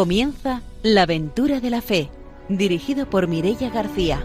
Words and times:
Comienza 0.00 0.62
La 0.82 1.02
aventura 1.02 1.60
de 1.60 1.68
la 1.68 1.82
fe, 1.82 2.08
dirigido 2.48 3.10
por 3.10 3.28
Mirella 3.28 3.68
García. 3.68 4.24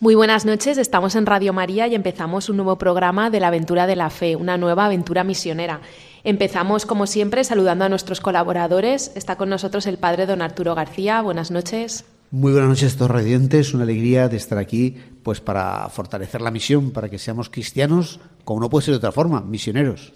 Muy 0.00 0.16
buenas 0.16 0.44
noches, 0.44 0.78
estamos 0.78 1.14
en 1.14 1.26
Radio 1.26 1.52
María 1.52 1.86
y 1.86 1.94
empezamos 1.94 2.48
un 2.48 2.56
nuevo 2.56 2.76
programa 2.76 3.30
de 3.30 3.38
la 3.38 3.46
aventura 3.46 3.86
de 3.86 3.94
la 3.94 4.10
fe, 4.10 4.34
una 4.34 4.58
nueva 4.58 4.86
aventura 4.86 5.22
misionera. 5.22 5.80
Empezamos, 6.24 6.86
como 6.86 7.06
siempre, 7.06 7.42
saludando 7.42 7.84
a 7.84 7.88
nuestros 7.88 8.20
colaboradores. 8.20 9.10
Está 9.16 9.36
con 9.36 9.48
nosotros 9.48 9.86
el 9.86 9.98
padre 9.98 10.26
don 10.26 10.40
Arturo 10.40 10.74
García. 10.74 11.20
Buenas 11.20 11.50
noches. 11.50 12.04
Muy 12.30 12.52
buenas 12.52 12.70
noches, 12.70 12.96
todos 12.96 13.10
radiantes. 13.10 13.74
Una 13.74 13.82
alegría 13.82 14.28
de 14.28 14.36
estar 14.36 14.56
aquí, 14.56 14.96
pues 15.22 15.40
para 15.40 15.88
fortalecer 15.88 16.40
la 16.40 16.52
misión, 16.52 16.92
para 16.92 17.08
que 17.08 17.18
seamos 17.18 17.50
cristianos, 17.50 18.20
como 18.44 18.60
no 18.60 18.70
puede 18.70 18.86
ser 18.86 18.92
de 18.92 18.98
otra 18.98 19.12
forma, 19.12 19.40
misioneros. 19.40 20.12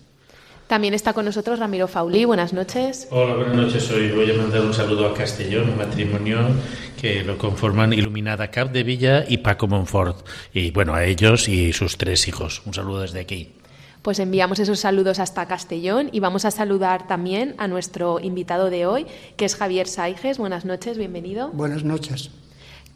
También 0.69 0.95
está 0.95 1.13
con 1.13 1.25
nosotros 1.25 1.59
Ramiro 1.59 1.89
Faulí. 1.89 2.25
Buenas 2.25 2.53
noches. 2.53 3.09
Hola, 3.11 3.35
buenas 3.35 3.57
noches. 3.57 3.91
Hoy 3.91 4.11
voy 4.13 4.31
a 4.31 4.35
mandar 4.35 4.63
un 4.63 4.75
saludo 4.75 5.07
a 5.09 5.15
Castellón, 5.15 5.71
un 5.71 5.77
matrimonio 5.77 6.39
que 7.01 7.23
lo 7.23 7.37
conforman 7.37 7.93
Iluminada 7.93 8.51
Cap 8.51 8.73
de 8.73 8.83
Villa 8.83 9.25
y 9.29 9.39
Paco 9.39 9.69
Monfort. 9.69 10.27
Y 10.53 10.71
bueno, 10.71 10.95
a 10.95 11.05
ellos 11.05 11.49
y 11.49 11.73
sus 11.73 11.99
tres 11.99 12.27
hijos. 12.27 12.63
Un 12.65 12.75
saludo 12.75 13.03
desde 13.03 13.21
aquí. 13.21 13.53
Pues 14.07 14.21
enviamos 14.21 14.61
esos 14.61 14.79
saludos 14.79 15.19
hasta 15.19 15.47
Castellón 15.47 16.11
y 16.13 16.21
vamos 16.21 16.45
a 16.45 16.53
saludar 16.53 17.09
también 17.09 17.57
a 17.59 17.67
nuestro 17.67 18.21
invitado 18.21 18.71
de 18.71 18.87
hoy, 18.87 19.05
que 19.37 19.45
es 19.45 19.57
Javier 19.57 19.89
Saiges. 19.89 20.39
Buenas 20.39 20.65
noches, 20.65 20.97
bienvenido. 20.97 21.49
Buenas 21.49 21.83
noches 21.83 22.31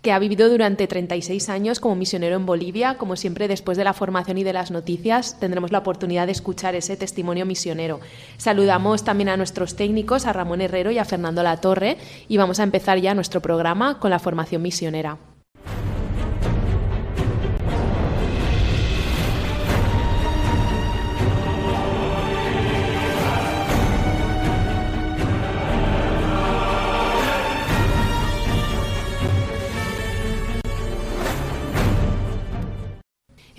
que 0.03 0.13
ha 0.13 0.21
vivido 0.21 0.49
durante 0.49 0.87
36 0.87 1.49
años 1.49 1.81
como 1.81 1.97
misionero 1.97 2.37
en 2.37 2.47
Bolivia. 2.47 2.97
Como 2.97 3.17
siempre, 3.17 3.49
después 3.49 3.77
de 3.77 3.83
la 3.83 3.93
formación 3.93 4.39
y 4.39 4.45
de 4.45 4.53
las 4.53 4.71
noticias, 4.71 5.41
tendremos 5.41 5.73
la 5.73 5.79
oportunidad 5.79 6.27
de 6.27 6.33
escuchar 6.33 6.77
ese 6.77 6.97
testimonio 6.97 7.45
misionero. 7.45 7.99
Saludamos 8.37 9.03
también 9.03 9.31
a 9.31 9.37
nuestros 9.37 9.75
técnicos, 9.75 10.27
a 10.27 10.33
Ramón 10.33 10.61
Herrero 10.61 10.93
y 10.93 10.99
a 10.99 11.05
Fernando 11.05 11.43
Latorre, 11.43 11.99
y 12.29 12.37
vamos 12.37 12.61
a 12.61 12.63
empezar 12.63 12.99
ya 12.99 13.15
nuestro 13.15 13.43
programa 13.43 13.99
con 13.99 14.11
la 14.11 14.21
formación 14.21 14.63
misionera. 14.63 15.19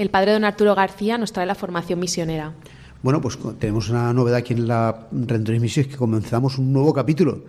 El 0.02 0.10
padre 0.10 0.32
don 0.34 0.46
Arturo 0.46 0.74
García 0.74 1.20
nos 1.20 1.32
trae 1.32 1.46
la 1.46 1.54
formación 1.54 2.00
misionera. 2.00 2.56
Bueno, 3.04 3.22
pues 3.22 3.38
tenemos 3.60 3.88
una 3.88 4.12
novedad 4.14 4.38
aquí 4.38 4.54
en 4.54 4.68
la 4.68 5.08
Rentoris 5.12 5.62
Misiones 5.62 5.92
que 5.92 5.98
comenzamos 5.98 6.58
un 6.58 6.74
nuevo 6.74 6.92
capítulo. 6.92 7.44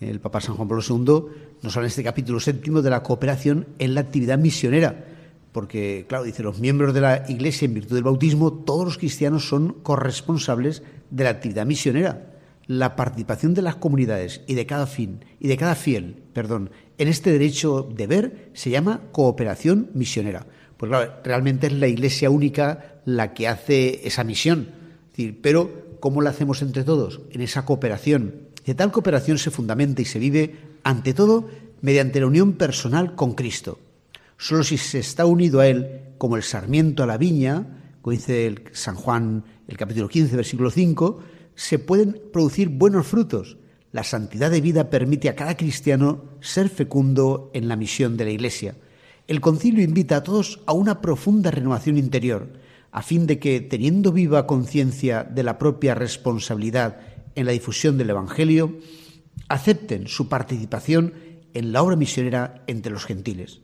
El 0.00 0.18
Papa 0.18 0.40
San 0.40 0.54
Juan 0.54 0.68
Pablo 0.68 0.82
II 0.82 1.24
nos 1.60 1.76
habla 1.76 1.86
en 1.86 1.90
este 1.90 2.02
capítulo 2.02 2.40
séptimo 2.40 2.80
de 2.80 2.88
la 2.88 3.02
cooperación 3.02 3.66
en 3.78 3.94
la 3.94 4.00
actividad 4.00 4.38
misionera. 4.38 5.04
Porque, 5.52 6.06
claro, 6.08 6.24
dice, 6.24 6.42
los 6.42 6.60
miembros 6.60 6.94
de 6.94 7.02
la 7.02 7.24
Iglesia 7.28 7.66
en 7.66 7.74
virtud 7.74 7.96
del 7.96 8.04
bautismo, 8.04 8.54
todos 8.54 8.86
los 8.86 8.96
cristianos 8.96 9.46
son 9.46 9.74
corresponsables 9.82 10.82
de 11.10 11.24
la 11.24 11.30
actividad 11.30 11.66
misionera. 11.66 12.38
La 12.66 12.96
participación 12.96 13.52
de 13.52 13.60
las 13.60 13.76
comunidades 13.76 14.40
y 14.46 14.54
de 14.54 14.64
cada 14.64 14.86
fin 14.86 15.26
y 15.40 15.48
de 15.48 15.58
cada 15.58 15.74
fiel, 15.74 16.22
perdón, 16.32 16.70
en 16.96 17.08
este 17.08 17.32
derecho 17.32 17.82
de 17.82 18.06
ver 18.06 18.50
se 18.54 18.70
llama 18.70 19.02
cooperación 19.12 19.90
misionera. 19.92 20.46
Pues 20.78 20.90
claro, 20.90 21.12
realmente 21.24 21.66
es 21.66 21.72
la 21.72 21.88
Iglesia 21.88 22.30
única 22.30 23.00
la 23.04 23.34
que 23.34 23.48
hace 23.48 24.06
esa 24.06 24.24
misión. 24.24 24.70
pero 25.42 25.96
¿cómo 26.00 26.22
la 26.22 26.30
hacemos 26.30 26.62
entre 26.62 26.84
todos? 26.84 27.20
En 27.32 27.40
esa 27.40 27.64
cooperación. 27.64 28.48
De 28.64 28.74
tal 28.74 28.92
cooperación 28.92 29.38
se 29.38 29.50
fundamenta 29.50 30.02
y 30.02 30.04
se 30.04 30.20
vive, 30.20 30.56
ante 30.84 31.14
todo, 31.14 31.48
mediante 31.80 32.20
la 32.20 32.26
unión 32.26 32.52
personal 32.52 33.16
con 33.16 33.34
Cristo. 33.34 33.80
Solo 34.36 34.62
si 34.62 34.78
se 34.78 35.00
está 35.00 35.26
unido 35.26 35.58
a 35.58 35.66
Él, 35.66 36.00
como 36.16 36.36
el 36.36 36.44
sarmiento 36.44 37.02
a 37.02 37.06
la 37.06 37.18
viña, 37.18 37.96
como 38.00 38.12
dice 38.12 38.54
San 38.72 38.94
Juan, 38.94 39.44
el 39.66 39.76
capítulo 39.76 40.08
15, 40.08 40.36
versículo 40.36 40.70
5, 40.70 41.20
se 41.56 41.80
pueden 41.80 42.20
producir 42.32 42.68
buenos 42.68 43.06
frutos. 43.08 43.56
La 43.90 44.04
santidad 44.04 44.50
de 44.50 44.60
vida 44.60 44.90
permite 44.90 45.28
a 45.28 45.34
cada 45.34 45.56
cristiano 45.56 46.24
ser 46.40 46.68
fecundo 46.68 47.50
en 47.52 47.66
la 47.66 47.74
misión 47.74 48.16
de 48.16 48.26
la 48.26 48.30
Iglesia. 48.30 48.76
El 49.28 49.42
concilio 49.42 49.84
invita 49.84 50.16
a 50.16 50.22
todos 50.22 50.60
a 50.64 50.72
una 50.72 51.02
profunda 51.02 51.50
renovación 51.50 51.98
interior, 51.98 52.48
a 52.90 53.02
fin 53.02 53.26
de 53.26 53.38
que, 53.38 53.60
teniendo 53.60 54.10
viva 54.10 54.46
conciencia 54.46 55.22
de 55.22 55.42
la 55.42 55.58
propia 55.58 55.94
responsabilidad 55.94 57.00
en 57.34 57.44
la 57.44 57.52
difusión 57.52 57.98
del 57.98 58.08
Evangelio, 58.08 58.78
acepten 59.48 60.08
su 60.08 60.30
participación 60.30 61.12
en 61.52 61.72
la 61.72 61.82
obra 61.82 61.94
misionera 61.94 62.64
entre 62.66 62.90
los 62.90 63.04
gentiles. 63.04 63.60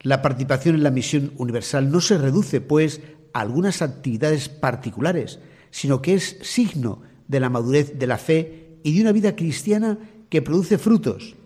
La 0.00 0.22
participación 0.22 0.76
en 0.76 0.82
la 0.82 0.90
misión 0.90 1.34
universal 1.36 1.92
no 1.92 2.00
se 2.00 2.16
reduce, 2.16 2.62
pues, 2.62 3.02
a 3.34 3.40
algunas 3.40 3.82
actividades 3.82 4.48
particulares, 4.48 5.40
sino 5.70 6.00
que 6.00 6.14
es 6.14 6.38
signo 6.40 7.02
de 7.28 7.38
la 7.38 7.50
madurez 7.50 7.98
de 7.98 8.06
la 8.06 8.16
fe 8.16 8.78
y 8.82 8.94
de 8.94 9.02
una 9.02 9.12
vida 9.12 9.36
cristiana 9.36 9.98
que 10.30 10.40
produce 10.40 10.78
frutos, 10.78 11.36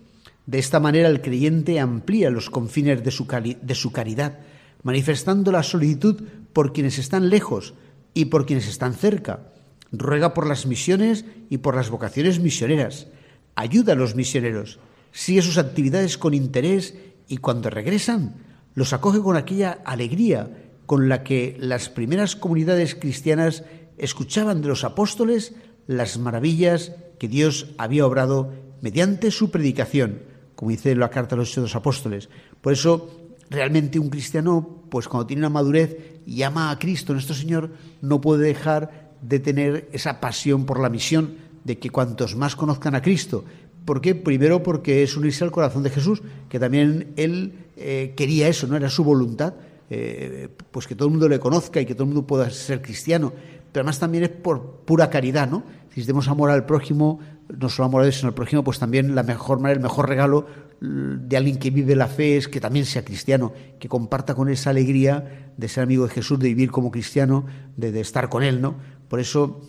de 0.47 0.59
esta 0.59 0.79
manera 0.79 1.09
el 1.09 1.21
creyente 1.21 1.77
amplía 1.79 2.29
los 2.29 2.49
confines 2.49 3.03
de 3.03 3.11
su, 3.11 3.27
de 3.61 3.75
su 3.75 3.91
caridad, 3.91 4.39
manifestando 4.81 5.51
la 5.51 5.61
solicitud 5.61 6.23
por 6.53 6.71
quienes 6.71 6.97
están 6.97 7.29
lejos 7.29 7.73
y 8.13 8.25
por 8.25 8.45
quienes 8.45 8.67
están 8.67 8.93
cerca. 8.93 9.51
Ruega 9.91 10.33
por 10.33 10.47
las 10.47 10.65
misiones 10.65 11.25
y 11.49 11.57
por 11.57 11.75
las 11.75 11.89
vocaciones 11.89 12.39
misioneras. 12.39 13.07
Ayuda 13.55 13.91
a 13.91 13.97
los 13.97 14.15
misioneros. 14.15 14.79
Sigue 15.11 15.41
sus 15.41 15.57
actividades 15.57 16.17
con 16.17 16.33
interés 16.33 16.95
y 17.27 17.37
cuando 17.37 17.69
regresan 17.69 18.35
los 18.73 18.93
acoge 18.93 19.19
con 19.19 19.35
aquella 19.35 19.79
alegría 19.83 20.49
con 20.85 21.09
la 21.09 21.23
que 21.23 21.57
las 21.59 21.89
primeras 21.89 22.37
comunidades 22.37 22.95
cristianas 22.95 23.65
escuchaban 23.97 24.61
de 24.61 24.69
los 24.69 24.85
apóstoles 24.85 25.55
las 25.87 26.17
maravillas 26.17 26.93
que 27.19 27.27
Dios 27.27 27.73
había 27.77 28.05
obrado 28.05 28.53
mediante 28.81 29.31
su 29.31 29.51
predicación 29.51 30.26
como 30.57 30.71
dice 30.71 30.95
la 30.95 31.11
carta 31.11 31.35
de 31.35 31.41
los 31.41 31.53
dos 31.53 31.75
apóstoles. 31.75 32.29
Por 32.61 32.73
eso, 32.73 33.11
realmente 33.47 33.99
un 33.99 34.09
cristiano, 34.09 34.81
pues 34.89 35.07
cuando 35.07 35.27
tiene 35.27 35.41
una 35.41 35.49
madurez 35.49 35.95
y 36.25 36.41
ama 36.41 36.71
a 36.71 36.79
Cristo, 36.79 37.13
nuestro 37.13 37.35
Señor, 37.35 37.69
no 38.01 38.19
puede 38.19 38.47
dejar 38.47 39.13
de 39.21 39.39
tener 39.39 39.87
esa 39.93 40.19
pasión 40.19 40.65
por 40.65 40.79
la 40.79 40.89
misión 40.89 41.35
de 41.63 41.77
que 41.77 41.91
cuantos 41.91 42.35
más 42.35 42.55
conozcan 42.55 42.95
a 42.95 43.03
Cristo. 43.03 43.45
¿Por 43.85 44.01
qué? 44.01 44.15
Primero 44.15 44.63
porque 44.63 45.03
es 45.03 45.15
unirse 45.15 45.43
al 45.43 45.51
corazón 45.51 45.83
de 45.83 45.91
Jesús, 45.91 46.23
que 46.49 46.59
también 46.59 47.13
él 47.17 47.67
eh, 47.75 48.15
quería 48.17 48.47
eso, 48.47 48.65
no 48.65 48.75
era 48.75 48.89
su 48.89 49.03
voluntad, 49.03 49.53
eh, 49.91 50.49
pues 50.71 50.87
que 50.87 50.95
todo 50.95 51.07
el 51.07 51.11
mundo 51.11 51.29
le 51.29 51.39
conozca 51.39 51.79
y 51.79 51.85
que 51.85 51.93
todo 51.93 52.05
el 52.05 52.09
mundo 52.15 52.25
pueda 52.25 52.49
ser 52.49 52.81
cristiano. 52.81 53.31
Pero 53.71 53.83
además 53.83 53.99
también 53.99 54.23
es 54.23 54.29
por 54.31 54.81
pura 54.85 55.07
caridad, 55.11 55.47
¿no? 55.47 55.63
Si 55.93 56.01
demos 56.01 56.27
amor 56.27 56.49
al 56.49 56.65
prójimo, 56.65 57.19
no 57.49 57.69
solo 57.69 57.85
amor 57.85 58.01
a 58.01 58.05
Dios, 58.05 58.17
sino 58.17 58.29
al 58.29 58.33
prójimo, 58.33 58.63
pues 58.63 58.79
también 58.79 59.15
la 59.15 59.23
mejor 59.23 59.59
manera, 59.59 59.77
el 59.77 59.83
mejor 59.83 60.09
regalo 60.09 60.47
de 60.79 61.37
alguien 61.37 61.57
que 61.57 61.71
vive 61.71 61.95
la 61.95 62.07
fe 62.07 62.37
es 62.37 62.47
que 62.47 62.59
también 62.59 62.85
sea 62.85 63.03
cristiano, 63.03 63.53
que 63.79 63.89
comparta 63.89 64.35
con 64.35 64.49
esa 64.49 64.69
alegría 64.69 65.51
de 65.57 65.67
ser 65.67 65.83
amigo 65.83 66.07
de 66.07 66.13
Jesús, 66.13 66.39
de 66.39 66.49
vivir 66.49 66.71
como 66.71 66.91
cristiano, 66.91 67.45
de, 67.75 67.99
estar 67.99 68.29
con 68.29 68.43
Él, 68.43 68.61
¿no? 68.61 68.75
Por 69.07 69.19
eso 69.19 69.61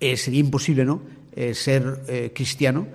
eh, 0.00 0.16
sería 0.16 0.40
imposible, 0.40 0.84
¿no? 0.84 1.02
Eh, 1.34 1.54
ser 1.54 2.02
eh, 2.08 2.32
cristiano, 2.34 2.86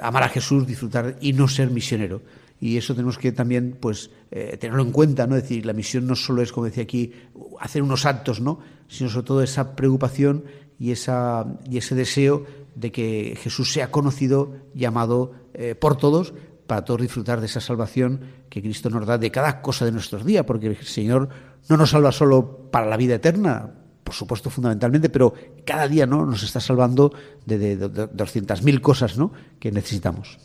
amar 0.00 0.22
a 0.22 0.28
Jesús, 0.28 0.66
disfrutar 0.66 1.16
y 1.20 1.32
no 1.32 1.46
ser 1.48 1.70
misionero. 1.70 2.22
Y 2.60 2.76
eso 2.76 2.94
tenemos 2.94 3.18
que 3.18 3.32
también, 3.32 3.76
pues, 3.78 4.10
tenerlo 4.30 4.82
en 4.82 4.92
cuenta, 4.92 5.26
¿no? 5.26 5.36
Es 5.36 5.42
decir, 5.42 5.66
la 5.66 5.72
misión 5.72 6.06
no 6.06 6.14
solo 6.14 6.40
es, 6.40 6.52
como 6.52 6.66
decía 6.66 6.84
aquí, 6.84 7.12
hacer 7.58 7.82
unos 7.82 8.06
actos, 8.06 8.40
¿no? 8.40 8.60
Sino 8.88 9.10
sobre 9.10 9.26
todo 9.26 9.42
esa 9.42 9.76
preocupación 9.76 10.44
y, 10.78 10.92
esa, 10.92 11.46
y 11.68 11.76
ese 11.78 11.94
deseo 11.94 12.46
de 12.74 12.92
que 12.92 13.38
Jesús 13.40 13.72
sea 13.72 13.90
conocido, 13.90 14.54
llamado 14.74 15.32
eh, 15.54 15.74
por 15.74 15.96
todos, 15.96 16.34
para 16.66 16.84
todos 16.84 17.02
disfrutar 17.02 17.40
de 17.40 17.46
esa 17.46 17.60
salvación 17.60 18.20
que 18.48 18.62
Cristo 18.62 18.90
nos 18.90 19.06
da 19.06 19.18
de 19.18 19.30
cada 19.30 19.60
cosa 19.60 19.84
de 19.84 19.92
nuestros 19.92 20.24
días, 20.24 20.44
porque 20.44 20.68
el 20.68 20.76
Señor 20.78 21.28
no 21.68 21.76
nos 21.76 21.90
salva 21.90 22.12
solo 22.12 22.70
para 22.70 22.86
la 22.86 22.96
vida 22.96 23.16
eterna, 23.16 23.74
por 24.04 24.14
supuesto 24.14 24.50
fundamentalmente, 24.50 25.08
pero 25.08 25.34
cada 25.64 25.88
día 25.88 26.06
¿no? 26.06 26.26
nos 26.26 26.42
está 26.42 26.60
salvando 26.60 27.12
de, 27.44 27.58
de, 27.58 27.76
de 27.76 27.88
200.000 27.88 28.80
cosas 28.80 29.18
¿no? 29.18 29.32
que 29.58 29.72
necesitamos. 29.72 30.38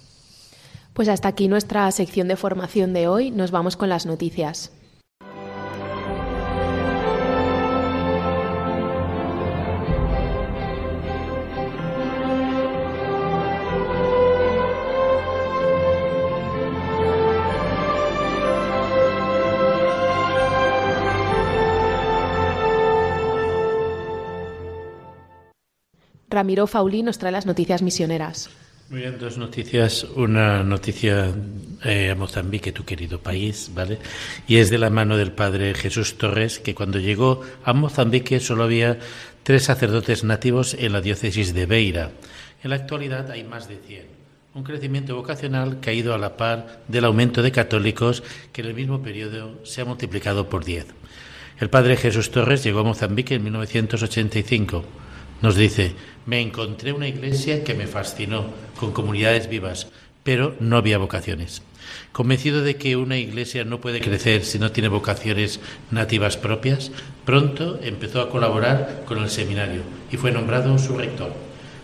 Pues 0.94 1.10
hasta 1.10 1.27
aquí 1.27 1.48
nuestra 1.50 1.92
sección 1.92 2.30
de 2.30 2.38
formación 2.38 2.94
de 2.94 3.10
hoy. 3.10 3.30
Nos 3.30 3.51
vamos 3.51 3.75
con 3.75 3.89
las 3.89 4.06
noticias. 4.06 4.72
Ramiro 26.36 26.68
Fauli 26.68 27.02
nos 27.02 27.18
trae 27.18 27.32
las 27.32 27.46
noticias 27.46 27.82
misioneras. 27.82 28.50
Muy 28.90 29.00
bien, 29.00 29.18
dos 29.18 29.38
noticias. 29.38 30.04
Una 30.04 30.64
noticia 30.64 31.34
eh, 31.82 32.12
a 32.12 32.16
Mozambique, 32.16 32.74
tu 32.74 32.84
querido 32.84 33.20
país, 33.20 33.72
¿vale? 33.74 34.00
Y 34.46 34.58
es 34.58 34.70
de 34.70 34.78
la 34.78 34.90
mano 34.90 35.16
del 35.16 35.32
padre 35.32 35.74
Jesús 35.74 36.18
Torres, 36.18 36.60
que 36.60 36.76
cuando 36.76 37.00
llegó 37.00 37.40
a 37.64 37.72
Mozambique 37.72 38.42
solo 38.42 38.66
había 38.66 39.00
tres 39.44 39.64
sacerdotes 39.64 40.26
nativos 40.26 40.76
en 40.78 40.92
la 40.92 41.00
diócesis 41.00 41.54
de 41.54 41.66
Beira. 41.66 42.12
En 42.62 42.70
la 42.70 42.76
actualidad 42.76 43.32
hay 43.32 43.46
más 43.46 43.70
de 43.70 43.78
100. 43.78 44.06
Un 44.56 44.64
crecimiento 44.64 45.16
vocacional 45.16 45.80
que 45.80 45.92
ha 45.92 45.94
ido 45.94 46.14
a 46.14 46.18
la 46.18 46.36
par 46.36 46.82
del 46.90 47.06
aumento 47.06 47.44
de 47.44 47.54
católicos 47.54 48.24
que 48.52 48.60
en 48.60 48.68
el 48.68 48.74
mismo 48.74 49.02
periodo 49.02 49.64
se 49.64 49.82
ha 49.82 49.86
multiplicado 49.86 50.50
por 50.50 50.66
10. 50.66 50.86
El 51.62 51.70
padre 51.70 51.96
Jesús 51.96 52.30
Torres 52.30 52.62
llegó 52.62 52.82
a 52.82 52.84
Mozambique 52.84 53.36
en 53.36 53.44
1985 53.46 55.05
nos 55.46 55.56
dice, 55.56 55.94
me 56.26 56.42
encontré 56.42 56.92
una 56.92 57.08
iglesia 57.08 57.64
que 57.64 57.76
me 57.76 57.86
fascinó, 57.86 58.46
con 58.80 58.94
comunidades 58.94 59.48
vivas, 59.48 59.90
pero 60.24 60.56
no 60.60 60.76
había 60.76 60.98
vocaciones. 60.98 61.62
Convencido 62.12 62.64
de 62.64 62.78
que 62.78 62.96
una 62.96 63.18
iglesia 63.18 63.64
no 63.64 63.80
puede 63.80 64.02
crecer 64.02 64.44
si 64.44 64.58
no 64.58 64.72
tiene 64.72 64.90
vocaciones 64.90 65.60
nativas 65.92 66.36
propias, 66.36 66.90
pronto 67.26 67.78
empezó 67.84 68.22
a 68.22 68.30
colaborar 68.32 69.04
con 69.06 69.20
el 69.20 69.30
seminario 69.30 69.84
y 70.12 70.18
fue 70.18 70.32
nombrado 70.32 70.80
su 70.80 70.98
rector. 70.98 71.32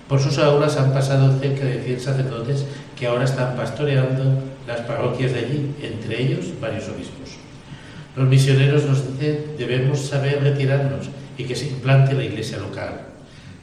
Por 0.10 0.20
sus 0.20 0.40
aulas 0.40 0.78
han 0.78 0.92
pasado 0.92 1.40
cerca 1.40 1.64
de 1.64 1.84
100 1.84 2.00
sacerdotes 2.00 2.66
que 2.98 3.06
ahora 3.06 3.26
están 3.26 3.56
pastoreando 3.56 4.42
las 4.66 4.82
parroquias 4.82 5.34
de 5.34 5.40
allí, 5.40 5.76
entre 5.84 6.20
ellos 6.20 6.60
varios 6.60 6.90
obispos. 6.90 7.38
Los 8.16 8.28
misioneros 8.28 8.86
nos 8.86 9.20
dicen 9.20 9.54
debemos 9.56 10.00
saber 10.00 10.42
retirarnos 10.42 11.12
y 11.38 11.44
que 11.44 11.56
se 11.56 11.68
implante 11.68 12.16
la 12.16 12.24
iglesia 12.24 12.58
local. 12.58 13.11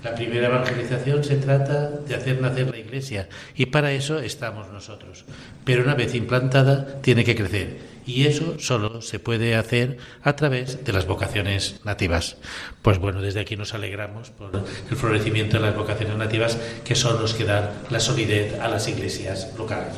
La 0.02 0.14
primera 0.14 0.46
evangelización 0.46 1.24
se 1.24 1.36
trata 1.36 1.88
de 1.90 2.14
hacer 2.14 2.40
nacer 2.40 2.70
la 2.70 2.78
iglesia 2.78 3.28
y 3.56 3.66
para 3.66 3.92
eso 3.92 4.20
estamos 4.20 4.70
nosotros. 4.70 5.24
Pero 5.64 5.82
una 5.82 5.94
vez 5.94 6.14
implantada 6.14 7.00
tiene 7.02 7.24
que 7.24 7.34
crecer 7.34 7.78
y 8.06 8.26
eso 8.26 8.58
solo 8.58 9.02
se 9.02 9.18
puede 9.18 9.56
hacer 9.56 9.98
a 10.22 10.36
través 10.36 10.84
de 10.84 10.92
las 10.92 11.06
vocaciones 11.06 11.80
nativas. 11.84 12.36
Pues 12.80 12.98
bueno, 12.98 13.20
desde 13.20 13.40
aquí 13.40 13.56
nos 13.56 13.74
alegramos 13.74 14.30
por 14.30 14.50
el 14.54 14.96
florecimiento 14.96 15.56
de 15.56 15.64
las 15.64 15.76
vocaciones 15.76 16.16
nativas 16.16 16.58
que 16.84 16.94
son 16.94 17.20
los 17.20 17.34
que 17.34 17.44
dan 17.44 17.68
la 17.90 17.98
solidez 17.98 18.58
a 18.60 18.68
las 18.68 18.86
iglesias 18.86 19.52
locales. 19.58 19.94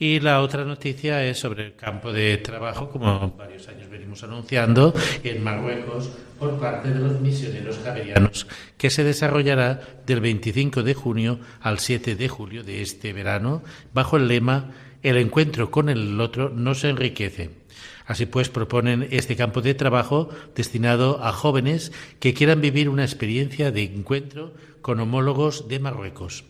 Y 0.00 0.20
la 0.20 0.42
otra 0.42 0.64
noticia 0.64 1.24
es 1.24 1.40
sobre 1.40 1.66
el 1.66 1.74
campo 1.74 2.12
de 2.12 2.36
trabajo, 2.36 2.88
como 2.88 3.34
varios 3.36 3.66
años 3.66 3.90
venimos 3.90 4.22
anunciando, 4.22 4.94
en 5.24 5.42
Marruecos 5.42 6.10
por 6.38 6.58
parte 6.60 6.90
de 6.90 7.00
los 7.00 7.20
misioneros 7.20 7.80
javerianos, 7.82 8.46
que 8.76 8.90
se 8.90 9.02
desarrollará 9.02 9.80
del 10.06 10.20
25 10.20 10.84
de 10.84 10.94
junio 10.94 11.40
al 11.60 11.80
7 11.80 12.14
de 12.14 12.28
julio 12.28 12.62
de 12.62 12.80
este 12.80 13.12
verano, 13.12 13.62
bajo 13.92 14.16
el 14.16 14.28
lema 14.28 14.70
El 15.02 15.16
encuentro 15.16 15.72
con 15.72 15.88
el 15.88 16.20
otro 16.20 16.48
no 16.48 16.76
se 16.76 16.90
enriquece. 16.90 17.50
Así 18.06 18.24
pues, 18.26 18.48
proponen 18.48 19.08
este 19.10 19.36
campo 19.36 19.62
de 19.62 19.74
trabajo 19.74 20.30
destinado 20.54 21.22
a 21.22 21.32
jóvenes 21.32 21.92
que 22.20 22.34
quieran 22.34 22.60
vivir 22.60 22.88
una 22.88 23.04
experiencia 23.04 23.70
de 23.70 23.82
encuentro 23.82 24.54
con 24.80 25.00
homólogos 25.00 25.68
de 25.68 25.78
Marruecos. 25.78 26.44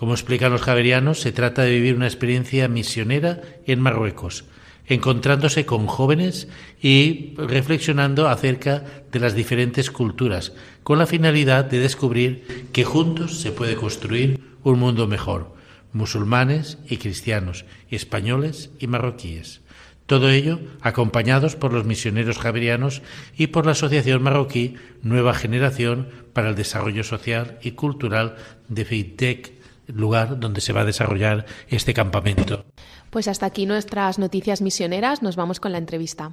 Como 0.00 0.14
explican 0.14 0.50
los 0.50 0.62
javerianos, 0.62 1.20
se 1.20 1.30
trata 1.30 1.60
de 1.60 1.72
vivir 1.72 1.94
una 1.94 2.06
experiencia 2.06 2.68
misionera 2.68 3.42
en 3.66 3.80
Marruecos, 3.80 4.46
encontrándose 4.86 5.66
con 5.66 5.86
jóvenes 5.86 6.48
y 6.80 7.34
reflexionando 7.36 8.26
acerca 8.26 8.82
de 9.12 9.20
las 9.20 9.34
diferentes 9.34 9.90
culturas, 9.90 10.54
con 10.84 10.98
la 10.98 11.04
finalidad 11.04 11.66
de 11.66 11.80
descubrir 11.80 12.66
que 12.72 12.84
juntos 12.84 13.42
se 13.42 13.52
puede 13.52 13.76
construir 13.76 14.40
un 14.62 14.78
mundo 14.78 15.06
mejor, 15.06 15.54
musulmanes 15.92 16.78
y 16.88 16.96
cristianos, 16.96 17.66
españoles 17.90 18.70
y 18.78 18.86
marroquíes. 18.86 19.60
Todo 20.06 20.30
ello 20.30 20.60
acompañados 20.80 21.56
por 21.56 21.74
los 21.74 21.84
misioneros 21.84 22.38
javerianos 22.38 23.02
y 23.36 23.48
por 23.48 23.66
la 23.66 23.72
Asociación 23.72 24.22
Marroquí 24.22 24.76
Nueva 25.02 25.34
Generación 25.34 26.08
para 26.32 26.48
el 26.48 26.54
Desarrollo 26.54 27.04
Social 27.04 27.58
y 27.60 27.72
Cultural 27.72 28.36
de 28.68 28.86
FITEC 28.86 29.59
lugar 29.92 30.38
donde 30.40 30.60
se 30.60 30.72
va 30.72 30.82
a 30.82 30.84
desarrollar 30.84 31.46
este 31.68 31.94
campamento. 31.94 32.64
Pues 33.10 33.28
hasta 33.28 33.46
aquí 33.46 33.66
nuestras 33.66 34.18
noticias 34.18 34.62
misioneras. 34.62 35.22
Nos 35.22 35.36
vamos 35.36 35.60
con 35.60 35.72
la 35.72 35.78
entrevista. 35.78 36.32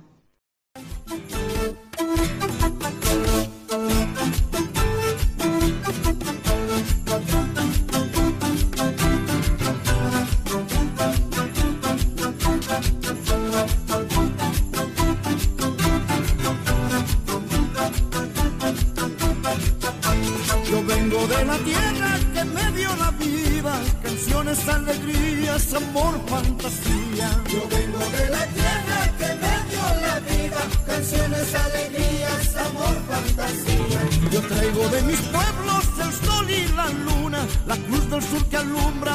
Canciones, 24.48 24.68
alegrías, 24.70 25.74
amor, 25.74 26.20
fantasía. 26.28 27.30
Yo 27.50 27.68
vengo 27.70 28.00
de 28.00 28.30
la 28.30 28.46
tierra 28.48 29.00
que 29.18 29.26
me 29.42 29.56
dio 29.70 29.86
la 30.02 30.20
vida, 30.20 30.58
canciones, 30.86 31.56
alegrías, 31.56 32.56
amor, 32.56 32.96
fantasía. 33.10 34.30
Yo 34.32 34.42
traigo 34.42 34.88
de 34.90 35.02
mis 35.04 35.20
pueblos 35.20 35.84
el 36.00 36.28
sol 36.28 36.50
y 36.50 36.68
la 36.76 36.90
luna, 36.90 37.46
la 37.66 37.76
cruz 37.76 38.10
del 38.10 38.22
sur 38.22 38.46
que 38.46 38.58
alumbra 38.58 39.07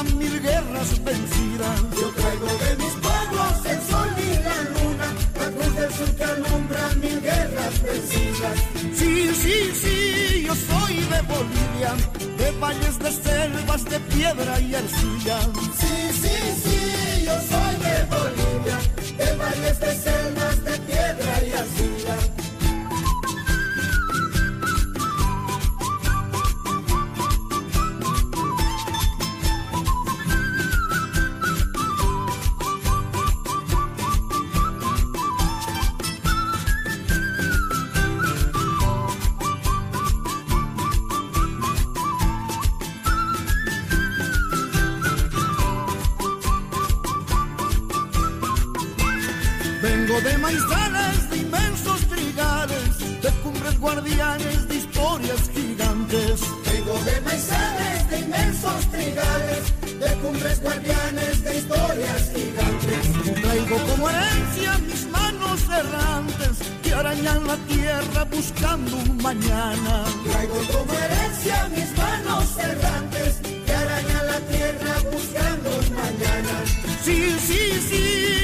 de 13.81 13.99
piedra 14.01 14.59
y 14.59 14.75
arcilla. 14.75 15.39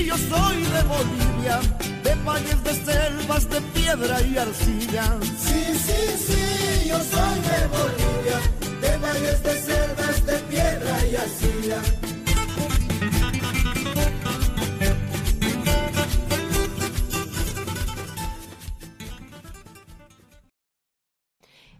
Yo 0.09 0.17
soy 0.17 0.63
de 0.63 0.81
Bolivia, 0.95 1.59
de 2.03 2.15
valles, 2.25 2.63
de 2.63 2.73
selvas, 2.73 3.47
de 3.47 3.61
piedra 3.61 4.21
y 4.21 4.37
arcilla. 4.37 5.03
Sí, 5.45 5.61
sí, 5.85 6.01
sí, 6.27 6.89
yo 6.89 6.97
soy 6.97 7.37
de 7.51 7.59
Bolivia, 7.77 8.39
de 8.81 8.97
valles, 8.97 9.43
de 9.43 9.53
selvas, 9.61 10.25
de 10.25 10.37
piedra 10.49 11.05
y 11.05 11.15
arcilla. 11.15 12.18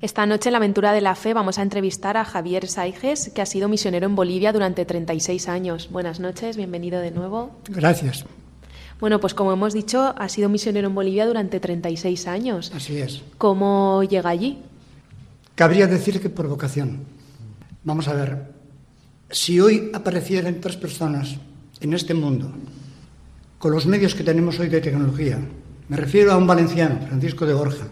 Esta 0.02 0.26
noche 0.26 0.48
en 0.50 0.54
la 0.54 0.58
aventura 0.60 0.94
de 0.94 1.02
la 1.02 1.16
fe 1.16 1.34
vamos 1.34 1.60
a 1.60 1.62
entrevistar 1.62 2.16
a 2.16 2.24
Javier 2.24 2.68
Saiges, 2.68 3.32
que 3.36 3.42
ha 3.42 3.46
sido 3.46 3.68
misionero 3.68 4.06
en 4.06 4.16
Bolivia 4.16 4.54
durante 4.54 4.86
36 4.86 5.50
años. 5.50 5.90
Buenas 5.92 6.22
noches, 6.22 6.56
bienvenido 6.56 7.02
de 7.02 7.12
nuevo. 7.12 7.52
Gracias. 7.68 8.26
Bueno, 9.02 9.20
pues 9.20 9.34
como 9.34 9.52
hemos 9.52 9.74
dicho, 9.74 10.14
ha 10.18 10.30
sido 10.30 10.48
misionero 10.48 10.88
en 10.88 10.96
Bolivia 10.96 11.26
durante 11.26 11.60
36 11.60 12.28
años. 12.28 12.72
Así 12.74 12.98
es. 12.98 13.24
¿Cómo 13.38 14.04
llega 14.04 14.30
allí? 14.30 14.60
cabría 15.60 15.88
decir 15.88 16.22
que 16.22 16.30
por 16.30 16.48
vocación. 16.48 17.04
Vamos 17.84 18.08
a 18.08 18.14
ver, 18.14 18.54
si 19.30 19.60
hoy 19.60 19.92
aparecieran 19.94 20.62
tres 20.62 20.78
personas 20.78 21.36
en 21.82 21.92
este 21.92 22.14
mundo, 22.14 22.50
con 23.58 23.74
los 23.74 23.86
medios 23.86 24.16
que 24.16 24.24
tenemos 24.24 24.58
hoy 24.58 24.70
de 24.70 24.80
tecnología, 24.80 25.38
me 25.90 25.98
refiero 25.98 26.32
a 26.32 26.38
un 26.38 26.48
valenciano, 26.48 27.06
Francisco 27.06 27.46
de 27.46 27.54
Borja, 27.54 27.90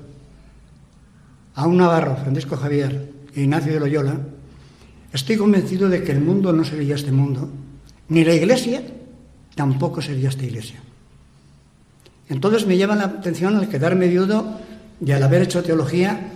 a 1.58 1.66
un 1.66 1.78
navarro, 1.78 2.16
Francisco 2.22 2.56
Javier, 2.56 3.10
e 3.34 3.42
Ignacio 3.42 3.74
de 3.74 3.80
Loyola, 3.80 4.14
estoy 5.12 5.38
convencido 5.38 5.90
de 5.90 6.04
que 6.04 6.12
el 6.12 6.22
mundo 6.22 6.54
no 6.54 6.64
sería 6.64 6.94
este 6.94 7.12
mundo, 7.12 7.50
ni 8.10 8.24
la 8.24 8.36
iglesia 8.36 8.84
tampoco 9.56 10.00
sería 10.00 10.30
esta 10.30 10.46
iglesia. 10.46 10.78
Entonces 12.30 12.68
me 12.68 12.78
llama 12.78 12.96
la 12.96 13.06
atención 13.06 13.56
al 13.58 13.70
quedarme 13.70 14.08
viudo 14.08 14.60
y 15.04 15.12
al 15.12 15.24
haber 15.24 15.42
hecho 15.42 15.64
teología, 15.64 16.30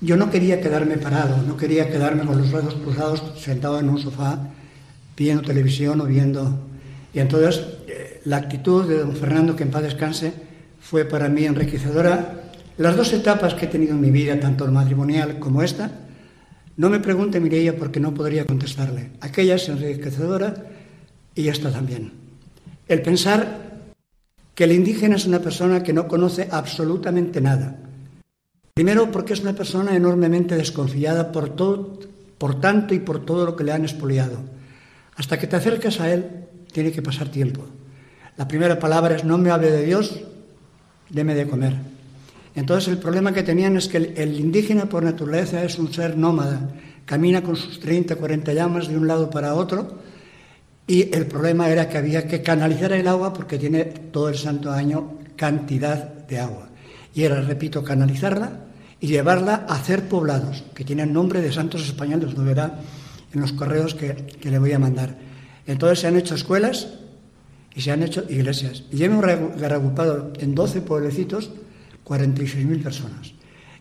yo 0.00 0.16
no 0.16 0.30
quería 0.30 0.62
quedarme 0.62 0.96
parado, 0.96 1.42
no 1.42 1.58
quería 1.58 1.90
quedarme 1.90 2.24
con 2.24 2.38
los 2.38 2.50
brazos 2.50 2.74
cruzados 2.76 3.22
sentado 3.36 3.78
en 3.78 3.90
un 3.90 3.98
sofá 3.98 4.38
viendo 5.16 5.42
televisión 5.42 6.00
o 6.00 6.06
viendo... 6.06 6.60
Y 7.12 7.18
entonces 7.20 7.62
eh, 7.88 8.22
la 8.24 8.38
actitud 8.38 8.88
de 8.88 9.00
don 9.00 9.16
Fernando, 9.16 9.54
que 9.54 9.64
en 9.64 9.70
paz 9.70 9.82
descanse, 9.82 10.32
fue 10.80 11.04
para 11.04 11.28
mí 11.28 11.44
enriquecedora. 11.44 12.45
Las 12.78 12.96
dos 12.96 13.12
etapas 13.14 13.54
que 13.54 13.64
he 13.64 13.68
tenido 13.68 13.92
en 13.92 14.00
mi 14.00 14.10
vida, 14.10 14.38
tanto 14.38 14.64
el 14.64 14.70
matrimonial 14.70 15.38
como 15.38 15.62
esta, 15.62 15.90
no 16.76 16.90
me 16.90 17.00
pregunte 17.00 17.40
Mireia 17.40 17.76
porque 17.76 18.00
no 18.00 18.12
podría 18.12 18.44
contestarle. 18.44 19.12
Aquella 19.20 19.54
es 19.54 19.68
enriquecedora 19.70 20.54
y 21.34 21.48
esta 21.48 21.70
también. 21.70 22.12
El 22.86 23.00
pensar 23.00 23.66
que 24.54 24.64
el 24.64 24.72
indígena 24.72 25.16
es 25.16 25.24
una 25.24 25.40
persona 25.40 25.82
que 25.82 25.94
no 25.94 26.06
conoce 26.06 26.48
absolutamente 26.50 27.40
nada. 27.40 27.78
Primero 28.74 29.10
porque 29.10 29.32
es 29.32 29.40
una 29.40 29.54
persona 29.54 29.96
enormemente 29.96 30.54
desconfiada 30.54 31.32
por, 31.32 31.56
todo, 31.56 31.98
por 32.36 32.60
tanto 32.60 32.92
y 32.92 32.98
por 32.98 33.24
todo 33.24 33.46
lo 33.46 33.56
que 33.56 33.64
le 33.64 33.72
han 33.72 33.84
expoliado. 33.84 34.36
Hasta 35.14 35.38
que 35.38 35.46
te 35.46 35.56
acercas 35.56 35.98
a 36.00 36.12
él, 36.12 36.26
tiene 36.72 36.92
que 36.92 37.00
pasar 37.00 37.30
tiempo. 37.30 37.64
La 38.36 38.46
primera 38.46 38.78
palabra 38.78 39.16
es 39.16 39.24
no 39.24 39.38
me 39.38 39.50
hable 39.50 39.70
de 39.70 39.82
Dios, 39.82 40.20
deme 41.08 41.34
de 41.34 41.46
comer. 41.46 41.95
Entonces 42.56 42.88
el 42.88 42.96
problema 42.96 43.34
que 43.34 43.42
tenían 43.42 43.76
es 43.76 43.86
que 43.86 43.98
el, 43.98 44.40
indígena 44.40 44.86
por 44.86 45.04
naturaleza 45.04 45.62
es 45.62 45.78
un 45.78 45.92
ser 45.92 46.16
nómada, 46.16 46.70
camina 47.04 47.42
con 47.42 47.54
sus 47.54 47.78
30, 47.78 48.16
40 48.16 48.54
llamas 48.54 48.88
de 48.88 48.96
un 48.96 49.06
lado 49.06 49.28
para 49.28 49.54
otro, 49.54 49.98
y 50.86 51.14
el 51.14 51.26
problema 51.26 51.68
era 51.68 51.88
que 51.88 51.98
había 51.98 52.26
que 52.26 52.40
canalizar 52.40 52.92
el 52.92 53.06
agua 53.08 53.34
porque 53.34 53.58
tiene 53.58 53.84
todo 53.84 54.30
el 54.30 54.36
santo 54.36 54.72
año 54.72 55.18
cantidad 55.36 56.02
de 56.26 56.38
agua. 56.38 56.68
Y 57.14 57.24
era, 57.24 57.42
repito, 57.42 57.84
canalizarla 57.84 58.60
y 59.00 59.08
llevarla 59.08 59.66
a 59.68 59.74
hacer 59.74 60.08
poblados, 60.08 60.64
que 60.74 60.84
tienen 60.84 61.12
nombre 61.12 61.42
de 61.42 61.52
santos 61.52 61.84
españoles, 61.84 62.32
lo 62.32 62.42
verá 62.42 62.80
en 63.34 63.40
los 63.42 63.52
correos 63.52 63.94
que, 63.94 64.14
que 64.14 64.50
le 64.50 64.58
voy 64.58 64.72
a 64.72 64.78
mandar. 64.78 65.18
Entonces 65.66 65.98
se 65.98 66.06
han 66.06 66.16
hecho 66.16 66.34
escuelas 66.34 66.88
y 67.74 67.82
se 67.82 67.90
han 67.90 68.02
hecho 68.02 68.24
iglesias. 68.30 68.84
Y 68.90 69.04
hemos 69.04 69.22
reagrupado 69.22 70.32
en 70.38 70.54
12 70.54 70.80
pueblecitos 70.80 71.50
46.000 72.06 72.82
personas. 72.82 73.32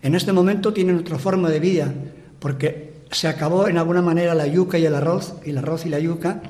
En 0.01 0.15
este 0.15 0.33
momento 0.33 0.73
tienen 0.73 0.97
otra 0.97 1.19
forma 1.19 1.49
de 1.49 1.59
vida, 1.59 1.93
porque 2.39 3.03
se 3.11 3.27
acabó 3.27 3.67
en 3.67 3.77
alguna 3.77 4.01
manera 4.01 4.33
la 4.33 4.47
yuca 4.47 4.77
y 4.77 4.85
el 4.85 4.95
arroz, 4.95 5.35
y 5.45 5.51
el 5.51 5.57
arroz 5.59 5.85
y 5.85 5.89
la 5.89 5.99
yuca, 5.99 6.41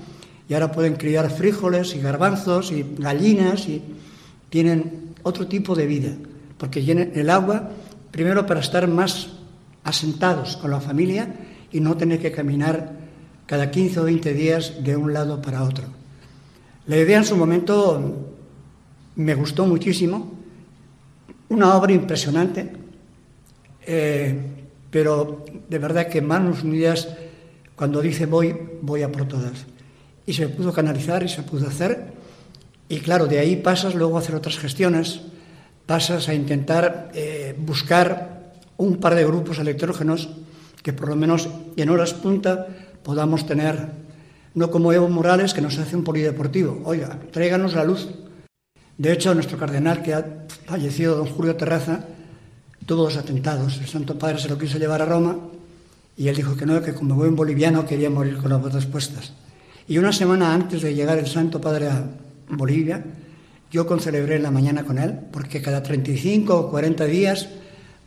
y 0.47 0.53
ahora 0.53 0.71
pueden 0.71 0.95
criar 0.95 1.29
frijoles 1.29 1.95
y 1.95 1.99
garbanzos 1.99 2.71
y 2.71 2.85
gallinas 2.97 3.67
y 3.67 3.81
tienen 4.49 5.15
otro 5.23 5.47
tipo 5.47 5.75
de 5.75 5.87
vida, 5.87 6.11
porque 6.57 6.81
tienen 6.81 7.11
el 7.15 7.29
agua 7.29 7.71
primero 8.11 8.45
para 8.45 8.59
estar 8.61 8.87
más 8.87 9.29
asentados 9.83 10.57
con 10.57 10.71
la 10.71 10.79
familia 10.79 11.35
y 11.71 11.79
no 11.79 11.97
tener 11.97 12.19
que 12.19 12.31
caminar 12.31 12.93
cada 13.45 13.69
15 13.69 13.99
o 13.99 14.03
20 14.05 14.33
días 14.33 14.83
de 14.83 14.95
un 14.95 15.13
lado 15.13 15.41
para 15.41 15.63
otro. 15.63 15.85
La 16.87 16.97
idea 16.97 17.17
en 17.17 17.25
su 17.25 17.35
momento 17.35 18.33
me 19.15 19.35
gustó 19.35 19.65
muchísimo, 19.65 20.34
una 21.49 21.75
obra 21.75 21.93
impresionante, 21.93 22.71
eh, 23.85 24.35
pero 24.89 25.45
de 25.69 25.79
verdad 25.79 26.07
que 26.07 26.21
Manos 26.21 26.63
Unidas, 26.63 27.09
cuando 27.75 28.01
dice 28.01 28.25
voy, 28.25 28.55
voy 28.81 29.03
a 29.03 29.11
por 29.11 29.27
todas 29.27 29.65
y 30.25 30.33
se 30.33 30.49
pudo 30.49 30.73
canalizar 30.73 31.23
y 31.23 31.29
se 31.29 31.43
pudo 31.43 31.67
hacer. 31.67 32.13
Y 32.89 32.99
claro, 32.99 33.27
de 33.27 33.39
ahí 33.39 33.57
pasas 33.57 33.95
luego 33.95 34.17
a 34.17 34.19
hacer 34.19 34.35
otras 34.35 34.57
gestiones, 34.57 35.21
pasas 35.85 36.29
a 36.29 36.33
intentar 36.33 37.11
eh, 37.13 37.55
buscar 37.57 38.53
un 38.77 38.97
par 38.97 39.15
de 39.15 39.25
grupos 39.25 39.59
electrógenos 39.59 40.29
que 40.83 40.93
por 40.93 41.09
lo 41.09 41.15
menos 41.15 41.49
en 41.75 41.89
horas 41.89 42.13
punta 42.13 42.67
podamos 43.01 43.47
tener, 43.47 43.89
no 44.53 44.69
como 44.69 44.93
Evo 44.93 45.09
Morales 45.09 45.53
que 45.53 45.61
nos 45.61 45.77
hace 45.79 45.95
un 45.95 46.03
polideportivo, 46.03 46.81
oiga, 46.85 47.17
tráiganos 47.31 47.73
la 47.73 47.83
luz. 47.83 48.09
De 48.97 49.11
hecho, 49.11 49.33
nuestro 49.33 49.57
cardenal 49.57 50.01
que 50.01 50.13
ha 50.13 50.25
fallecido, 50.65 51.17
don 51.17 51.27
Julio 51.27 51.55
Terraza, 51.55 52.05
tuvo 52.85 53.03
dos 53.03 53.17
atentados. 53.17 53.77
El 53.77 53.87
Santo 53.87 54.17
Padre 54.17 54.39
se 54.39 54.49
lo 54.49 54.57
quiso 54.57 54.77
llevar 54.77 55.01
a 55.01 55.05
Roma 55.05 55.37
y 56.17 56.29
él 56.29 56.35
dijo 56.35 56.55
que 56.55 56.65
no, 56.65 56.81
que 56.81 56.93
como 56.93 57.15
buen 57.15 57.35
boliviano 57.35 57.85
quería 57.85 58.09
morir 58.09 58.37
con 58.37 58.49
las 58.49 58.61
botas 58.61 58.85
puestas. 58.85 59.33
Y 59.87 59.97
una 59.97 60.13
semana 60.13 60.53
antes 60.53 60.81
de 60.81 60.95
llegar 60.95 61.17
el 61.17 61.27
Santo 61.27 61.59
Padre 61.59 61.89
a 61.89 62.03
Bolivia, 62.49 63.03
yo 63.69 63.85
concelebré 63.85 64.39
la 64.39 64.51
mañana 64.51 64.85
con 64.85 64.97
él, 64.97 65.19
porque 65.31 65.61
cada 65.61 65.83
35 65.83 66.55
o 66.57 66.69
40 66.69 67.05
días 67.05 67.49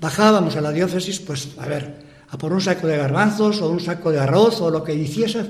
bajábamos 0.00 0.57
a 0.57 0.61
la 0.61 0.73
diócesis, 0.73 1.21
pues 1.21 1.50
a 1.59 1.66
ver, 1.66 2.07
a 2.30 2.38
por 2.38 2.52
un 2.52 2.61
saco 2.61 2.87
de 2.87 2.97
garbanzos 2.97 3.61
o 3.61 3.71
un 3.71 3.80
saco 3.80 4.11
de 4.11 4.21
arroz 4.21 4.61
o 4.61 4.71
lo 4.71 4.83
que 4.83 4.95
hiciese, 4.95 5.45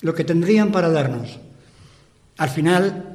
lo 0.00 0.14
que 0.14 0.24
tendrían 0.24 0.72
para 0.72 0.90
darnos. 0.90 1.38
Al 2.38 2.50
final 2.50 3.05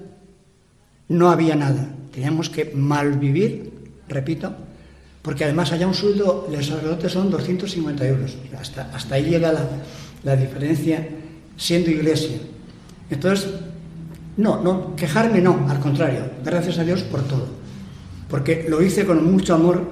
no 1.12 1.30
había 1.30 1.56
nada, 1.56 1.90
teníamos 2.14 2.50
que 2.50 2.72
malvivir, 2.74 3.72
repito, 4.08 4.54
porque 5.22 5.44
además 5.44 5.72
allá 5.72 5.86
un 5.86 5.94
sueldo, 5.94 6.48
los 6.50 6.66
sacerdotes 6.66 7.12
son 7.12 7.30
250 7.30 8.08
euros, 8.08 8.38
hasta, 8.58 9.14
ahí 9.14 9.26
llega 9.26 9.52
la, 9.52 9.68
la 10.24 10.36
diferencia 10.38 11.06
siendo 11.58 11.92
iglesia. 11.92 12.38
Entonces, 13.10 13.52
no, 14.38 14.62
no, 14.64 14.96
quejarme 14.96 15.42
no, 15.42 15.68
al 15.70 15.82
contrario, 15.82 16.32
gracias 16.46 16.80
a 16.80 16.86
Dios 16.86 17.04
por 17.04 17.24
todo. 17.24 17.48
Porque 18.30 18.66
lo 18.70 18.82
hice 18.82 19.06
con 19.06 19.30
mucho 19.30 19.54
amor. 19.54 19.84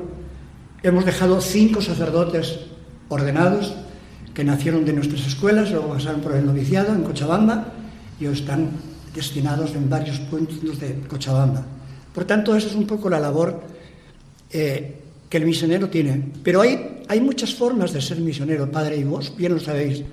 Hemos 0.81 1.05
dejado 1.05 1.41
cinco 1.41 1.81
sacerdotes 1.81 2.61
ordenados 3.09 3.75
que 4.33 4.45
nacieron 4.45 4.85
de 4.85 4.93
nuestras 4.93 5.27
escuelas, 5.27 5.69
luego 5.71 5.89
pasaron 5.89 6.21
por 6.21 6.33
el 6.33 6.45
noviciado 6.45 6.95
en 6.95 7.03
Cochabamba 7.03 7.73
y 8.21 8.25
están 8.27 8.69
destinados 9.19 9.75
en 9.75 9.89
varios 9.89 10.17
puntos 10.31 10.79
de 10.79 11.01
Cochabamba. 11.11 11.65
Por 12.13 12.23
tanto, 12.23 12.55
esa 12.55 12.69
es 12.69 12.75
un 12.75 12.87
poco 12.87 13.09
la 13.09 13.19
labor 13.19 13.59
eh, 14.49 14.95
que 15.29 15.37
el 15.37 15.45
misionero 15.45 15.89
tiene. 15.89 16.31
Pero 16.41 16.61
hay, 16.61 17.03
hay 17.07 17.19
muchas 17.19 17.53
formas 17.53 17.91
de 17.91 18.01
ser 18.01 18.19
misionero, 18.21 18.71
padre, 18.71 18.95
y 18.95 19.03
vos 19.03 19.35
bien 19.35 19.53
lo 19.53 19.59
sabéis. 19.59 20.03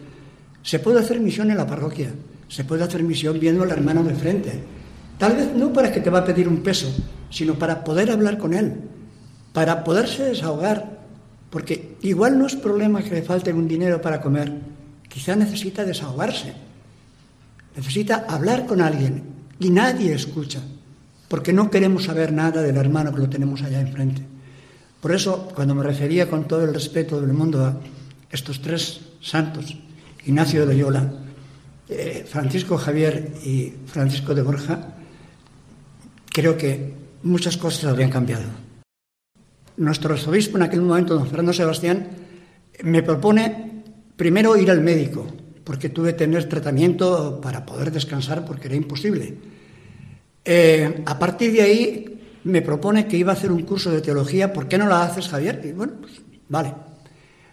Se 0.63 0.81
puede 0.81 0.99
hacer 0.99 1.21
misión 1.21 1.53
en 1.53 1.57
la 1.57 1.67
parroquia, 1.67 2.11
se 2.49 2.65
puede 2.65 2.83
hacer 2.83 3.03
misión 3.05 3.39
viendo 3.39 3.63
al 3.63 3.71
hermano 3.71 4.03
de 4.03 4.15
frente. 4.15 4.53
Tal 5.19 5.37
vez 5.37 5.55
no 5.55 5.73
para 5.73 5.93
que 5.93 6.01
te 6.01 6.11
va 6.11 6.19
a 6.19 6.25
pedir 6.25 6.49
un 6.49 6.63
peso, 6.63 6.93
sino 7.31 7.55
para 7.55 7.85
poder 7.85 8.11
hablar 8.11 8.39
con 8.39 8.55
él, 8.55 8.75
para 9.53 9.85
poderse 9.85 10.25
desahogar, 10.25 10.99
porque 11.49 11.97
igual 12.03 12.39
no 12.39 12.47
es 12.47 12.57
problema 12.57 13.03
que 13.03 13.15
le 13.15 13.23
falte 13.23 13.53
un 13.53 13.69
dinero 13.69 14.03
para 14.03 14.21
comer, 14.21 14.53
quizá 15.09 15.37
necesita 15.37 15.85
desahogarse, 15.85 16.66
necesita 17.77 18.27
hablar 18.29 18.67
con 18.67 18.81
alguien 18.81 19.23
y 19.61 19.71
nadie 19.71 20.15
escucha, 20.15 20.61
porque 21.29 21.53
no 21.53 21.71
queremos 21.71 22.05
saber 22.05 22.33
nada 22.33 22.63
del 22.63 22.77
hermano 22.77 23.13
que 23.13 23.21
lo 23.21 23.29
tenemos 23.29 23.63
allá 23.63 23.81
enfrente. 23.81 24.23
Por 25.01 25.13
eso, 25.13 25.49
cuando 25.55 25.75
me 25.75 25.83
refería 25.83 26.29
con 26.29 26.49
todo 26.49 26.65
el 26.65 26.75
respeto 26.75 27.21
del 27.21 27.33
mundo 27.33 27.65
a 27.65 27.77
estos 28.31 28.61
tres 28.61 29.01
santos, 29.21 29.77
Ignacio 30.25 30.61
de 30.61 30.67
Loyola, 30.67 31.13
eh, 31.89 32.27
Francisco 32.29 32.77
Javier 32.77 33.33
y 33.45 33.73
Francisco 33.87 34.35
de 34.35 34.43
Borja, 34.43 34.95
creo 36.33 36.57
que 36.57 36.95
muchas 37.23 37.57
cosas 37.57 37.85
habrían 37.85 38.11
cambiado. 38.11 38.45
Nuestro 39.77 40.15
arzobispo 40.15 40.57
en 40.57 40.65
aquel 40.65 40.81
momento, 40.81 41.15
don 41.15 41.29
Fernando 41.29 41.53
Sebastián, 41.53 42.09
me 42.83 43.03
propone 43.03 43.85
primero 44.17 44.57
ir 44.57 44.71
al 44.71 44.81
médico, 44.81 45.27
porque 45.67 45.89
tuve 45.89 46.13
que 46.13 46.19
tener 46.19 46.49
tratamiento 46.49 47.41
para 47.43 47.67
poder 47.67 47.91
descansar 47.91 48.45
porque 48.45 48.69
era 48.69 48.77
imposible. 48.77 49.35
Eh, 50.45 51.03
a 51.05 51.19
partir 51.19 51.53
de 51.53 51.61
ahí 51.61 52.21
me 52.45 52.63
propone 52.63 53.09
que 53.09 53.17
iba 53.17 53.33
a 53.33 53.35
hacer 53.35 53.51
un 53.51 53.65
curso 53.65 53.91
de 53.91 54.01
teología, 54.01 54.53
¿por 54.53 54.69
qué 54.69 54.79
no 54.79 54.87
la 54.87 55.03
haces, 55.03 55.27
Javier? 55.27 55.61
Y 55.65 55.73
bueno, 55.73 55.95
pues 56.01 56.23
vale, 56.49 56.73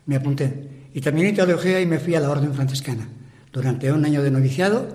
me 0.05 0.15
apunté. 0.15 0.53
Y 0.93 1.01
también 1.01 1.25
en 1.25 1.36
teología 1.36 1.82
y 1.82 1.88
me 1.88 1.98
fui 1.98 2.13
a 2.13 2.20
la 2.20 2.29
orden 2.29 2.53
franciscana. 2.53 3.10
Durante 3.51 3.91
un 3.91 4.05
año 4.05 4.22
de 4.22 4.29
noviciado, 4.29 4.89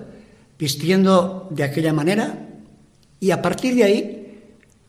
vistiendo 0.57 1.49
de 1.51 1.65
aquella 1.65 1.93
manera, 1.93 2.47
y 3.19 3.33
a 3.33 3.43
partir 3.43 3.75
de 3.75 3.83
ahí 3.83 4.39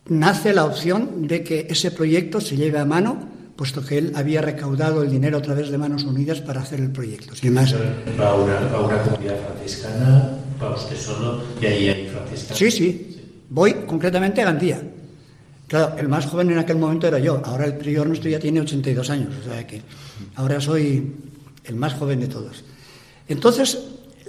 nace 0.08 0.54
la 0.54 0.66
opción 0.66 1.28
de 1.28 1.44
que 1.44 1.66
ese 1.68 1.90
proyecto 1.90 2.42
se 2.42 2.58
lleve 2.58 2.78
a 2.78 2.86
mano 2.86 3.28
puesto 3.60 3.86
que 3.86 3.98
él 3.98 4.14
había 4.16 4.42
recaudado 4.42 5.04
el 5.04 5.12
dinero 5.12 5.38
a 5.38 5.42
través 5.42 5.70
de 5.70 5.78
Manos 5.78 6.06
Unidas 6.06 6.40
para 6.40 6.62
hacer 6.62 6.80
el 6.80 6.94
proyecto. 6.94 7.36
Sin 7.36 7.54
más. 7.54 7.76
¿Va 7.76 8.30
a 8.30 8.36
una, 8.36 8.58
a 8.58 8.80
una 8.80 9.04
comunidad 9.04 9.36
franciscana? 9.48 10.30
¿Va 10.64 10.76
usted 10.76 10.96
solo? 10.96 11.44
¿Y 11.62 11.66
ahí 11.66 11.90
hay 11.90 12.08
franciscanos? 12.08 12.58
Sí, 12.58 12.72
sí. 12.72 13.22
Voy 13.50 13.74
concretamente 13.86 14.42
a 14.42 14.46
Gandía. 14.46 14.82
Claro, 15.68 15.98
el 15.98 16.08
más 16.08 16.26
joven 16.28 16.52
en 16.52 16.58
aquel 16.60 16.78
momento 16.78 17.06
era 17.06 17.20
yo. 17.20 17.42
Ahora 17.44 17.66
el 17.66 17.76
prior 17.76 18.08
nuestro 18.08 18.30
ya 18.30 18.40
tiene 18.40 18.62
82 18.62 19.10
años. 19.10 19.34
O 19.42 19.44
sea 19.44 19.68
que 19.68 19.82
ahora 20.36 20.62
soy 20.62 21.16
el 21.66 21.76
más 21.76 21.96
joven 21.96 22.22
de 22.22 22.28
todos. 22.28 22.64
Entonces, 23.28 23.78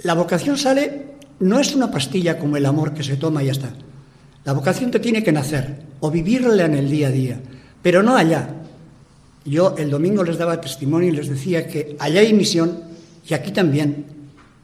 la 0.03 0.13
vocación 0.13 0.57
sale, 0.57 1.05
no 1.39 1.57
es 1.57 1.73
una 1.73 1.89
pastilla 1.89 2.37
como 2.37 2.57
el 2.57 2.65
amor 2.65 2.93
que 2.93 3.01
se 3.01 3.15
toma 3.15 3.41
y 3.43 3.45
ya 3.45 3.53
está. 3.53 3.71
La 4.43 4.51
vocación 4.51 4.91
te 4.91 4.99
tiene 4.99 5.23
que 5.23 5.31
nacer 5.31 5.83
o 6.01 6.11
vivirla 6.11 6.65
en 6.65 6.75
el 6.75 6.89
día 6.91 7.07
a 7.07 7.11
día, 7.11 7.39
pero 7.81 8.03
no 8.03 8.17
allá. 8.17 8.57
Yo 9.45 9.75
el 9.77 9.89
domingo 9.89 10.23
les 10.23 10.37
daba 10.37 10.61
testimonio 10.61 11.09
y 11.09 11.15
les 11.15 11.27
decía 11.27 11.67
que 11.67 11.95
allá 11.99 12.21
hay 12.21 12.33
misión 12.33 12.83
y 13.27 13.33
aquí 13.33 13.51
también. 13.51 14.05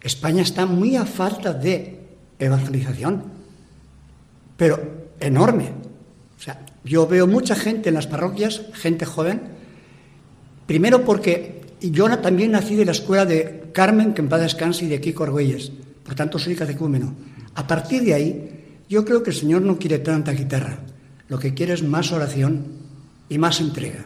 España 0.01 0.41
está 0.41 0.65
muy 0.65 0.95
a 0.95 1.05
falta 1.05 1.53
de 1.53 1.99
evangelización, 2.39 3.23
pero 4.55 4.79
enorme. 5.19 5.71
O 6.37 6.41
sea, 6.41 6.63
yo 6.83 7.07
veo 7.07 7.27
mucha 7.27 7.55
gente 7.55 7.89
en 7.89 7.95
las 7.95 8.07
parroquias, 8.07 8.61
gente 8.73 9.05
joven, 9.05 9.41
primero 10.65 11.03
porque 11.03 11.61
yo 11.81 12.09
también 12.19 12.51
nací 12.51 12.75
de 12.75 12.85
la 12.85 12.91
escuela 12.91 13.25
de 13.25 13.69
Carmen, 13.73 14.13
que 14.13 14.21
en 14.21 14.29
paz 14.29 14.41
descanse, 14.41 14.85
y 14.85 14.87
de 14.87 15.01
Kiko 15.01 15.23
Argüelles, 15.23 15.71
por 16.03 16.15
tanto 16.15 16.39
soy 16.39 16.55
catecúmeno. 16.55 17.13
A 17.55 17.65
partir 17.67 18.03
de 18.03 18.13
ahí, 18.13 18.83
yo 18.89 19.03
creo 19.03 19.23
que 19.23 19.31
el 19.31 19.35
Señor 19.35 19.61
no 19.61 19.77
quiere 19.77 19.99
tanta 19.99 20.31
guitarra, 20.31 20.79
lo 21.27 21.39
que 21.39 21.53
quiere 21.53 21.73
es 21.73 21.83
más 21.83 22.11
oración 22.11 22.65
y 23.29 23.37
más 23.37 23.59
entrega. 23.59 24.05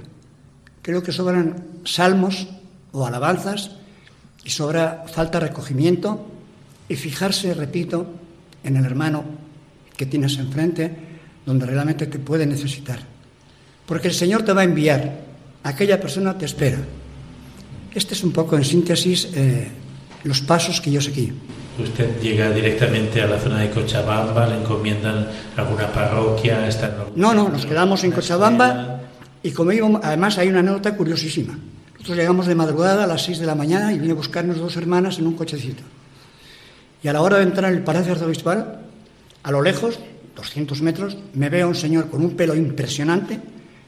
Creo 0.81 1.03
que 1.03 1.11
sobran 1.11 1.63
salmos 1.85 2.47
o 2.91 3.05
alabanzas 3.05 3.71
y 4.43 4.50
sobra 4.50 5.05
falta 5.07 5.39
recogimiento 5.39 6.25
y 6.89 6.95
fijarse, 6.95 7.53
repito, 7.53 8.07
en 8.63 8.77
el 8.77 8.85
hermano 8.85 9.23
que 9.95 10.05
tienes 10.05 10.38
enfrente, 10.38 10.91
donde 11.45 11.65
realmente 11.65 12.07
te 12.07 12.19
puede 12.19 12.45
necesitar. 12.45 13.00
Porque 13.85 14.07
el 14.07 14.13
Señor 14.13 14.44
te 14.44 14.53
va 14.53 14.61
a 14.61 14.65
enviar, 14.65 15.22
aquella 15.63 16.00
persona 16.00 16.37
te 16.37 16.46
espera. 16.46 16.79
Este 17.94 18.13
es 18.13 18.24
un 18.24 18.31
poco, 18.31 18.57
en 18.57 18.65
síntesis, 18.65 19.29
eh, 19.35 19.67
los 20.24 20.41
pasos 20.41 20.81
que 20.81 20.91
yo 20.91 21.01
seguí. 21.01 21.31
Usted 21.77 22.20
llega 22.22 22.50
directamente 22.51 23.22
a 23.22 23.27
la 23.27 23.39
zona 23.39 23.59
de 23.59 23.70
Cochabamba, 23.70 24.48
le 24.48 24.57
encomiendan 24.57 25.27
alguna 25.55 25.91
parroquia, 25.91 26.67
está 26.67 26.87
en 26.87 27.22
No, 27.22 27.33
no, 27.33 27.50
nos 27.50 27.65
quedamos 27.65 28.03
en 28.03 28.11
Cochabamba. 28.11 29.01
Y 29.43 29.51
como 29.51 29.71
íbamos, 29.71 30.01
además 30.03 30.37
hay 30.37 30.49
una 30.49 30.59
anécdota 30.59 30.95
curiosísima. 30.95 31.57
Nosotros 31.93 32.17
llegamos 32.17 32.47
de 32.47 32.55
madrugada 32.55 33.03
a 33.03 33.07
las 33.07 33.23
6 33.23 33.39
de 33.39 33.45
la 33.45 33.55
mañana 33.55 33.93
y 33.93 33.99
vine 33.99 34.13
a 34.13 34.15
buscarnos 34.15 34.57
dos 34.57 34.75
hermanas 34.75 35.19
en 35.19 35.27
un 35.27 35.33
cochecito. 35.33 35.83
Y 37.03 37.07
a 37.07 37.13
la 37.13 37.21
hora 37.21 37.37
de 37.37 37.43
entrar 37.43 37.71
en 37.71 37.77
el 37.77 37.83
Palacio 37.83 38.13
Arzobispal, 38.13 38.81
a 39.43 39.51
lo 39.51 39.61
lejos, 39.61 39.99
200 40.35 40.81
metros, 40.81 41.17
me 41.33 41.49
veo 41.49 41.65
a 41.65 41.69
un 41.69 41.75
señor 41.75 42.09
con 42.09 42.23
un 42.23 42.35
pelo 42.35 42.55
impresionante, 42.55 43.39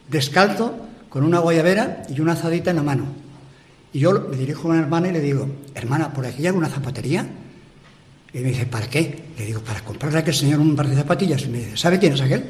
descalzo, 0.09 0.75
con 1.09 1.23
una 1.23 1.39
guayabera 1.39 2.03
y 2.09 2.21
una 2.21 2.33
azadita 2.33 2.71
en 2.71 2.77
la 2.77 2.83
mano. 2.83 3.05
Y 3.93 3.99
yo 3.99 4.27
me 4.29 4.35
dirijo 4.35 4.67
a 4.67 4.71
una 4.71 4.81
hermana 4.81 5.09
y 5.09 5.11
le 5.11 5.19
digo, 5.19 5.47
hermana, 5.75 6.11
¿por 6.11 6.25
aquí 6.25 6.41
hay 6.41 6.47
alguna 6.47 6.69
zapatería? 6.69 7.27
Y 8.33 8.39
me 8.39 8.49
dice, 8.49 8.65
¿para 8.65 8.87
qué? 8.87 9.25
Le 9.37 9.45
digo, 9.45 9.61
para 9.61 9.81
comprarle 9.81 10.17
a 10.17 10.21
aquel 10.21 10.33
señor 10.33 10.59
un 10.59 10.75
par 10.75 10.87
de 10.87 10.95
zapatillas. 10.95 11.43
Y 11.43 11.49
me 11.49 11.59
dice, 11.59 11.77
¿sabe 11.77 11.99
quién 11.99 12.13
es 12.13 12.21
aquel? 12.21 12.43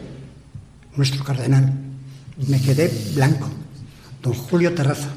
Nuestro 0.95 1.23
cardenal. 1.25 1.92
Me 2.37 2.59
quedé 2.59 2.91
blanco. 3.15 3.49
Don 4.21 4.33
Julio 4.33 4.73
Terraza. 4.73 5.09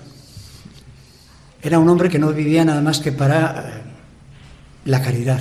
Era 1.62 1.78
un 1.78 1.88
hombre 1.88 2.08
que 2.08 2.18
no 2.18 2.32
vivía 2.32 2.64
nada 2.64 2.80
más 2.80 3.00
que 3.00 3.12
para 3.12 3.60
eh, 3.60 3.82
la 4.84 5.00
caridad. 5.00 5.40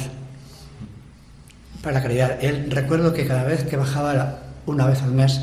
Para 1.82 1.96
la 1.96 2.02
caridad. 2.02 2.38
Él, 2.42 2.72
recuerdo 2.72 3.14
que 3.14 3.28
cada 3.28 3.44
vez 3.44 3.64
que 3.64 3.76
bajaba 3.76 4.40
una 4.66 4.88
vez 4.88 5.02
al 5.02 5.12
mes, 5.12 5.42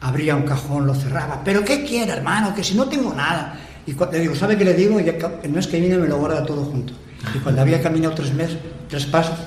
abría 0.00 0.36
un 0.36 0.44
cajón, 0.44 0.86
lo 0.86 0.94
cerraba. 0.94 1.42
¿Pero 1.44 1.64
qué 1.64 1.84
quiere, 1.84 2.12
hermano? 2.12 2.54
Que 2.54 2.62
si 2.62 2.74
no 2.74 2.88
tengo 2.88 3.12
nada. 3.12 3.58
Y 3.86 3.94
le 3.94 4.20
digo, 4.20 4.34
¿sabe 4.34 4.56
qué 4.56 4.64
le 4.64 4.74
digo? 4.74 5.00
Y 5.00 5.08
el 5.08 5.52
mes 5.52 5.66
que 5.66 5.80
viene 5.80 5.98
me 5.98 6.06
lo 6.06 6.18
guarda 6.18 6.46
todo 6.46 6.64
junto. 6.64 6.92
Y 7.34 7.38
cuando 7.38 7.60
había 7.60 7.82
caminado 7.82 8.14
tres 8.14 8.32
meses, 8.32 8.58
tres 8.88 9.06
pasos, 9.06 9.38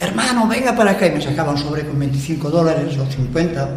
hermano, 0.00 0.48
venga 0.48 0.74
para 0.74 0.92
acá. 0.92 1.06
Y 1.06 1.12
me 1.12 1.22
sacaba 1.22 1.52
un 1.52 1.58
sobre 1.58 1.86
con 1.86 1.98
25 1.98 2.50
dólares 2.50 2.98
o 2.98 3.06
50, 3.06 3.68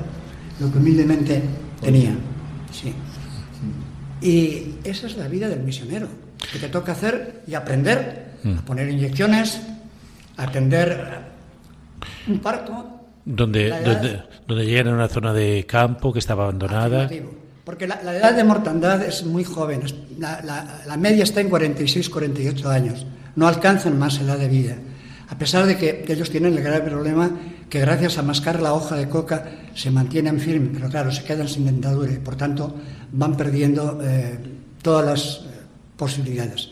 lo 0.59 0.71
que 0.71 0.77
humildemente 0.77 1.43
tenía. 1.81 2.11
Sí. 2.71 2.93
Y 4.21 4.75
esa 4.83 5.07
es 5.07 5.17
la 5.17 5.27
vida 5.27 5.49
del 5.49 5.61
misionero, 5.61 6.07
que 6.51 6.59
te 6.59 6.69
toca 6.69 6.91
hacer 6.91 7.41
y 7.47 7.53
aprender 7.55 8.31
a 8.57 8.61
poner 8.65 8.89
inyecciones, 8.89 9.61
a 10.37 10.43
atender 10.43 11.19
un 12.27 12.39
parto. 12.39 12.87
Donde, 13.23 13.69
donde, 13.69 14.23
donde 14.47 14.65
llegan 14.65 14.87
a 14.87 14.93
una 14.93 15.07
zona 15.07 15.31
de 15.33 15.65
campo 15.67 16.11
que 16.11 16.19
estaba 16.19 16.43
abandonada. 16.45 17.07
Porque 17.63 17.87
la, 17.87 18.01
la 18.03 18.15
edad 18.17 18.33
de 18.35 18.43
mortandad 18.43 19.03
es 19.03 19.23
muy 19.23 19.43
joven, 19.43 19.81
la, 20.17 20.41
la- 20.41 20.81
la 20.87 20.97
media 20.97 21.23
está 21.23 21.41
en 21.41 21.49
46, 21.49 22.09
48 22.09 22.69
años, 22.69 23.05
no 23.35 23.47
alcanzan 23.47 23.99
más 23.99 24.19
edad 24.19 24.37
de 24.39 24.47
vida. 24.47 24.75
A 25.29 25.37
pesar 25.37 25.65
de 25.67 25.77
que 25.77 26.03
ellos 26.07 26.29
tienen 26.31 26.57
el 26.57 26.63
grave 26.63 26.89
problema 26.89 27.29
que 27.71 27.79
gracias 27.79 28.17
a 28.17 28.21
mascar 28.21 28.61
la 28.61 28.73
hoja 28.73 28.97
de 28.97 29.07
coca 29.07 29.71
se 29.73 29.91
mantienen 29.91 30.41
firmes, 30.41 30.71
pero 30.73 30.89
claro, 30.89 31.09
se 31.09 31.23
quedan 31.23 31.47
sin 31.47 31.63
dentadura 31.63 32.11
y 32.11 32.17
por 32.17 32.35
tanto 32.35 32.75
van 33.13 33.37
perdiendo 33.37 33.97
eh, 34.03 34.37
todas 34.81 35.05
las 35.05 35.45
eh, 35.47 35.61
posibilidades. 35.95 36.67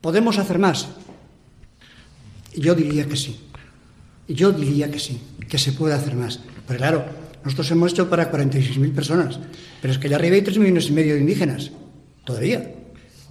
¿Podemos 0.00 0.38
hacer 0.38 0.58
más? 0.58 0.88
Yo 2.56 2.74
diría 2.74 3.06
que 3.06 3.14
sí. 3.16 3.38
Yo 4.26 4.50
diría 4.50 4.90
que 4.90 4.98
sí, 4.98 5.22
que 5.48 5.58
se 5.58 5.70
puede 5.70 5.94
hacer 5.94 6.16
más. 6.16 6.40
Pero 6.66 6.78
claro, 6.78 7.04
nosotros 7.44 7.70
hemos 7.70 7.92
hecho 7.92 8.10
para 8.10 8.32
46.000 8.32 8.92
personas, 8.92 9.38
pero 9.80 9.92
es 9.92 9.98
que 10.00 10.08
allá 10.08 10.16
arriba 10.16 10.34
hay 10.34 10.42
3 10.42 10.58
millones 10.58 10.88
y 10.88 10.92
medio 10.92 11.14
de 11.14 11.20
indígenas, 11.20 11.70
todavía. 12.24 12.74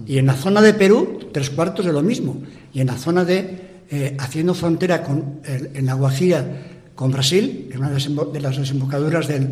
Y 0.07 0.17
en 0.17 0.27
la 0.27 0.35
zona 0.35 0.61
de 0.61 0.73
Perú, 0.73 1.19
tres 1.33 1.49
cuartos 1.49 1.85
de 1.85 1.91
lo 1.91 2.01
mismo. 2.01 2.41
Y 2.73 2.79
en 2.79 2.87
la 2.87 2.95
zona 2.95 3.25
de, 3.25 3.70
eh, 3.91 4.15
haciendo 4.19 4.53
frontera 4.53 5.03
con, 5.03 5.41
en 5.45 5.85
la 5.85 5.93
Guajira 5.93 6.45
con 6.95 7.11
Brasil, 7.11 7.69
en 7.71 7.79
una 7.79 7.89
de 7.89 8.39
las 8.39 8.57
desembocaduras 8.57 9.27
del 9.27 9.49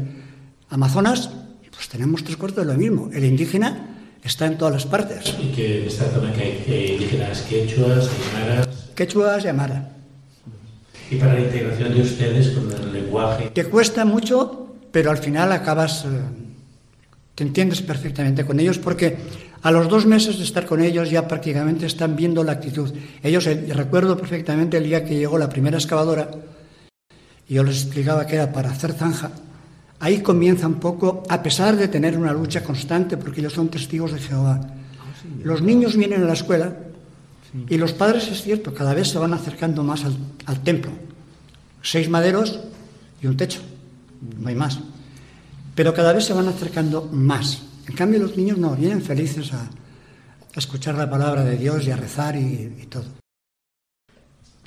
Amazonas, 0.69 1.30
pues 1.69 1.89
tenemos 1.89 2.23
tres 2.23 2.38
cuartos 2.38 2.65
de 2.65 2.73
lo 2.73 2.78
mismo. 2.78 3.10
El 3.13 3.25
indígena 3.25 3.89
está 4.23 4.45
en 4.45 4.58
todas 4.58 4.73
las 4.73 4.86
partes. 4.86 5.36
Y 5.41 5.52
que 5.52 5.82
en 5.82 5.88
esta 5.88 6.06
zona 6.12 6.32
que 6.34 6.41
hay 6.41 6.63
eh, 6.67 6.93
indígenas 6.93 7.41
quechuas, 7.41 8.10
aymaras. 8.36 8.67
Quechua 8.95 9.38
y 9.43 9.47
amara. 9.47 9.91
Y 11.10 11.15
para 11.15 11.34
la 11.34 11.41
integración 11.41 11.93
de 11.93 12.02
ustedes 12.02 12.49
con 12.49 12.71
el 12.71 12.93
lenguaje. 12.93 13.49
Te 13.49 13.65
cuesta 13.65 14.06
mucho, 14.06 14.75
pero 14.91 15.10
al 15.10 15.17
final 15.17 15.52
acabas, 15.52 16.06
eh, 16.06 16.08
te 17.36 17.43
entiendes 17.43 17.82
perfectamente 17.82 18.45
con 18.45 18.60
ellos 18.60 18.78
porque 18.78 19.17
a 19.62 19.72
los 19.72 19.89
dos 19.89 20.06
meses 20.06 20.38
de 20.38 20.43
estar 20.43 20.65
con 20.65 20.82
ellos 20.82 21.10
ya 21.10 21.28
prácticamente 21.28 21.86
están 21.86 22.15
viendo 22.15 22.43
la 22.43 22.54
actitud. 22.54 22.91
Ellos, 23.22 23.45
eh, 23.48 23.67
recuerdo 23.74 24.17
perfectamente 24.17 24.78
el 24.78 24.86
día 24.86 25.04
que 25.04 25.15
llegó 25.15 25.38
la 25.38 25.50
primera 25.50 25.78
excavadora 25.78 26.32
y 27.48 27.56
yo 27.56 27.63
les 27.63 27.84
explicaba 27.84 28.26
que 28.26 28.36
era 28.36 28.54
para 28.54 28.72
hacer 28.72 28.93
zanja. 28.93 29.32
Ahí 30.00 30.22
comienza 30.22 30.65
un 30.65 30.76
poco, 30.76 31.24
a 31.28 31.43
pesar 31.43 31.76
de 31.76 31.89
tener 31.89 32.17
una 32.17 32.32
lucha 32.32 32.63
constante, 32.63 33.17
porque 33.17 33.41
ellos 33.41 33.54
son 33.54 33.67
testigos 33.67 34.13
de 34.13 34.19
Jehová. 34.19 34.62
Los 35.43 35.62
niños 35.62 35.98
vienen 35.98 36.24
a 36.24 36.28
la 36.28 36.34
escuela 36.34 36.78
y 37.67 37.78
los 37.78 37.91
padres, 37.91 38.30
es 38.30 38.41
cierto, 38.43 38.74
cada 38.74 38.93
vez 38.93 39.10
se 39.10 39.17
van 39.17 39.34
acercando 39.34 39.84
más 39.84 40.06
al, 40.06 40.15
al 40.45 40.62
templo. 40.62 40.91
Seis 41.82 42.10
maderos 42.10 42.62
y 43.22 43.28
un 43.28 43.36
techo, 43.36 43.60
no 44.39 44.48
hay 44.48 44.56
más. 44.56 44.80
Pero 45.76 45.93
cada 45.93 46.13
vez 46.13 46.26
se 46.26 46.34
van 46.34 46.48
acercando 46.48 47.10
más. 47.12 47.63
En 47.89 47.95
cambio, 47.95 48.19
los 48.19 48.38
niños 48.38 48.60
no, 48.60 48.75
vienen 48.75 49.02
felices 49.02 49.52
a, 49.52 49.63
a 49.63 50.60
escuchar 50.60 50.93
la 50.93 51.10
palabra 51.10 51.43
de 51.43 51.58
Dios 51.58 51.88
y 51.88 51.91
a 51.91 51.97
rezar 51.97 52.36
y, 52.36 52.71
y 52.82 52.86
todo. 52.86 53.06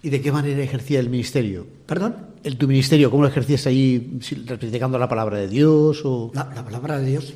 ¿Y 0.03 0.11
de 0.11 0.21
qué 0.21 0.33
manera 0.33 0.61
ejercía 0.61 0.99
el 0.99 1.09
ministerio? 1.09 1.65
¿Perdón? 1.87 2.17
¿El, 2.43 2.57
¿Tu 2.57 2.67
ministerio 2.67 3.13
cómo 3.13 3.23
lo 3.23 3.29
ejercías 3.29 3.65
ahí, 3.69 4.19
predicando 4.59 4.99
la 4.99 5.09
palabra 5.09 5.39
de 5.39 5.47
Dios? 5.47 6.03
O... 6.05 6.33
La, 6.35 6.51
la 6.53 6.65
palabra 6.65 6.99
de 6.99 7.07
Dios. 7.07 7.33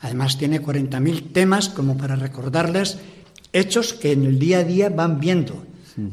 Además, 0.00 0.36
tiene 0.36 0.62
40.000 0.62 1.32
temas 1.32 1.70
como 1.70 1.96
para 1.96 2.14
recordarles 2.14 2.98
hechos 3.50 3.94
que 3.94 4.12
en 4.12 4.26
el 4.26 4.38
día 4.38 4.58
a 4.58 4.64
día 4.64 4.90
van 4.90 5.18
viendo. 5.18 5.64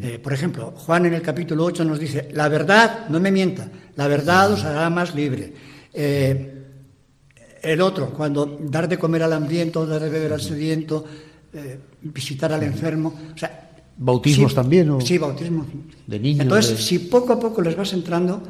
Eh, 0.01 0.19
por 0.23 0.31
ejemplo, 0.31 0.71
Juan 0.71 1.05
en 1.05 1.15
el 1.15 1.21
capítulo 1.21 1.65
8 1.65 1.83
nos 1.83 1.99
dice, 1.99 2.29
la 2.31 2.47
verdad, 2.47 3.09
no 3.09 3.19
me 3.19 3.31
mienta, 3.31 3.69
la 3.97 4.07
verdad 4.07 4.53
os 4.53 4.63
hará 4.63 4.89
más 4.89 5.13
libre. 5.15 5.53
Eh, 5.93 6.58
el 7.63 7.81
otro, 7.81 8.09
cuando 8.11 8.57
dar 8.61 8.87
de 8.87 8.97
comer 8.97 9.23
al 9.23 9.33
hambriento, 9.33 9.85
dar 9.85 10.01
de 10.01 10.09
beber 10.09 10.33
al 10.33 10.41
sediento, 10.41 11.05
eh, 11.53 11.79
visitar 12.01 12.51
al 12.53 12.63
enfermo. 12.63 13.13
O 13.33 13.37
sea, 13.37 13.65
¿Bautismos 13.97 14.51
sí- 14.51 14.55
también, 14.55 14.89
o? 14.91 15.01
Sí, 15.01 15.17
bautismos. 15.17 15.67
De 16.07 16.19
niños, 16.19 16.41
Entonces, 16.43 16.77
de- 16.77 16.83
si 16.83 16.99
poco 16.99 17.33
a 17.33 17.39
poco 17.39 17.61
les 17.61 17.75
vas 17.75 17.91
entrando, 17.93 18.41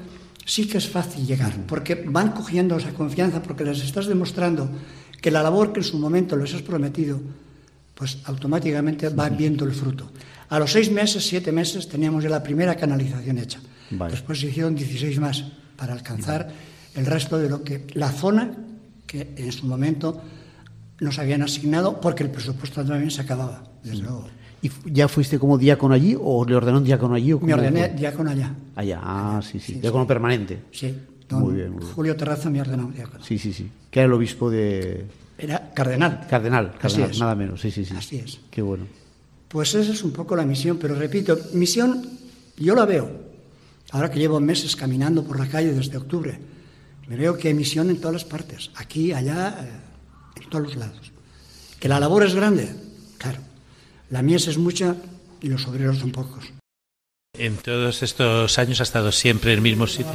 sí 0.46 0.68
que 0.68 0.78
es 0.78 0.88
fácil 0.88 1.26
llegar, 1.26 1.66
porque 1.66 1.96
van 2.08 2.32
cogiendo 2.32 2.78
esa 2.78 2.92
confianza, 2.94 3.42
porque 3.42 3.64
les 3.66 3.82
estás 3.84 4.06
demostrando 4.06 4.70
que 5.22 5.32
la 5.32 5.42
labor 5.42 5.74
que 5.74 5.80
en 5.80 5.86
su 5.86 5.98
momento 5.98 6.36
les 6.38 6.54
has 6.54 6.62
prometido, 6.62 7.20
pues 7.96 8.20
automáticamente 8.26 9.10
va 9.10 9.28
viendo 9.30 9.66
el 9.66 9.72
fruto. 9.72 10.10
A 10.50 10.60
los 10.60 10.72
seis 10.72 10.92
meses, 10.92 11.26
siete 11.28 11.52
meses, 11.52 11.88
teníamos 11.90 12.24
ya 12.24 12.30
la 12.30 12.42
primera 12.44 12.76
canalización 12.76 13.38
hecha. 13.38 13.60
Vale. 13.92 14.12
Después 14.12 14.40
se 14.40 14.48
hicieron 14.48 14.76
16 14.76 15.20
más 15.20 15.44
para 15.76 15.94
alcanzar 15.94 16.50
el 16.96 17.06
resto 17.06 17.38
de 17.38 17.50
lo 17.50 17.64
que 17.64 17.86
la 17.94 18.12
zona 18.12 18.52
que 19.10 19.34
en 19.36 19.52
su 19.52 19.66
momento 19.66 20.22
nos 21.00 21.18
habían 21.18 21.42
asignado, 21.42 22.00
porque 22.00 22.24
el 22.24 22.30
presupuesto 22.30 22.86
también 22.86 23.10
se 23.10 23.22
acababa, 23.22 23.64
desde 23.84 24.04
luego. 24.04 24.28
¿Y 24.62 24.70
ya 24.86 25.08
fuiste 25.08 25.40
como 25.40 25.58
diácono 25.58 25.96
allí 25.96 26.16
o 26.20 26.46
le 26.46 26.56
ordenó 26.56 26.78
un 26.78 26.84
diácono 26.84 27.16
allí? 27.16 27.34
O 27.34 27.40
Me 27.40 27.54
ordené 27.54 27.90
diácono 27.90 28.30
allá. 28.30 28.54
Allá, 28.76 29.00
ah, 29.02 29.42
sí, 29.42 29.60
sí. 29.60 29.74
Sí, 29.74 29.80
diácono 29.80 30.06
permanente. 30.06 30.60
Sí, 30.72 30.96
don 31.28 31.42
Muy 31.42 31.56
bien, 31.56 31.72
muy 31.72 31.80
bien. 31.80 31.92
Julio 31.92 32.16
Terrazo 32.16 32.52
me 32.52 32.62
ordenó 32.62 32.92
diácono. 32.94 33.24
Sí, 33.24 33.40
sí, 33.40 33.52
sí. 33.52 33.70
Que 33.90 34.02
era 34.02 34.08
el 34.08 34.14
obispo 34.14 34.52
de 34.52 35.06
Era 35.38 35.72
cardenal. 35.74 36.28
Cardenal, 36.30 36.74
cardenal, 36.78 37.12
nada 37.18 37.36
menos. 37.36 37.62
Sí, 37.62 37.72
sí, 37.72 37.86
sí. 37.86 37.96
Así 37.98 38.18
es. 38.18 38.40
Qué 38.52 38.62
bueno. 38.62 38.86
Pues 39.48 39.74
esa 39.74 39.92
es 39.92 40.04
un 40.04 40.12
poco 40.12 40.36
la 40.36 40.46
misión, 40.46 40.78
pero 40.78 40.94
repito, 40.94 41.36
misión 41.54 42.06
yo 42.58 42.76
la 42.76 42.86
veo. 42.86 43.10
Ahora 43.92 44.12
que 44.12 44.20
llevo 44.20 44.40
meses 44.40 44.76
caminando 44.76 45.24
por 45.24 45.40
la 45.40 45.48
calle 45.48 45.74
desde 45.74 45.98
octubre, 45.98 46.38
me 47.10 47.16
veo 47.16 47.36
que 47.38 47.48
hay 47.48 47.56
misión 47.56 47.90
en 47.90 47.98
todas 47.98 48.14
las 48.14 48.24
partes, 48.26 48.70
aquí, 48.76 49.12
allá, 49.14 49.58
eh, 49.62 50.42
en 50.44 50.50
todos 50.50 50.66
los 50.68 50.76
lados. 50.76 51.12
Que 51.80 51.90
la 51.90 52.00
labor 52.00 52.24
es 52.24 52.36
grande, 52.36 52.70
claro. 53.18 53.40
La 54.12 54.22
mies 54.22 54.48
es 54.48 54.58
mucha 54.60 54.96
y 55.42 55.50
los 55.50 55.66
obreros 55.68 55.98
son 55.98 56.12
pocos. 56.12 56.46
En 57.38 57.58
todos 57.58 58.04
estos 58.04 58.60
años 58.60 58.80
ha 58.80 58.84
estado 58.84 59.12
siempre 59.12 59.52
en 59.54 59.58
el 59.58 59.62
mismo 59.64 59.88
sitio. 59.88 60.14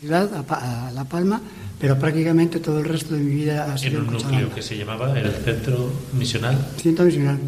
Ciudad, 0.00 0.44
a, 0.48 0.90
La 0.92 1.04
Palma, 1.04 1.40
pero 1.80 1.98
prácticamente 1.98 2.60
todo 2.60 2.80
el 2.80 2.84
resto 2.84 3.14
de 3.14 3.20
mi 3.20 3.34
vida 3.34 3.64
ha 3.64 3.72
En 3.72 3.78
sido 3.78 4.00
un 4.00 4.06
en 4.06 4.12
núcleo 4.12 4.28
Cochabamba. 4.30 4.54
que 4.54 4.62
se 4.62 4.76
llamaba 4.76 5.18
el 5.18 5.32
Centro 5.32 5.90
Misional. 6.12 6.58
Ciento 6.76 7.04
misional. 7.04 7.38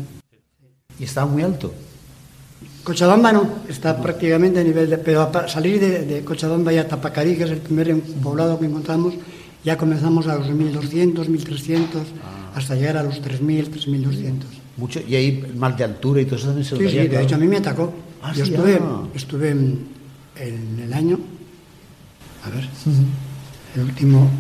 Y 0.99 1.05
estaba 1.05 1.27
muy 1.31 1.43
alto. 1.43 1.75
Cochabamba 2.87 3.33
no, 3.33 3.43
está 3.69 4.01
prácticamente 4.01 4.61
a 4.61 4.63
nivel 4.63 4.89
de... 4.89 4.99
Pero 4.99 5.33
para 5.33 5.49
salir 5.49 5.81
de, 5.81 6.07
de 6.07 6.23
Cochabamba 6.23 6.73
y 6.73 6.79
a 6.79 6.87
Tapacarí, 6.87 7.37
que 7.37 7.43
es 7.43 7.51
el 7.51 7.59
primer 7.59 8.01
poblado 8.23 8.61
que 8.61 8.67
encontramos, 8.67 9.15
ya 9.65 9.77
comenzamos 9.77 10.29
a 10.29 10.37
los 10.37 10.49
1200, 10.49 11.29
1300, 11.29 12.03
hasta 12.55 12.77
llegar 12.77 12.97
a 12.97 13.03
los 13.03 13.21
3000, 13.21 13.71
3200. 13.71 14.49
Mucho, 14.77 15.01
y 15.05 15.17
ahí 15.17 15.43
el 15.49 15.57
mal 15.57 15.77
de 15.77 15.83
altura 15.83 16.21
y 16.21 16.27
todo 16.27 16.37
eso 16.37 16.47
también 16.47 16.65
se 16.65 16.77
lo 16.77 16.81
Sí, 16.83 16.89
sí, 16.91 16.97
de 16.99 17.09
claro. 17.09 17.25
hecho 17.25 17.35
a 17.35 17.39
mí 17.39 17.49
me 17.49 17.57
atacó. 17.57 17.93
Ah, 18.23 18.33
Yo 18.33 18.45
sí, 18.45 18.53
estuve, 18.53 18.79
ah. 18.81 19.03
estuve 19.15 19.51
en, 19.51 19.89
en 20.37 20.79
el 20.85 20.93
año, 20.93 21.19
a 22.45 22.51
ver, 22.51 22.69
el 23.75 23.83
último, 23.83 24.31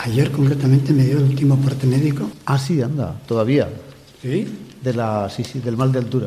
ayer 0.00 0.30
concretamente 0.30 0.92
me 0.92 1.04
dio 1.04 1.16
el 1.16 1.24
último 1.24 1.56
parte 1.56 1.86
médico. 1.86 2.30
Ah, 2.44 2.58
sí, 2.58 2.82
anda, 2.82 3.18
todavía. 3.26 3.70
Sí, 4.20 4.46
De 4.82 4.92
la, 4.92 5.30
sí, 5.30 5.42
sí, 5.42 5.60
del 5.60 5.78
mal 5.78 5.90
de 5.90 6.00
altura. 6.00 6.26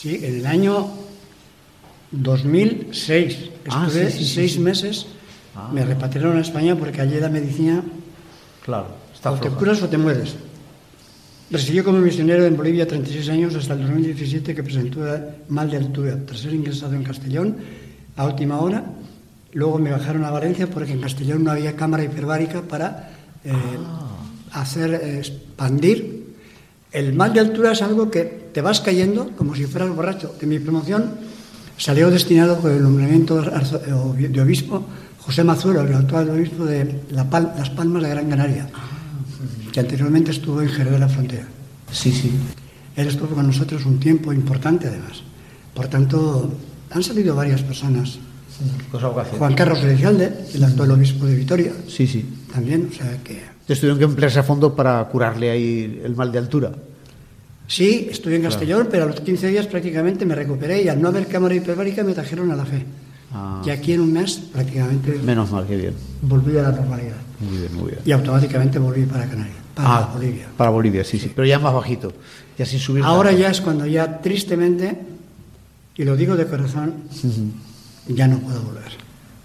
Sí, 0.00 0.20
en 0.22 0.36
el 0.40 0.46
año 0.46 0.86
2006. 2.12 3.50
Ah, 3.70 3.84
Estuve 3.86 4.10
sí, 4.10 4.18
sí, 4.24 4.34
seis 4.34 4.52
sí. 4.54 4.58
meses, 4.60 5.06
Ah. 5.54 5.70
me 5.72 5.84
repatriaron 5.84 6.36
a 6.38 6.40
España 6.40 6.76
porque 6.76 7.00
allí 7.00 7.18
la 7.18 7.28
medicina 7.28 7.82
Claro, 8.64 8.86
está 9.12 9.32
o 9.32 9.40
te 9.40 9.48
curas 9.50 9.82
o 9.82 9.88
te 9.88 9.98
mueres. 9.98 10.36
Residió 11.50 11.82
como 11.82 11.98
misionero 11.98 12.44
en 12.46 12.56
Bolivia 12.56 12.86
36 12.86 13.28
años 13.30 13.54
hasta 13.56 13.72
el 13.74 13.80
2017 13.80 14.54
que 14.54 14.62
presentó 14.62 15.00
mal 15.48 15.70
de 15.70 15.78
altura 15.78 16.18
tras 16.24 16.40
ser 16.40 16.52
ingresado 16.54 16.94
en 16.94 17.02
Castellón 17.02 17.56
a 18.16 18.26
última 18.26 18.60
hora. 18.60 18.84
Luego 19.52 19.78
me 19.78 19.90
bajaron 19.90 20.24
a 20.24 20.30
Valencia 20.30 20.68
porque 20.68 20.92
en 20.92 21.00
Castellón 21.00 21.42
no 21.42 21.50
había 21.50 21.74
cámara 21.74 22.04
hiperbárica 22.04 22.62
para 22.62 23.10
eh, 23.44 23.52
hacer 24.52 24.94
eh, 24.94 25.18
expandir. 25.18 26.27
El 26.92 27.12
mal 27.14 27.32
de 27.34 27.40
altura 27.40 27.72
es 27.72 27.82
algo 27.82 28.10
que 28.10 28.48
te 28.52 28.60
vas 28.62 28.80
cayendo 28.80 29.30
como 29.36 29.54
si 29.54 29.64
fueras 29.66 29.90
borracho. 29.94 30.34
En 30.40 30.48
mi 30.48 30.58
promoción 30.58 31.10
salió 31.76 32.10
destinado 32.10 32.58
con 32.60 32.70
el 32.72 32.82
nombramiento 32.82 33.40
de 33.40 33.48
arzo- 33.50 33.78
de 34.16 34.40
obispo 34.40 34.86
José 35.18 35.44
Mazuelo, 35.44 35.82
el 35.82 35.92
actual 35.94 36.30
obispo 36.30 36.64
de 36.64 37.02
Las 37.10 37.26
Palmas 37.70 38.02
de 38.02 38.08
Gran 38.08 38.28
Canaria, 38.30 38.68
que 39.72 39.80
anteriormente 39.80 40.30
estuvo 40.30 40.62
en 40.62 40.68
Jerez 40.70 40.92
de 40.94 40.98
la 40.98 41.08
Frontera. 41.08 41.46
Sí, 41.92 42.10
sí. 42.12 42.32
Él 42.96 43.06
estuvo 43.06 43.28
con 43.28 43.46
nosotros 43.46 43.84
un 43.84 44.00
tiempo 44.00 44.32
importante, 44.32 44.88
además. 44.88 45.22
Por 45.74 45.86
tanto, 45.88 46.52
han 46.90 47.02
salido 47.02 47.34
varias 47.36 47.62
personas. 47.62 48.18
Cosa. 48.90 49.08
Juan 49.38 49.54
Carlos 49.54 49.78
Elizalde, 49.84 50.32
el 50.54 50.64
actual 50.64 50.90
obispo 50.92 51.26
de 51.26 51.36
Vitoria, 51.36 51.72
Sí, 51.86 52.06
sí. 52.08 52.24
también, 52.52 52.88
o 52.90 52.94
sea 52.96 53.16
que... 53.22 53.57
Entonces 53.68 53.80
tuvieron 53.80 53.98
que 53.98 54.04
emplearse 54.06 54.38
a 54.38 54.42
fondo 54.42 54.74
para 54.74 55.04
curarle 55.08 55.50
ahí 55.50 56.00
el 56.02 56.16
mal 56.16 56.32
de 56.32 56.38
altura. 56.38 56.72
Sí, 57.66 58.08
estuve 58.10 58.36
en 58.36 58.42
Castellón, 58.42 58.88
pero 58.90 59.04
a 59.04 59.06
los 59.08 59.20
15 59.20 59.46
días 59.48 59.66
prácticamente 59.66 60.24
me 60.24 60.34
recuperé 60.34 60.82
y 60.82 60.88
al 60.88 61.02
no 61.02 61.08
haber 61.08 61.26
cámara 61.26 61.54
hiperbárica 61.54 62.02
me 62.02 62.14
trajeron 62.14 62.50
a 62.50 62.56
la 62.56 62.64
fe. 62.64 62.86
Ah. 63.30 63.60
Y 63.66 63.68
aquí 63.68 63.92
en 63.92 64.00
un 64.00 64.10
mes 64.14 64.36
prácticamente 64.50 65.18
Menos 65.22 65.50
mal, 65.52 65.66
que 65.66 65.76
bien. 65.76 65.92
volví 66.22 66.56
a 66.56 66.62
la 66.62 66.72
normalidad. 66.72 67.16
Muy 67.40 67.58
bien, 67.58 67.74
muy 67.74 67.90
bien. 67.90 67.98
Y 68.06 68.12
automáticamente 68.12 68.78
volví 68.78 69.02
para 69.04 69.26
Canarias, 69.28 69.58
para 69.74 69.96
Ah, 69.98 70.10
Bolivia. 70.14 70.46
Para 70.56 70.70
Bolivia, 70.70 71.04
sí, 71.04 71.18
sí. 71.18 71.30
Pero 71.36 71.46
ya 71.46 71.58
más 71.58 71.74
bajito. 71.74 72.14
Ya 72.56 72.64
sin 72.64 72.78
subir. 72.80 73.04
Ahora 73.04 73.32
ya 73.32 73.50
es 73.50 73.60
cuando 73.60 73.84
ya 73.84 74.22
tristemente, 74.22 74.98
y 75.94 76.04
lo 76.04 76.16
digo 76.16 76.36
de 76.36 76.46
corazón, 76.46 76.94
ya 78.08 78.26
no 78.28 78.38
puedo 78.38 78.62
volver. 78.62 78.92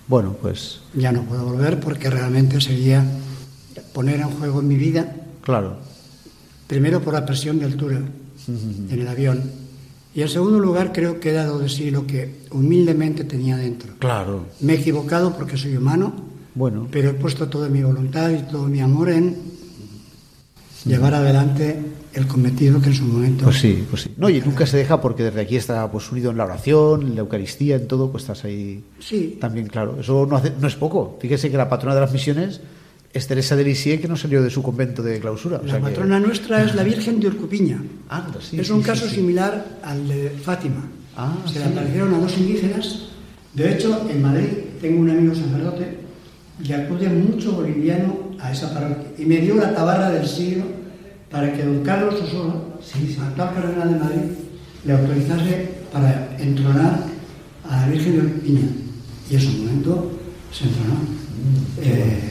Bueno, 0.08 0.34
pues 0.42 0.80
Ya 0.94 1.12
no 1.12 1.24
puedo 1.24 1.44
volver 1.44 1.82
porque 1.82 2.10
realmente 2.10 2.62
sería 2.62 3.04
poner 3.94 4.20
en 4.20 4.30
juego 4.30 4.62
mi 4.62 4.76
vida, 4.76 5.16
claro. 5.42 5.78
primero 6.68 7.02
por 7.02 7.14
la 7.14 7.26
presión 7.26 7.60
de 7.60 7.66
altura 7.66 8.02
en 8.48 9.00
el 9.00 9.08
avión, 9.08 9.42
y 10.16 10.22
en 10.22 10.30
segundo 10.30 10.60
lugar 10.60 10.92
creo 10.94 11.20
que 11.20 11.30
he 11.30 11.34
dado 11.34 11.60
de 11.60 11.70
sí 11.70 11.90
lo 11.92 12.06
que 12.06 12.42
humildemente 12.52 13.24
tenía 13.24 13.58
dentro. 13.58 13.94
Claro. 14.00 14.46
Me 14.60 14.74
he 14.74 14.80
equivocado 14.80 15.36
porque 15.36 15.58
soy 15.58 15.76
humano, 15.78 16.14
Bueno, 16.56 16.88
pero 16.92 17.10
he 17.10 17.14
puesto 17.14 17.48
toda 17.50 17.70
mi 17.70 17.82
voluntad 17.82 18.30
y 18.30 18.44
todo 18.44 18.68
mi 18.68 18.80
amor 18.80 19.10
en 19.10 19.36
llevar 20.86 21.14
adelante 21.16 21.80
el 22.14 22.28
cometido 22.28 22.80
que 22.80 22.88
en 22.90 22.94
su 22.96 23.06
momento... 23.06 23.46
pues 23.46 23.58
sí, 23.60 23.86
pues 23.90 24.04
sí. 24.04 24.12
No, 24.18 24.30
y 24.30 24.40
nunca 24.42 24.68
se 24.68 24.78
deja 24.78 25.02
porque 25.02 25.24
desde 25.24 25.42
aquí 25.42 25.56
está 25.56 25.90
pues 25.92 26.12
unido 26.12 26.30
en 26.30 26.38
la 26.38 26.46
oración, 26.46 27.02
en 27.04 27.16
la 27.16 27.22
Eucaristía, 27.22 27.78
en 27.78 27.88
todo, 27.88 28.12
pues 28.12 28.24
estás 28.24 28.44
ahí 28.46 28.84
Sí, 29.00 29.38
también, 29.42 29.66
claro. 29.68 29.98
Eso 30.00 30.28
no, 30.30 30.36
hace- 30.36 30.54
no 30.60 30.68
es 30.68 30.76
poco. 30.76 31.18
Fíjese 31.20 31.50
que 31.50 31.58
la 31.58 31.70
patrona 31.70 31.96
de 31.96 32.02
las 32.02 32.12
misiones 32.14 32.62
es 33.14 33.28
Teresa 33.28 33.56
de 33.56 33.64
Lisieux, 33.64 34.02
que 34.02 34.08
no 34.08 34.16
salió 34.18 34.42
de 34.42 34.50
su 34.50 34.64
convento 34.64 35.04
de 35.04 35.20
clausura. 35.20 35.60
O 35.64 35.66
la 35.68 35.76
que- 35.76 35.80
patrona 35.82 36.20
nuestra 36.20 36.64
es 36.64 36.74
la 36.76 36.84
Virgen 36.84 37.20
de 37.20 37.28
Urcupiña. 37.28 37.82
Anda, 38.10 38.40
sí, 38.42 38.60
es 38.60 38.70
un 38.72 38.80
sí, 38.82 38.86
caso 38.88 39.08
sí. 39.08 39.16
similar 39.16 39.80
al 39.84 40.08
de 40.08 40.30
Fátima. 40.44 40.84
Ah, 41.16 41.36
Se 41.52 41.60
le 41.60 41.66
aparecieron 41.66 42.14
a 42.16 42.20
dos 42.20 42.36
indígenas. 42.38 43.10
De 43.54 43.72
hecho, 43.72 44.08
en 44.10 44.22
Madrid 44.22 44.48
tengo 44.82 45.02
un 45.02 45.10
amigo 45.12 45.36
sacerdote 45.36 46.00
y 46.64 46.74
acude 46.74 47.08
mucho 47.10 47.52
boliviano 47.54 48.32
a 48.40 48.52
esa 48.52 48.74
parroquia. 48.74 49.10
Y 49.20 49.26
me 49.26 49.38
dio 49.38 49.56
la 49.56 49.76
tabarra 49.76 50.10
del 50.10 50.28
siglo 50.28 50.64
para 51.30 51.54
que 51.54 51.64
don 51.64 51.84
Carlos 51.84 52.16
Osoro, 52.20 52.80
actual 52.82 53.54
cardenal 53.54 53.94
de 53.94 54.00
Madrid, 54.00 54.22
le 54.86 54.94
autorizase 54.94 55.70
para 55.92 56.36
entronar 56.40 57.06
a 57.70 57.82
la 57.82 57.88
Virgen 57.88 58.14
de 58.14 58.20
Urcupiña. 58.26 58.68
Y 59.30 59.36
en 59.36 59.42
su 59.42 59.52
momento 59.52 60.12
se 60.52 60.64
entronó. 60.66 60.96
Eh, 61.82 62.30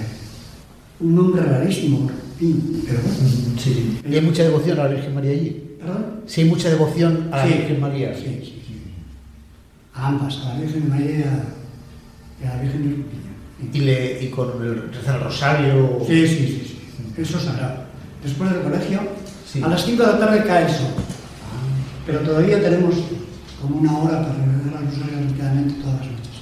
un 1.03 1.15
nombre 1.15 1.43
rarísimo, 1.43 2.09
pero 2.39 3.01
bueno. 3.03 3.59
Sí. 3.59 4.01
¿Y 4.09 4.15
hay 4.15 4.21
mucha 4.21 4.43
devoción 4.45 4.79
a 4.79 4.85
la 4.85 4.91
Virgen 4.91 5.15
María 5.15 5.33
allí? 5.33 5.63
¿Perdón? 5.79 6.05
Sí, 6.27 6.41
hay 6.43 6.49
mucha 6.49 6.71
devoción 6.71 7.29
a 7.33 7.37
la 7.39 7.47
Sí. 7.47 7.53
Virgen 7.55 7.81
María. 7.81 8.15
Sí, 8.15 8.25
sí, 8.43 8.63
sí. 8.67 8.83
A 9.95 10.09
ambas, 10.09 10.39
a 10.39 10.55
la 10.55 10.61
Virgen 10.61 10.89
María 10.89 11.11
y 12.41 12.45
a, 12.45 12.55
la 12.55 12.63
Virgen 12.63 12.83
de 12.83 12.89
Urcupiña. 12.95 13.23
Y, 13.73 13.79
le, 13.81 14.25
y 14.25 14.29
con 14.31 14.63
el 14.63 14.93
rezar 14.93 15.17
el 15.17 15.25
rosario. 15.25 15.99
Sí, 16.07 16.27
sí, 16.27 16.37
sí, 16.37 16.67
sí. 16.67 17.21
Eso 17.21 17.39
es 17.39 17.45
sagrado. 17.45 17.85
Después 18.23 18.51
del 18.51 18.63
colegio, 18.63 19.01
a 19.63 19.69
las 19.69 19.85
5 19.85 20.03
de 20.03 20.13
la 20.13 20.19
tarde 20.19 20.45
cae 20.45 20.67
el 20.67 20.71
sol. 20.73 20.89
Pero 22.07 22.21
todavía 22.21 22.61
tenemos 22.61 22.95
como 23.61 23.77
una 23.77 23.99
hora 23.99 24.23
para 24.23 24.35
rezar 24.35 24.83
el 24.83 24.89
rosario 24.89 25.19
tranquilamente 25.19 25.75
todas 25.81 25.99
las 26.01 26.07
noches. 26.07 26.37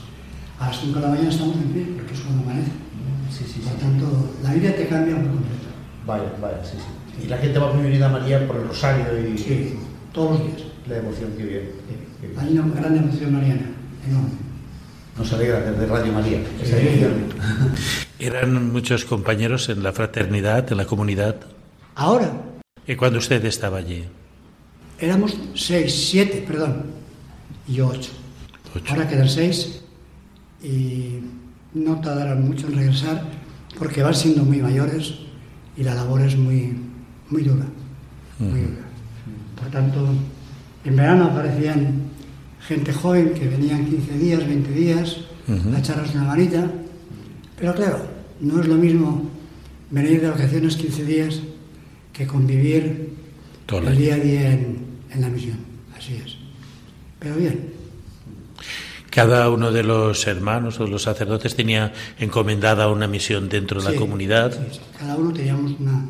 A 0.58 0.66
las 0.68 0.80
5 0.80 0.94
de 0.98 1.00
la 1.04 1.08
mañana 1.08 1.28
estamos 1.28 1.56
en 1.56 1.64
pie, 1.72 1.86
porque 1.96 2.14
es 2.14 2.20
cuando 2.20 2.42
amanece. 2.42 2.70
Sí, 3.46 3.52
sí, 3.54 3.60
Por 3.60 3.72
sí. 3.72 3.78
tanto, 3.80 4.30
la 4.42 4.52
vida 4.54 4.74
te 4.76 4.86
cambia 4.86 5.14
por 5.16 5.24
completo. 5.24 5.66
Vaya, 6.06 6.32
vaya, 6.40 6.64
sí, 6.64 6.76
sí. 6.76 7.24
Y 7.24 7.28
la 7.28 7.38
gente 7.38 7.58
va 7.58 7.72
muy 7.72 7.86
unida 7.86 8.06
a 8.06 8.10
María 8.10 8.46
por 8.46 8.56
el 8.56 8.68
rosario 8.68 9.04
y 9.28 9.36
Sí, 9.38 9.74
todos 10.12 10.38
los 10.40 10.46
días. 10.56 10.68
la 10.88 10.94
devoción, 10.96 11.30
qué 11.36 11.44
bien. 11.44 11.70
qué 12.20 12.26
bien. 12.28 12.38
Hay 12.40 12.58
una 12.58 12.74
gran 12.80 12.94
devoción 12.94 13.32
mariana, 13.34 13.62
enorme. 14.08 14.28
Nos 15.18 15.32
alegra 15.32 15.60
desde 15.60 15.86
Radio 15.86 16.12
María. 16.12 16.40
esa. 16.62 16.76
Eran 18.18 18.72
muchos 18.72 19.04
compañeros 19.04 19.68
en 19.68 19.82
la 19.82 19.92
fraternidad, 19.92 20.70
en 20.70 20.76
la 20.78 20.84
comunidad. 20.86 21.36
Ahora, 21.94 22.30
Y 22.86 22.94
cuando 22.96 23.18
usted 23.18 23.44
estaba 23.44 23.78
allí, 23.78 24.04
Éramos 24.98 25.34
seis, 25.54 26.08
siete, 26.10 26.44
perdón, 26.46 26.84
y 27.66 27.74
yo 27.74 27.88
ocho. 27.88 28.10
Ocho. 28.74 28.84
Ahora 28.92 29.08
quedan 29.08 29.28
seis 29.30 29.80
y 30.62 31.20
no 31.74 32.00
tardarán 32.00 32.46
mucho 32.46 32.66
en 32.66 32.76
regresar 32.76 33.22
porque 33.78 34.02
van 34.02 34.14
siendo 34.14 34.44
muy 34.44 34.58
mayores 34.58 35.14
y 35.76 35.82
la 35.82 35.94
labor 35.94 36.22
es 36.22 36.36
muy, 36.36 36.76
muy 37.28 37.42
dura. 37.42 37.66
Muy 38.38 38.60
dura. 38.60 38.82
Por 39.56 39.70
tanto, 39.70 40.08
en 40.84 40.96
verano 40.96 41.26
aparecían 41.26 42.10
gente 42.60 42.92
joven 42.92 43.34
que 43.34 43.48
venían 43.48 43.86
15 43.86 44.18
días, 44.18 44.46
20 44.46 44.70
días 44.72 45.16
a 45.74 45.78
echarnos 45.78 46.14
una 46.14 46.24
manita, 46.24 46.70
pero 47.58 47.74
claro, 47.74 48.06
no 48.40 48.60
es 48.60 48.68
lo 48.68 48.76
mismo 48.76 49.28
venir 49.90 50.20
de 50.20 50.30
vacaciones 50.30 50.76
15 50.76 51.04
días 51.04 51.40
que 52.12 52.26
convivir 52.26 53.14
Todo 53.66 53.88
el 53.88 53.96
día 53.96 54.14
a 54.14 54.18
día 54.18 54.52
en, 54.52 54.78
en 55.12 55.20
la 55.20 55.28
misión. 55.28 55.58
Así 55.96 56.14
es. 56.14 56.36
Pero 57.18 57.36
bien, 57.36 57.69
Cada 59.10 59.50
uno 59.50 59.72
de 59.72 59.82
los 59.82 60.26
hermanos 60.26 60.78
o 60.80 60.84
de 60.84 60.90
los 60.90 61.02
sacerdotes 61.02 61.56
tenía 61.56 61.92
encomendada 62.18 62.88
una 62.88 63.06
misión 63.06 63.48
dentro 63.48 63.82
de 63.82 63.92
la 63.92 63.98
comunidad. 63.98 64.52
sí, 64.52 64.58
sí. 64.72 64.80
Cada 64.98 65.16
uno 65.16 65.32
teníamos 65.32 65.72
una, 65.80 66.04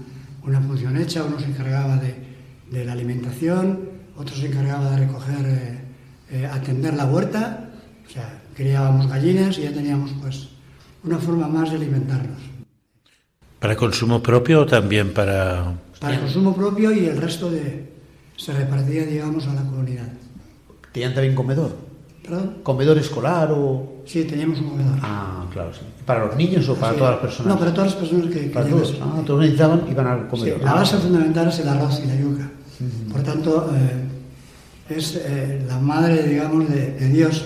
una 0.45 0.61
función 0.61 0.97
hecha, 0.97 1.25
uno 1.25 1.41
se 1.41 1.47
encargaba 1.47 1.97
de, 1.97 2.15
de 2.71 2.85
la 2.85 2.93
alimentación, 2.93 3.89
otro 4.17 4.37
se 4.37 4.47
encargaba 4.47 4.91
de 4.91 5.07
recoger, 5.07 5.47
eh, 5.47 5.79
eh, 6.31 6.47
atender 6.47 6.95
la 6.95 7.07
huerta, 7.07 7.71
o 8.07 8.11
sea, 8.13 8.43
criábamos 8.55 9.09
gallinas 9.09 9.59
y 9.59 9.63
ya 9.63 9.73
teníamos 9.73 10.13
pues 10.21 10.49
una 11.03 11.19
forma 11.19 11.49
más 11.49 11.71
de 11.71 11.77
alimentarnos. 11.77 12.39
¿Para 13.59 13.77
consumo 13.77 14.23
propio 14.23 14.61
o 14.61 14.67
también 14.67 15.13
para...? 15.13 15.75
Para 16.01 16.19
consumo 16.21 16.55
propio 16.55 16.93
y 16.93 17.07
el 17.07 17.17
resto 17.17 17.51
de, 17.51 17.93
se 18.37 18.53
repartía, 18.53 19.05
digamos, 19.05 19.47
a 19.47 19.55
la 19.55 19.63
comunidad. 19.63 20.09
¿Tenían 20.93 21.15
también 21.15 21.35
comedor? 21.35 21.77
¿Perdón? 22.23 22.57
¿Comedor 22.63 22.99
escolar 22.99 23.51
o...? 23.53 24.03
Sí, 24.07 24.25
teníamos 24.25 24.59
un 24.61 24.71
comedor. 24.71 24.99
Ah, 25.03 25.45
claro, 25.53 25.73
sí. 25.73 25.81
¿Para 26.05 26.27
los 26.27 26.37
niños 26.37 26.69
o 26.69 26.75
para 26.75 26.93
Sí. 26.93 26.99
todas 26.99 27.13
las 27.15 27.21
personas? 27.21 27.53
No, 27.55 27.59
para 27.59 27.73
todas 27.75 27.91
las 27.93 28.01
personas 28.01 28.27
que, 28.33 28.41
que 28.41 28.49
Para 28.49 28.67
todos. 28.67 28.97
Ah, 29.01 29.23
todos 29.25 29.41
necesitaban 29.41 29.83
iban 29.91 30.07
al 30.07 30.21
Sí, 30.21 30.27
comedor. 30.31 30.61
la 30.63 30.71
Ah, 30.73 30.75
base 30.75 30.97
fundamental 30.99 31.49
es 31.49 31.59
el 31.61 31.69
arroz 31.69 32.01
y 32.05 32.07
la 32.09 32.17
yuca. 32.17 32.51
Por 33.13 33.23
tanto, 33.23 33.71
eh, 33.75 34.95
es 34.97 35.17
eh, 35.17 35.65
la 35.69 35.79
madre, 35.79 36.23
digamos, 36.27 36.69
de, 36.69 36.93
de 36.93 37.09
Dios. 37.09 37.45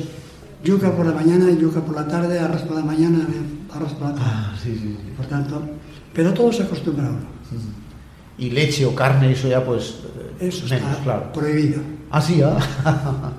Yuca 0.64 0.92
por 0.92 1.06
la 1.06 1.12
mañana, 1.12 1.50
yuca 1.52 1.80
por 1.80 1.94
la 1.94 2.06
tarde, 2.08 2.38
arroz 2.38 2.62
por 2.62 2.76
la 2.76 2.84
mañana, 2.84 3.26
arroz 3.74 3.92
por 3.92 4.08
la 4.08 4.14
tarde. 4.14 4.30
Ah, 4.32 4.54
sí, 4.62 4.72
sí, 4.74 4.96
sí. 5.04 5.10
Por 5.16 5.26
tanto, 5.26 5.60
pero 6.14 6.32
todo 6.32 6.52
se 6.52 6.62
acostumbra 6.62 7.06
a 7.06 7.10
uno. 7.10 7.34
Y 8.38 8.50
leche 8.50 8.84
o 8.86 8.94
carne, 8.94 9.30
eso 9.32 9.46
ya 9.48 9.62
pues... 9.64 9.98
eh, 10.40 10.48
Eso 10.48 10.66
menos, 10.68 10.90
está 10.90 11.04
claro. 11.04 11.32
prohibido. 11.32 11.80
Ah, 12.10 12.20
sí, 12.20 12.40
ah. 12.42 12.56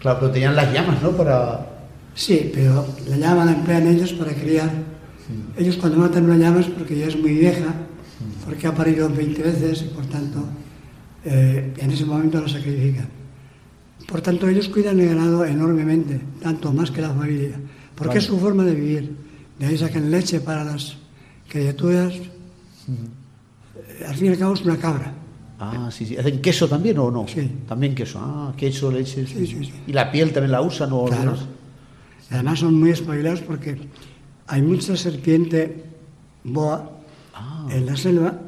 claro, 0.00 0.18
pero 0.20 0.32
tenían 0.32 0.56
las 0.56 0.72
llamas, 0.72 1.02
¿no? 1.02 1.10
Para... 1.10 1.66
Sí, 2.14 2.50
pero 2.54 2.86
la 3.08 3.16
llama 3.16 3.44
la 3.44 3.52
emplean 3.52 3.86
ellos 3.86 4.12
para 4.12 4.32
criar. 4.32 4.70
Ellos 5.56 5.76
cuando 5.76 5.98
matan 5.98 6.24
una 6.24 6.36
llama 6.36 6.60
es 6.60 6.66
porque 6.66 6.96
ya 6.96 7.06
es 7.06 7.18
muy 7.18 7.32
vieja, 7.34 7.74
porque 8.44 8.66
ha 8.66 8.74
parido 8.74 9.08
20 9.08 9.42
veces 9.42 9.82
y 9.82 9.94
por 9.94 10.06
tanto 10.06 10.44
eh, 11.24 11.74
en 11.76 11.90
ese 11.90 12.04
momento 12.04 12.40
la 12.40 12.48
sacrifican. 12.48 13.08
Por 14.06 14.20
tanto 14.20 14.48
ellos 14.48 14.68
cuidan 14.68 15.00
el 15.00 15.08
ganado 15.08 15.44
enormemente, 15.44 16.20
tanto 16.40 16.72
más 16.72 16.90
que 16.90 17.02
la 17.02 17.10
familia, 17.10 17.58
porque 17.96 18.18
es 18.18 18.24
su 18.24 18.38
forma 18.38 18.64
de 18.64 18.74
vivir. 18.74 19.16
De 19.58 19.66
ahí 19.66 19.76
sacan 19.76 20.10
leche 20.10 20.40
para 20.40 20.62
las 20.64 20.96
criaturas. 21.48 22.12
Eh, 22.14 24.04
Al 24.06 24.14
fin 24.14 24.26
y 24.26 24.30
al 24.30 24.38
cabo 24.38 24.54
es 24.54 24.62
una 24.62 24.76
cabra. 24.76 25.12
Ah, 25.58 25.88
sí, 25.90 26.04
sí. 26.06 26.16
¿Hacen 26.16 26.40
queso 26.42 26.68
también 26.68 26.98
o 26.98 27.10
no? 27.10 27.26
Sí. 27.26 27.50
También 27.66 27.94
queso. 27.94 28.18
Ah, 28.20 28.52
queso, 28.56 28.90
leche. 28.90 29.26
Sí, 29.26 29.46
sí, 29.46 29.64
sí. 29.64 29.72
¿Y 29.86 29.92
la 29.92 30.10
piel 30.12 30.32
también 30.32 30.52
la 30.52 30.60
usan 30.60 30.90
o 30.92 31.04
Claro. 31.06 31.36
Además 32.30 32.58
son 32.58 32.74
muy 32.74 32.90
espabilados 32.90 33.40
porque 33.40 33.76
hay 34.48 34.62
mucha 34.62 34.96
serpiente 34.96 35.84
boa 36.44 36.90
Ah. 37.34 37.68
en 37.70 37.86
la 37.86 37.96
selva, 37.96 38.40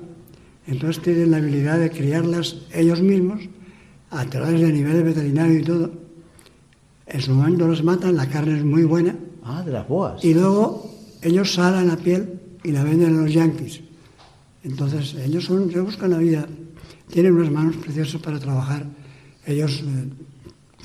entonces 0.66 1.02
tienen 1.02 1.30
la 1.30 1.36
habilidad 1.38 1.78
de 1.78 1.90
criarlas 1.90 2.56
ellos 2.72 3.00
mismos 3.02 3.40
a 4.10 4.24
través 4.26 4.60
de 4.60 4.72
nivel 4.72 5.02
veterinario 5.02 5.58
y 5.58 5.62
todo. 5.62 5.90
En 7.06 7.20
su 7.22 7.32
momento 7.32 7.68
las 7.68 7.82
matan, 7.84 8.16
la 8.16 8.26
carne 8.28 8.56
es 8.58 8.64
muy 8.64 8.84
buena 8.84 9.14
Ah, 9.44 9.62
de 9.62 9.72
las 9.72 9.86
boas. 9.88 10.24
y 10.24 10.34
luego 10.34 10.90
ellos 11.22 11.52
salan 11.54 11.88
la 11.88 11.96
piel 11.96 12.40
y 12.64 12.72
la 12.72 12.82
venden 12.84 13.16
a 13.16 13.22
los 13.22 13.32
yanquis. 13.32 13.80
Entonces 14.64 15.14
ellos 15.14 15.44
son, 15.44 15.70
se 15.70 15.80
buscan 15.80 16.10
la 16.10 16.18
vida, 16.18 16.46
tienen 17.10 17.32
unas 17.32 17.50
manos 17.50 17.76
preciosas 17.76 18.20
para 18.20 18.38
trabajar, 18.38 18.86
ellos 19.46 19.82
eh, 19.84 20.08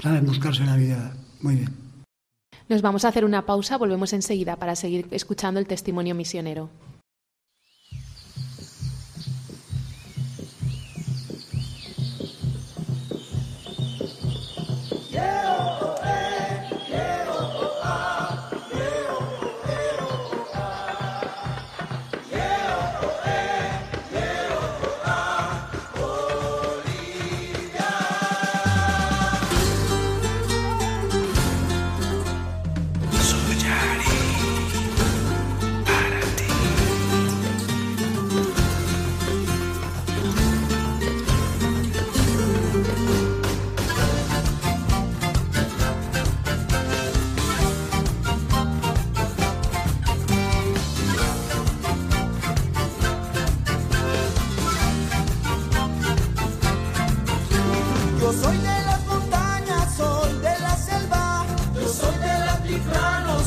saben 0.02 0.26
buscarse 0.26 0.64
la 0.66 0.76
vida 0.76 1.16
muy 1.42 1.56
bien. 1.56 1.70
Nos 2.70 2.82
vamos 2.82 3.06
a 3.06 3.10
hacer 3.10 3.26
una 3.26 3.46
pausa, 3.46 3.78
volvemos 3.78 4.14
enseguida 4.14 4.56
para 4.56 4.76
seguir 4.76 5.08
escuchando 5.12 5.60
el 5.60 5.68
testimonio 5.68 6.16
misionero. 6.16 6.70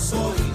sonho. 0.07 0.46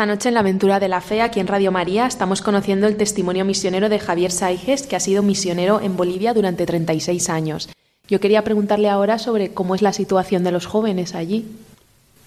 Esta 0.00 0.06
noche 0.06 0.28
en 0.28 0.34
la 0.34 0.40
aventura 0.40 0.80
de 0.80 0.88
la 0.88 1.02
fe, 1.02 1.20
aquí 1.20 1.40
en 1.40 1.46
Radio 1.46 1.70
María, 1.72 2.06
estamos 2.06 2.40
conociendo 2.40 2.86
el 2.86 2.96
testimonio 2.96 3.44
misionero 3.44 3.90
de 3.90 3.98
Javier 3.98 4.32
Saiges, 4.32 4.86
que 4.86 4.96
ha 4.96 4.98
sido 4.98 5.22
misionero 5.22 5.78
en 5.82 5.94
Bolivia 5.94 6.32
durante 6.32 6.64
36 6.64 7.28
años. 7.28 7.68
Yo 8.08 8.18
quería 8.18 8.42
preguntarle 8.42 8.88
ahora 8.88 9.18
sobre 9.18 9.52
cómo 9.52 9.74
es 9.74 9.82
la 9.82 9.92
situación 9.92 10.42
de 10.42 10.52
los 10.52 10.64
jóvenes 10.64 11.14
allí. 11.14 11.44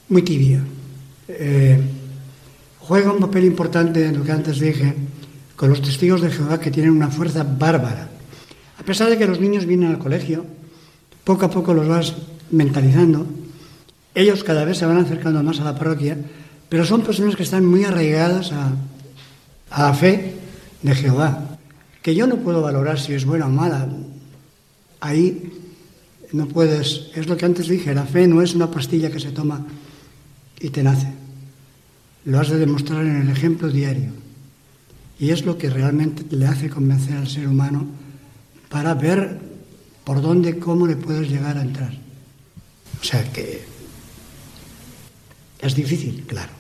muy 0.08 0.22
tibia. 0.22 0.64
Eh, 1.28 1.82
juega 2.78 3.12
un 3.12 3.20
papel 3.20 3.46
importante 3.46 4.06
en 4.06 4.20
lo 4.20 4.24
que 4.24 4.34
antes 4.34 4.60
dije 4.60 4.94
con 5.56 5.72
los 5.72 5.82
testigos 5.82 6.22
de 6.22 6.30
Jehová 6.30 6.60
que 6.60 6.70
tienen 6.70 6.92
una 6.92 7.10
fuerza 7.10 7.44
bárbara. 7.44 8.08
A 8.78 8.84
pesar 8.84 9.10
de 9.10 9.18
que 9.18 9.26
los 9.26 9.40
niños 9.40 9.66
vienen 9.66 9.90
al 9.90 9.98
colegio, 9.98 10.46
poco 11.24 11.46
a 11.46 11.50
poco 11.50 11.74
los 11.74 11.88
vas 11.88 12.14
mentalizando, 12.52 13.26
ellos 14.14 14.44
cada 14.44 14.64
vez 14.64 14.78
se 14.78 14.86
van 14.86 14.98
acercando 14.98 15.42
más 15.42 15.60
a 15.60 15.64
la 15.64 15.76
parroquia, 15.76 16.20
pero 16.69 16.86
son 16.86 17.02
personas 17.02 17.36
que 17.36 17.43
están 17.43 17.65
muy 17.65 17.84
arraigadas 17.84 18.52
a, 18.52 18.71
la 19.78 19.93
fe 19.93 20.36
de 20.82 20.95
Jehová, 20.95 21.58
que 22.02 22.13
yo 22.13 22.28
no 22.28 22.38
puedo 22.38 22.62
valorar 22.62 22.99
si 22.99 23.13
es 23.13 23.26
buena 23.26 23.47
o 23.47 23.49
mala. 23.49 23.88
Ahí 24.99 25.52
no 26.32 26.47
puedes, 26.47 27.10
es 27.15 27.28
lo 27.28 27.38
que 27.38 27.45
antes 27.45 27.67
dije, 27.67 27.93
la 27.93 28.06
fe 28.06 28.28
no 28.28 28.41
es 28.41 28.54
una 28.54 28.69
pastilla 28.69 29.10
que 29.10 29.19
se 29.19 29.32
toma 29.32 29.65
y 30.60 30.69
te 30.69 30.84
nace. 30.84 31.08
Lo 32.26 32.39
has 32.39 32.49
de 32.49 32.58
demostrar 32.58 33.04
en 33.04 33.21
el 33.21 33.30
ejemplo 33.30 33.69
diario. 33.69 34.12
Y 35.19 35.32
es 35.32 35.45
lo 35.45 35.58
que 35.58 35.69
realmente 35.69 36.23
le 36.36 36.47
hace 36.47 36.69
convencer 36.69 37.17
al 37.17 37.28
ser 37.28 37.47
humano 37.47 37.86
para 38.69 38.93
ver 38.93 39.39
por 40.04 40.21
dónde, 40.21 40.60
cómo 40.60 40.88
le 40.88 40.95
puedes 40.95 41.30
llegar 41.30 41.58
a 41.58 41.62
entrar. 41.62 41.93
O 43.02 43.04
sea 43.04 43.23
que 43.32 43.73
es 45.67 45.76
difícil, 45.76 46.23
claro, 46.28 46.52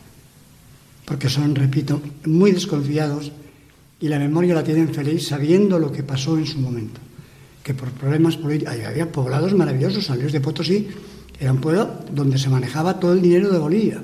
porque 1.05 1.29
son, 1.29 1.55
repito, 1.55 2.01
muy 2.25 2.51
desconfiados 2.51 3.31
y 3.99 4.07
la 4.07 4.19
memoria 4.19 4.55
la 4.55 4.63
tienen 4.63 4.93
feliz 4.93 5.27
sabiendo 5.27 5.79
lo 5.79 5.91
que 5.91 6.03
pasó 6.03 6.37
en 6.37 6.45
su 6.45 6.59
momento. 6.59 6.99
Que 7.63 7.73
por 7.73 7.91
problemas 7.91 8.35
políticos, 8.35 8.73
había 8.85 9.11
poblados 9.11 9.53
maravillosos, 9.53 10.05
San 10.05 10.19
de 10.19 10.41
Potosí 10.41 10.89
era 11.39 11.51
un 11.51 11.59
pueblo 11.59 11.89
donde 12.11 12.37
se 12.37 12.49
manejaba 12.49 12.99
todo 12.99 13.13
el 13.13 13.21
dinero 13.21 13.49
de 13.49 13.59
Bolivia. 13.59 14.01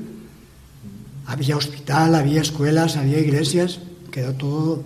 Había 1.25 1.57
hospital, 1.57 2.15
había 2.15 2.41
escuelas, 2.41 2.97
había 2.97 3.19
iglesias, 3.19 3.79
quedó 4.11 4.33
todo 4.33 4.83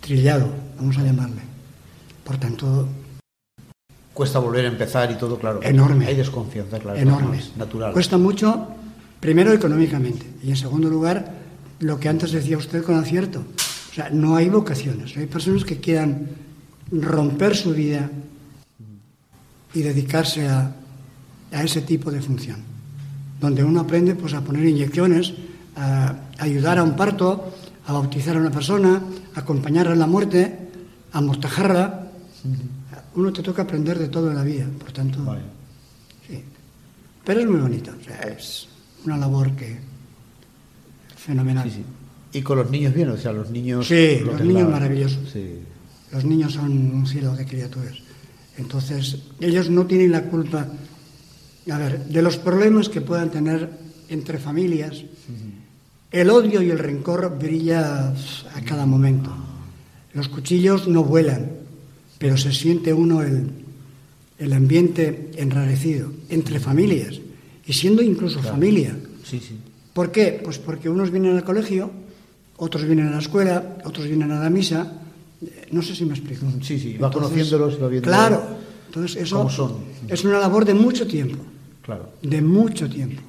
trillado, 0.00 0.48
vamos 0.76 0.98
a 0.98 1.04
llamarle. 1.04 1.42
Por 2.24 2.36
tanto, 2.36 2.88
Cuesta 4.20 4.38
volver 4.38 4.66
a 4.66 4.68
empezar 4.68 5.10
y 5.10 5.14
todo, 5.14 5.38
claro. 5.38 5.62
Enorme. 5.62 6.04
Hay 6.04 6.14
desconfianza, 6.14 6.78
claro. 6.78 6.98
enorme. 6.98 7.40
Natural. 7.56 7.94
Cuesta 7.94 8.18
mucho, 8.18 8.68
primero 9.18 9.50
económicamente, 9.50 10.26
y 10.42 10.50
en 10.50 10.56
segundo 10.56 10.90
lugar, 10.90 11.32
lo 11.78 11.98
que 11.98 12.10
antes 12.10 12.30
decía 12.30 12.58
usted 12.58 12.82
con 12.82 12.96
acierto. 12.96 13.42
O 13.90 13.94
sea, 13.94 14.10
no 14.10 14.36
hay 14.36 14.50
vocaciones. 14.50 15.16
Hay 15.16 15.24
personas 15.24 15.64
que 15.64 15.80
quieran 15.80 16.28
romper 16.92 17.56
su 17.56 17.72
vida 17.72 18.10
y 19.72 19.80
dedicarse 19.80 20.46
a, 20.46 20.74
a 21.50 21.62
ese 21.62 21.80
tipo 21.80 22.10
de 22.10 22.20
función, 22.20 22.58
donde 23.40 23.64
uno 23.64 23.80
aprende 23.80 24.16
pues, 24.16 24.34
a 24.34 24.42
poner 24.42 24.66
inyecciones, 24.66 25.32
a 25.76 26.14
ayudar 26.36 26.76
a 26.76 26.82
un 26.82 26.94
parto, 26.94 27.54
a 27.86 27.94
bautizar 27.94 28.36
a 28.36 28.40
una 28.40 28.50
persona, 28.50 29.02
a 29.34 29.40
acompañarla 29.40 29.94
en 29.94 29.98
la 29.98 30.06
muerte, 30.06 30.58
a 31.10 31.16
amortajarla. 31.16 32.09
Uno 33.14 33.32
te 33.32 33.42
toca 33.42 33.62
aprender 33.62 33.98
de 33.98 34.08
todo 34.08 34.30
en 34.30 34.36
la 34.36 34.42
vida, 34.44 34.66
por 34.78 34.92
tanto. 34.92 35.22
Vale. 35.24 35.42
Sí. 36.26 36.42
Pero 37.24 37.40
es 37.40 37.46
muy 37.46 37.60
bonito, 37.60 37.92
o 37.98 38.04
sea, 38.04 38.20
es 38.22 38.68
una 39.04 39.16
labor 39.16 39.52
que. 39.56 39.78
fenomenal. 41.16 41.68
Sí, 41.68 41.76
sí. 41.76 42.38
Y 42.38 42.42
con 42.42 42.58
los 42.58 42.70
niños 42.70 42.94
bien, 42.94 43.08
o 43.10 43.16
sea, 43.16 43.32
los 43.32 43.50
niños. 43.50 43.86
Sí, 43.88 44.18
lo 44.20 44.32
los 44.32 44.40
es 44.40 44.46
niños 44.46 44.62
la- 44.64 44.68
maravillosos. 44.70 45.34
Los 46.12 46.24
niños 46.24 46.52
son 46.54 46.70
un 46.94 47.06
cielo 47.06 47.34
de 47.36 47.44
criaturas. 47.46 47.96
Entonces, 48.56 49.18
ellos 49.40 49.70
no 49.70 49.86
tienen 49.86 50.12
la 50.12 50.24
culpa, 50.24 50.66
a 51.70 51.78
ver, 51.78 52.04
de 52.06 52.22
los 52.22 52.36
problemas 52.36 52.88
que 52.88 53.00
puedan 53.00 53.30
tener 53.30 53.70
entre 54.08 54.38
familias. 54.38 55.02
El 56.10 56.30
odio 56.30 56.60
y 56.62 56.70
el 56.70 56.78
rencor 56.78 57.38
brilla 57.38 58.08
a 58.10 58.60
cada 58.66 58.86
momento. 58.86 59.30
Los 60.14 60.28
cuchillos 60.28 60.88
no 60.88 61.04
vuelan, 61.04 61.50
pero 62.20 62.36
se 62.36 62.52
siente 62.52 62.92
uno 62.92 63.22
el, 63.22 63.48
el 64.38 64.52
ambiente 64.52 65.30
enrarecido 65.36 66.12
entre 66.28 66.60
familias 66.60 67.18
y 67.66 67.72
siendo 67.72 68.02
incluso 68.02 68.40
familia. 68.42 68.94
Sí, 69.24 69.40
sí. 69.40 69.56
¿Por 69.94 70.12
qué? 70.12 70.38
Pues 70.44 70.58
porque 70.58 70.88
unos 70.90 71.10
vienen 71.10 71.34
al 71.36 71.44
colegio, 71.44 71.90
otros 72.58 72.84
vienen 72.84 73.08
a 73.08 73.12
la 73.12 73.18
escuela, 73.20 73.78
otros 73.84 74.06
vienen 74.06 74.30
a 74.32 74.38
la 74.42 74.50
misa. 74.50 75.00
Eh, 75.42 75.68
No 75.72 75.80
sé 75.80 75.96
si 75.96 76.04
me 76.04 76.12
explico. 76.14 76.44
Sí, 76.60 76.78
sí, 76.78 76.98
va 76.98 77.10
conociéndolos 77.10 77.74
y 77.74 77.78
va 77.80 77.88
viendo 77.88 78.06
Claro. 78.08 78.42
Entonces 78.88 79.22
eso 79.22 79.38
cómo 79.38 79.50
son. 79.50 79.72
es 80.08 80.22
una 80.24 80.38
labor 80.40 80.64
de 80.66 80.74
mucho 80.74 81.06
tiempo, 81.06 81.38
Claro, 81.82 82.10
de 82.22 82.42
mucho 82.42 82.88
tiempo, 82.90 83.22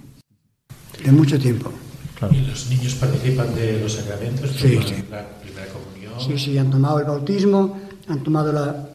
de 1.06 1.12
mucho 1.12 1.40
tiempo. 1.40 1.72
claro. 2.20 2.34
¿Y 2.36 2.42
los 2.42 2.68
niños 2.70 2.96
participan 2.96 3.54
de 3.56 3.80
los 3.80 3.94
sacramentos? 3.94 4.50
Sí, 4.60 4.80
sí. 4.86 4.96
La 5.10 5.26
primera 5.40 5.68
comunión. 5.68 6.14
Sí, 6.20 6.38
sí, 6.44 6.58
han 6.58 6.70
tomado 6.72 7.00
el 7.00 7.06
bautismo, 7.06 7.78
han 8.08 8.24
tomado 8.24 8.52
la, 8.52 8.94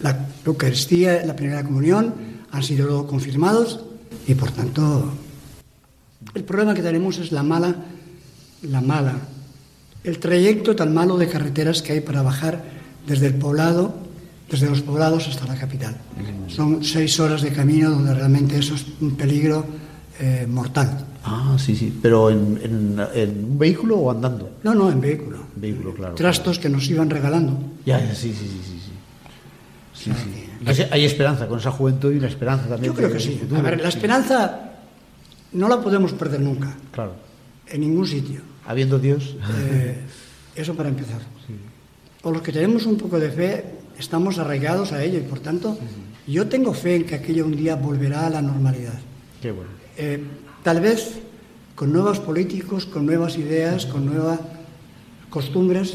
la 0.00 0.28
Eucaristía, 0.44 1.24
la 1.24 1.36
primera 1.36 1.64
comunión, 1.64 2.14
han 2.50 2.62
sido 2.62 2.86
luego 2.86 3.06
confirmados 3.06 3.80
y 4.26 4.34
por 4.34 4.50
tanto 4.50 5.12
el 6.34 6.44
problema 6.44 6.74
que 6.74 6.82
tenemos 6.82 7.18
es 7.18 7.32
la 7.32 7.42
mala, 7.42 7.74
la 8.62 8.80
mala, 8.80 9.16
el 10.04 10.18
trayecto 10.18 10.76
tan 10.76 10.94
malo 10.94 11.16
de 11.16 11.28
carreteras 11.28 11.82
que 11.82 11.92
hay 11.92 12.00
para 12.00 12.22
bajar 12.22 12.62
desde 13.06 13.26
el 13.26 13.34
poblado, 13.34 13.94
desde 14.50 14.68
los 14.68 14.82
poblados 14.82 15.28
hasta 15.28 15.46
la 15.46 15.56
capital. 15.56 15.96
Son 16.48 16.84
seis 16.84 17.18
horas 17.20 17.42
de 17.42 17.52
camino 17.52 17.90
donde 17.90 18.14
realmente 18.14 18.58
eso 18.58 18.74
es 18.74 18.86
un 19.00 19.16
peligro 19.16 19.64
eh, 20.18 20.46
mortal. 20.48 21.06
Ah, 21.24 21.56
sí, 21.58 21.76
sí. 21.76 21.92
¿Pero 22.00 22.30
en, 22.30 22.58
en- 22.62 23.00
en 23.14 23.44
un 23.44 23.58
vehículo 23.58 23.96
o 23.98 24.10
andando? 24.10 24.50
No, 24.62 24.74
no, 24.74 24.90
en 24.90 25.00
vehículo. 25.00 25.38
Vehículo, 25.56 25.94
claro. 25.94 26.14
Trastos 26.14 26.58
que 26.58 26.68
nos 26.68 26.88
iban 26.88 27.10
regalando. 27.10 27.58
Ya, 27.84 27.98
ya, 28.00 28.14
sí, 28.14 28.32
sí, 28.32 28.46
sí, 28.46 28.60
sí. 28.64 28.80
sí. 28.80 28.90
Sí, 29.92 30.10
sí. 30.12 30.44
Hay, 30.64 30.88
hay 30.90 31.04
esperanza, 31.04 31.46
con 31.46 31.58
esa 31.58 31.70
juventud 31.70 32.12
y 32.12 32.16
una 32.16 32.28
esperanza 32.28 32.66
también. 32.68 32.92
Yo 32.92 32.96
creo 32.96 33.12
que 33.12 33.20
sí. 33.20 33.38
A 33.54 33.60
ver, 33.60 33.80
la 33.82 33.88
esperanza 33.90 34.70
no 35.52 35.68
la 35.68 35.80
podemos 35.80 36.12
perder 36.14 36.40
nunca, 36.40 36.74
Claro. 36.92 37.12
en 37.66 37.80
ningún 37.82 38.06
sitio. 38.06 38.40
Habiendo 38.66 38.98
Dios. 38.98 39.36
Eh, 39.58 39.98
eso 40.54 40.74
para 40.74 40.88
empezar. 40.88 41.20
O 42.22 42.30
los 42.30 42.40
que 42.42 42.52
tenemos 42.52 42.86
un 42.86 42.96
poco 42.96 43.18
de 43.18 43.30
fe, 43.30 43.64
estamos 43.98 44.38
arraigados 44.38 44.92
a 44.92 45.02
ello 45.04 45.18
y 45.18 45.22
por 45.22 45.40
tanto, 45.40 45.78
yo 46.26 46.46
tengo 46.46 46.72
fe 46.72 46.96
en 46.96 47.04
que 47.04 47.16
aquello 47.16 47.44
un 47.44 47.56
día 47.56 47.76
volverá 47.76 48.26
a 48.26 48.30
la 48.30 48.40
normalidad. 48.42 48.98
Qué 49.42 49.50
bueno. 49.52 49.70
Eh, 49.98 50.22
tal 50.62 50.80
vez 50.80 51.18
con 51.74 51.92
nuevos 51.92 52.18
políticos, 52.20 52.86
con 52.86 53.06
nuevas 53.06 53.36
ideas, 53.38 53.86
con 53.86 54.06
nuevas 54.06 54.38
costumbres, 55.30 55.94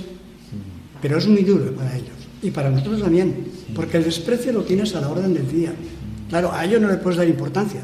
pero 1.01 1.17
es 1.17 1.27
muy 1.27 1.43
duro 1.43 1.71
para 1.75 1.95
ellos 1.95 2.15
y 2.41 2.51
para 2.51 2.69
nosotros 2.69 3.01
también, 3.01 3.47
porque 3.75 3.97
el 3.97 4.03
desprecio 4.03 4.51
lo 4.51 4.63
tienes 4.63 4.95
a 4.95 5.01
la 5.01 5.09
orden 5.09 5.33
del 5.33 5.49
día. 5.51 5.73
Claro, 6.29 6.51
a 6.51 6.65
ello 6.65 6.79
no 6.79 6.87
le 6.89 6.97
puedes 6.97 7.17
dar 7.17 7.27
importancia, 7.27 7.81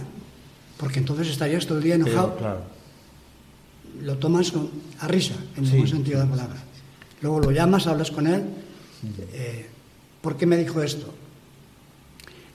porque 0.78 1.00
entonces 1.00 1.28
estarías 1.30 1.66
todo 1.68 1.78
el 1.78 1.84
día 1.84 1.96
enojado, 1.96 2.36
Claro. 2.38 2.62
lo 4.04 4.18
tomas 4.18 4.52
con- 4.52 4.70
a 5.00 5.08
risa, 5.08 5.36
en 5.58 5.66
el 5.66 5.70
Sí. 5.70 5.78
buen 5.78 5.90
sentido 5.90 6.20
de 6.20 6.26
la 6.26 6.32
palabra. 6.32 6.64
Luego 7.22 7.40
lo 7.40 7.52
llamas, 7.52 7.86
hablas 7.86 8.10
con 8.10 8.26
él, 8.28 8.44
eh, 9.34 9.68
¿por 10.22 10.38
qué 10.38 10.46
me 10.48 10.58
dijo 10.58 10.82
esto? 10.82 11.14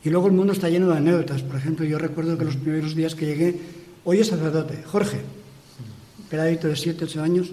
Y 0.05 0.11
luego 0.11 0.27
el 0.27 0.33
mundo 0.33 0.53
está 0.53 0.69
lleno 0.69 0.89
de 0.89 0.97
anécdotas. 0.99 1.43
Por 1.43 1.57
ejemplo, 1.57 1.85
yo 1.85 1.99
recuerdo 1.99 2.39
que 2.39 2.45
los 2.45 2.57
primeros 2.57 2.95
días 2.95 3.15
que 3.15 3.27
llegué, 3.27 3.61
oye 4.07 4.25
sacerdote, 4.25 4.83
Jorge, 4.85 5.21
peladito 6.31 6.69
de 6.69 6.77
7, 6.77 7.05
8 7.05 7.23
años, 7.23 7.49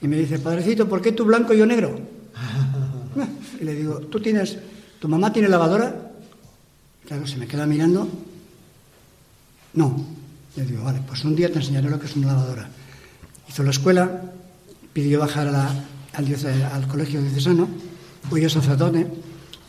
y 0.00 0.06
me 0.06 0.16
dice, 0.18 0.38
padrecito, 0.38 0.88
¿por 0.88 1.00
qué 1.02 1.12
tú 1.12 1.24
blanco 1.24 1.52
y 1.52 1.58
yo 1.58 1.66
negro? 1.66 1.98
Y 3.60 3.64
le 3.64 3.74
digo, 3.74 3.98
¿tú 4.00 4.20
tienes, 4.20 4.58
tu 4.98 5.08
mamá 5.08 5.32
tiene 5.32 5.48
lavadora? 5.48 6.10
Claro, 7.06 7.26
se 7.26 7.36
me 7.36 7.46
queda 7.46 7.66
mirando. 7.66 8.08
No. 9.74 10.04
Le 10.56 10.64
digo, 10.64 10.82
vale, 10.84 11.00
pues 11.06 11.24
un 11.24 11.36
día 11.36 11.50
te 11.50 11.58
enseñaré 11.60 11.88
lo 11.88 11.98
que 12.00 12.06
es 12.06 12.16
una 12.16 12.28
lavadora. 12.28 12.68
Hizo 13.48 13.62
la 13.62 13.70
escuela, 13.70 14.22
pidió 14.92 15.20
bajar 15.20 15.48
a 15.48 15.52
la- 15.52 15.84
al, 16.72 16.86
colegio 16.88 17.22
diocesano, 17.22 17.68
fui 18.28 18.40
yo 18.42 18.50
sacerdote, 18.50 19.06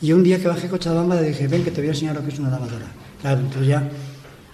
y 0.02 0.12
un 0.12 0.22
día 0.22 0.40
que 0.40 0.48
bajé 0.48 0.68
Cochabamba 0.68 1.14
le 1.20 1.28
dije, 1.28 1.48
ven 1.48 1.64
que 1.64 1.70
te 1.70 1.80
voy 1.80 1.88
a 1.88 1.92
enseñar 1.92 2.16
lo 2.16 2.22
que 2.24 2.30
es 2.32 2.38
una 2.38 2.50
lavadora. 2.50 2.86
Claro, 3.20 3.40
entonces 3.40 3.68
ya 3.68 3.88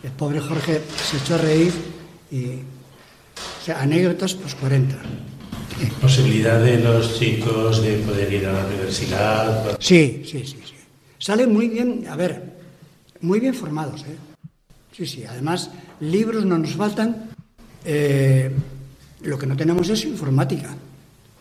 el 0.02 0.10
pobre 0.10 0.40
Jorge 0.40 0.80
se 1.10 1.16
echó 1.18 1.34
a 1.36 1.38
reír 1.38 1.72
y, 2.30 2.46
o 2.46 3.64
sea, 3.64 3.82
anécdotas, 3.82 4.34
pues 4.34 4.54
40. 4.56 4.96
Posibilidad 6.00 6.62
de 6.62 6.78
los 6.78 7.18
chicos 7.18 7.82
de 7.82 7.98
poder 7.98 8.32
ir 8.32 8.46
a 8.46 8.52
la 8.52 8.66
universidad. 8.66 9.76
Sí, 9.80 10.22
sí, 10.24 10.44
sí, 10.44 10.58
sí. 10.64 10.74
Salen 11.18 11.52
muy 11.52 11.68
bien, 11.68 12.06
a 12.08 12.16
ver, 12.16 12.52
muy 13.20 13.40
bien 13.40 13.54
formados, 13.54 14.02
¿eh? 14.02 14.16
Sí, 14.96 15.06
sí. 15.06 15.24
Además, 15.24 15.70
libros 16.00 16.44
no 16.44 16.58
nos 16.58 16.74
faltan. 16.74 17.30
Eh, 17.84 18.50
lo 19.22 19.38
que 19.38 19.46
no 19.46 19.56
tenemos 19.56 19.88
es 19.88 20.04
informática, 20.04 20.74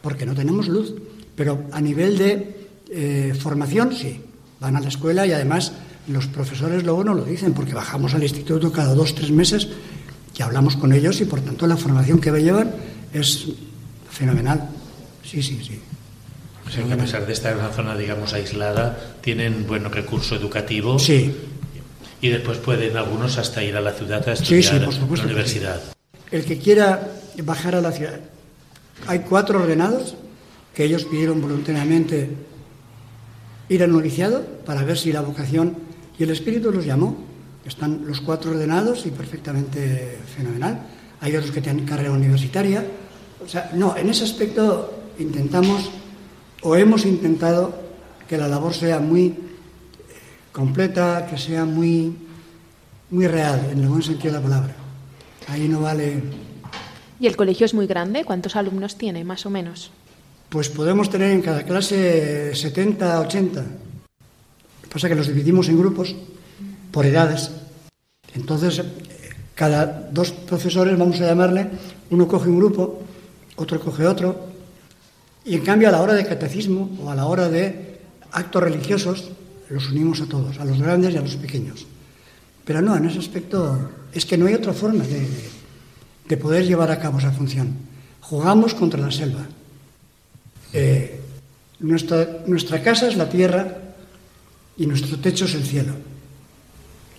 porque 0.02 0.26
no 0.26 0.34
tenemos 0.34 0.68
luz. 0.68 0.94
Pero 1.36 1.66
a 1.72 1.82
nivel 1.82 2.18
de 2.18 2.68
eh, 2.90 3.34
formación, 3.38 3.94
sí. 3.94 4.22
Van 4.60 4.76
a 4.76 4.80
la 4.80 4.90
escuela 4.90 5.26
y 5.26 5.32
además 5.32 5.74
los 6.08 6.28
profesores 6.28 6.84
luego 6.84 7.04
nos 7.04 7.16
lo 7.18 7.24
dicen, 7.26 7.54
porque 7.54 7.74
bajamos 7.74 8.14
al 8.14 8.24
instituto 8.24 8.72
cada 8.72 8.94
dos, 8.96 9.14
tres 9.16 9.32
meses 9.32 9.68
y 10.38 10.42
hablamos 10.42 10.76
con 10.76 10.94
ellos 10.94 11.22
y 11.22 11.26
por 11.26 11.42
tanto 11.42 11.68
la 11.68 11.78
formación 11.78 12.20
que 12.20 12.32
llevan 12.32 12.72
es 13.14 13.48
fenomenal. 14.10 14.70
Sí, 15.24 15.42
sí, 15.44 15.60
sí. 15.66 15.80
O 16.68 16.70
sea, 16.70 16.84
que 16.86 16.94
a 16.94 16.98
pesar 16.98 17.26
de 17.26 17.34
estar 17.34 17.52
en 17.54 17.60
una 17.60 17.70
zona, 17.70 17.98
digamos, 17.98 18.34
aislada, 18.34 18.98
tienen 19.22 19.68
buen 19.68 19.84
recurso 19.92 20.36
educativo. 20.36 20.98
Sí, 21.00 21.36
Y 22.22 22.30
después 22.30 22.60
pueden 22.60 22.96
algunos 22.98 23.38
hasta 23.38 23.64
ir 23.64 23.76
a 23.76 23.82
la 23.82 23.92
ciudad 23.94 24.28
a 24.30 24.36
Sí, 24.36 24.56
estudiar 24.56 24.80
sí, 24.80 24.86
por 24.86 24.94
supuesto 24.94 25.28
la 25.28 25.34
sí. 25.34 25.36
universidad. 25.36 25.82
El 26.32 26.46
que 26.46 26.58
quiera 26.60 27.10
bajar 27.44 27.76
a 27.76 27.82
la 27.82 27.92
ciudad, 27.92 28.20
Hay 29.08 29.20
cuatro 29.20 29.60
ordenados 29.60 30.16
que 30.76 30.84
ellos 30.86 31.04
pidieron 31.06 31.42
voluntariamente 31.42 32.30
ir 33.68 33.84
al 33.84 33.92
noviciado 33.92 34.42
para 34.66 34.84
ver 34.84 34.98
si 34.98 35.12
la 35.12 35.22
vocación 35.22 35.76
y 36.22 36.24
el 36.24 36.30
Espíritu 36.30 36.72
los 36.72 36.86
llamó. 36.86 37.18
Están 37.66 38.06
los 38.06 38.22
cuatro 38.22 38.52
ordenados 38.52 39.08
y 39.08 39.10
perfectamente 39.10 40.20
fenomenal. 40.36 40.80
Hay 41.20 41.36
otros 41.36 41.50
que 41.50 41.62
tienen 41.62 41.84
carrera 41.84 42.12
universitaria. 42.12 42.86
O 43.44 43.50
sea, 43.50 43.72
no, 43.74 43.98
en 43.98 44.08
ese 44.08 44.26
aspecto 44.26 45.02
intentamos 45.18 45.90
o 46.62 46.76
hemos 46.76 47.08
intentado 47.08 47.74
que 48.30 48.38
la 48.38 48.48
labor 48.48 48.76
sea 48.76 49.00
muy 49.00 49.30
eh, 49.30 49.36
completa, 50.52 51.26
que 51.28 51.40
sea 51.40 51.66
muy, 51.66 52.16
muy 53.10 53.26
real, 53.26 53.70
en 53.72 53.80
el 53.80 53.90
buen 53.90 54.04
sentido 54.04 54.36
de 54.36 54.40
la 54.42 54.44
palabra. 54.44 54.76
Ahí 55.48 55.68
no 55.68 55.82
vale. 55.82 56.22
¿Y 57.20 57.26
el 57.26 57.36
colegio 57.36 57.66
es 57.66 57.74
muy 57.74 57.88
grande? 57.88 58.26
¿Cuántos 58.26 58.56
alumnos 58.56 58.96
tiene, 58.96 59.24
más 59.24 59.48
o 59.48 59.50
menos? 59.50 59.90
Pues 60.50 60.70
podemos 60.70 61.10
tener 61.10 61.32
en 61.32 61.42
cada 61.42 61.64
clase 61.64 62.54
70, 62.54 63.22
80. 63.22 63.66
Pasa 64.92 65.08
que 65.08 65.16
los 65.16 65.28
dividimos 65.28 65.70
en 65.70 65.80
grupos 65.80 66.16
por 66.92 67.06
edades. 67.06 67.52
Entonces, 68.34 68.82
cada 69.56 70.10
dos 70.12 70.32
profesores, 70.32 70.98
vamos 70.98 71.22
a 71.22 71.28
llamarle, 71.28 71.70
uno 72.10 72.28
coge 72.28 72.50
un 72.50 72.58
grupo, 72.58 73.00
otro 73.56 73.80
coge 73.80 74.06
otro, 74.06 74.52
y 75.46 75.56
en 75.56 75.64
cambio 75.64 75.88
a 75.88 75.92
la 75.92 76.02
hora 76.02 76.14
de 76.14 76.26
catecismo 76.26 76.92
o 77.02 77.10
a 77.10 77.16
la 77.16 77.26
hora 77.26 77.48
de 77.48 78.00
actos 78.32 78.64
religiosos, 78.64 79.32
los 79.70 79.90
unimos 79.90 80.20
a 80.22 80.26
todos, 80.26 80.60
a 80.60 80.66
los 80.66 80.82
grandes 80.82 81.14
y 81.14 81.18
a 81.18 81.22
los 81.22 81.36
pequeños. 81.38 81.88
Pero 82.66 82.82
no, 82.82 82.96
en 82.96 83.06
ese 83.06 83.20
aspecto 83.20 83.92
es 84.14 84.26
que 84.26 84.38
no 84.38 84.48
hay 84.48 84.54
otra 84.54 84.74
forma 84.74 85.06
de, 85.06 85.28
de 86.28 86.38
poder 86.38 86.66
llevar 86.66 86.92
a 86.92 87.00
cabo 87.00 87.20
esa 87.20 87.32
función. 87.32 87.76
Jugamos 88.20 88.74
contra 88.74 89.00
la 89.00 89.12
selva. 89.12 89.48
Eh, 90.74 91.20
nuestra, 91.80 92.44
nuestra 92.46 92.82
casa 92.84 93.08
es 93.08 93.16
la 93.16 93.30
tierra 93.30 93.81
y 94.78 94.86
nuestro 94.86 95.18
techo 95.18 95.46
es 95.46 95.56
el 95.56 95.64
cielo. 95.64 95.94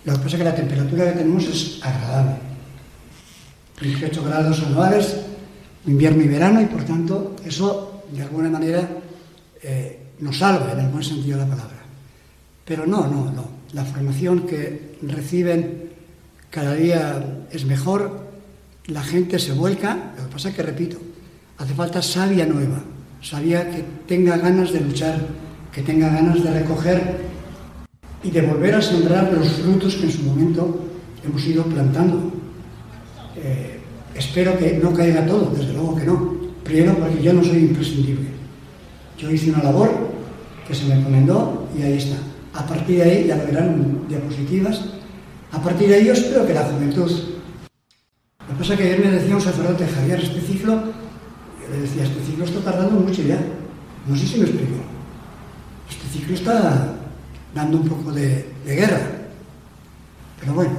Lo 0.05 0.13
que 0.13 0.19
pasa 0.19 0.29
es 0.29 0.37
que 0.37 0.43
la 0.43 0.55
temperatura 0.55 1.05
que 1.05 1.19
tenemos 1.19 1.45
es 1.45 1.79
agradable. 1.81 2.35
18 3.81 4.23
grados 4.23 4.61
anuales, 4.63 5.15
invierno 5.85 6.23
y 6.23 6.27
verano, 6.27 6.61
y 6.61 6.65
por 6.65 6.83
tanto 6.83 7.35
eso 7.45 8.03
de 8.11 8.21
alguna 8.21 8.49
manera 8.49 8.87
eh, 9.61 9.99
nos 10.19 10.37
salva 10.37 10.73
en 10.73 10.79
el 10.79 10.87
buen 10.89 11.03
sentido 11.03 11.39
de 11.39 11.45
la 11.45 11.49
palabra. 11.49 11.83
Pero 12.65 12.85
no, 12.85 13.07
no, 13.07 13.31
no. 13.31 13.49
La 13.73 13.83
formación 13.83 14.45
que 14.45 14.97
reciben 15.01 15.89
cada 16.49 16.75
día 16.75 17.45
es 17.51 17.65
mejor, 17.65 18.27
la 18.87 19.03
gente 19.03 19.39
se 19.39 19.53
vuelca, 19.53 20.13
lo 20.17 20.25
que 20.25 20.33
pasa 20.33 20.49
es 20.49 20.55
que, 20.55 20.63
repito, 20.63 20.97
hace 21.57 21.73
falta 21.73 22.01
savia 22.01 22.45
nueva, 22.45 22.83
sabía 23.21 23.69
que 23.69 23.83
tenga 24.07 24.37
ganas 24.37 24.71
de 24.71 24.81
luchar, 24.81 25.19
que 25.73 25.81
tenga 25.81 26.09
ganas 26.09 26.43
de 26.43 26.51
recoger 26.51 27.32
y 28.23 28.31
de 28.31 28.41
volver 28.41 28.75
a 28.75 28.81
sembrar 28.81 29.31
los 29.33 29.47
frutos 29.49 29.95
que 29.95 30.05
en 30.05 30.11
su 30.11 30.23
momento 30.23 30.79
hemos 31.25 31.45
ido 31.45 31.63
plantando. 31.63 32.31
Eh, 33.35 33.79
espero 34.15 34.57
que 34.57 34.79
no 34.81 34.93
caiga 34.93 35.25
todo, 35.25 35.51
desde 35.55 35.73
luego 35.73 35.95
que 35.95 36.05
no. 36.05 36.33
Primero 36.63 36.95
porque 36.95 37.21
yo 37.21 37.33
no 37.33 37.43
soy 37.43 37.59
imprescindible. 37.59 38.27
Yo 39.17 39.29
hice 39.29 39.51
una 39.51 39.63
labor 39.63 39.91
que 40.67 40.73
se 40.73 40.85
me 40.85 40.95
encomendó 40.95 41.67
y 41.77 41.83
ahí 41.83 41.97
está. 41.97 42.15
A 42.53 42.65
partir 42.65 42.97
de 42.97 43.03
ahí, 43.03 43.27
ya 43.27 43.35
verán 43.35 44.07
diapositivas, 44.07 44.81
a 45.51 45.61
partir 45.61 45.89
de 45.89 45.95
ahí 45.95 46.05
yo 46.05 46.13
espero 46.13 46.47
que 46.47 46.53
la 46.53 46.63
juventud... 46.63 47.11
Lo 48.47 48.55
que 48.55 48.59
pasa 48.59 48.73
es 48.73 48.79
que 48.79 48.85
ayer 48.85 48.99
me 48.99 49.11
decía 49.11 49.35
un 49.35 49.41
sacerdote, 49.41 49.87
Javier, 49.87 50.19
este 50.19 50.41
ciclo 50.41 50.83
le 51.71 51.81
decía, 51.81 52.03
este 52.03 52.23
ciclo 52.23 52.45
está 52.45 52.59
tardando 52.59 52.99
mucho 52.99 53.21
ya. 53.21 53.39
No 54.07 54.15
sé 54.15 54.27
si 54.27 54.37
me 54.37 54.45
explico. 54.45 54.75
Este 55.89 56.19
ciclo 56.19 56.35
está 56.35 57.02
dando 57.53 57.77
un 57.77 57.87
poco 57.87 58.11
de, 58.11 58.45
de 58.65 58.75
guerra. 58.75 59.01
Pero 60.39 60.53
bueno. 60.53 60.71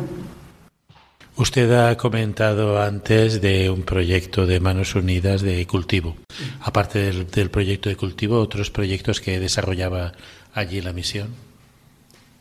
Usted 1.36 1.72
ha 1.72 1.96
comentado 1.96 2.80
antes 2.80 3.40
de 3.40 3.68
un 3.68 3.82
proyecto 3.82 4.46
de 4.46 4.60
Manos 4.60 4.94
Unidas 4.94 5.42
de 5.42 5.66
cultivo. 5.66 6.16
Aparte 6.60 7.00
del, 7.00 7.28
del, 7.28 7.50
proyecto 7.50 7.88
de 7.88 7.96
cultivo, 7.96 8.38
otros 8.38 8.70
proyectos 8.70 9.20
que 9.20 9.40
desarrollaba 9.40 10.12
allí 10.52 10.80
la 10.80 10.92
misión. 10.92 11.28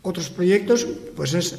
Otros 0.03 0.29
proyectos, 0.29 0.85
pues 1.15 1.33
es 1.33 1.57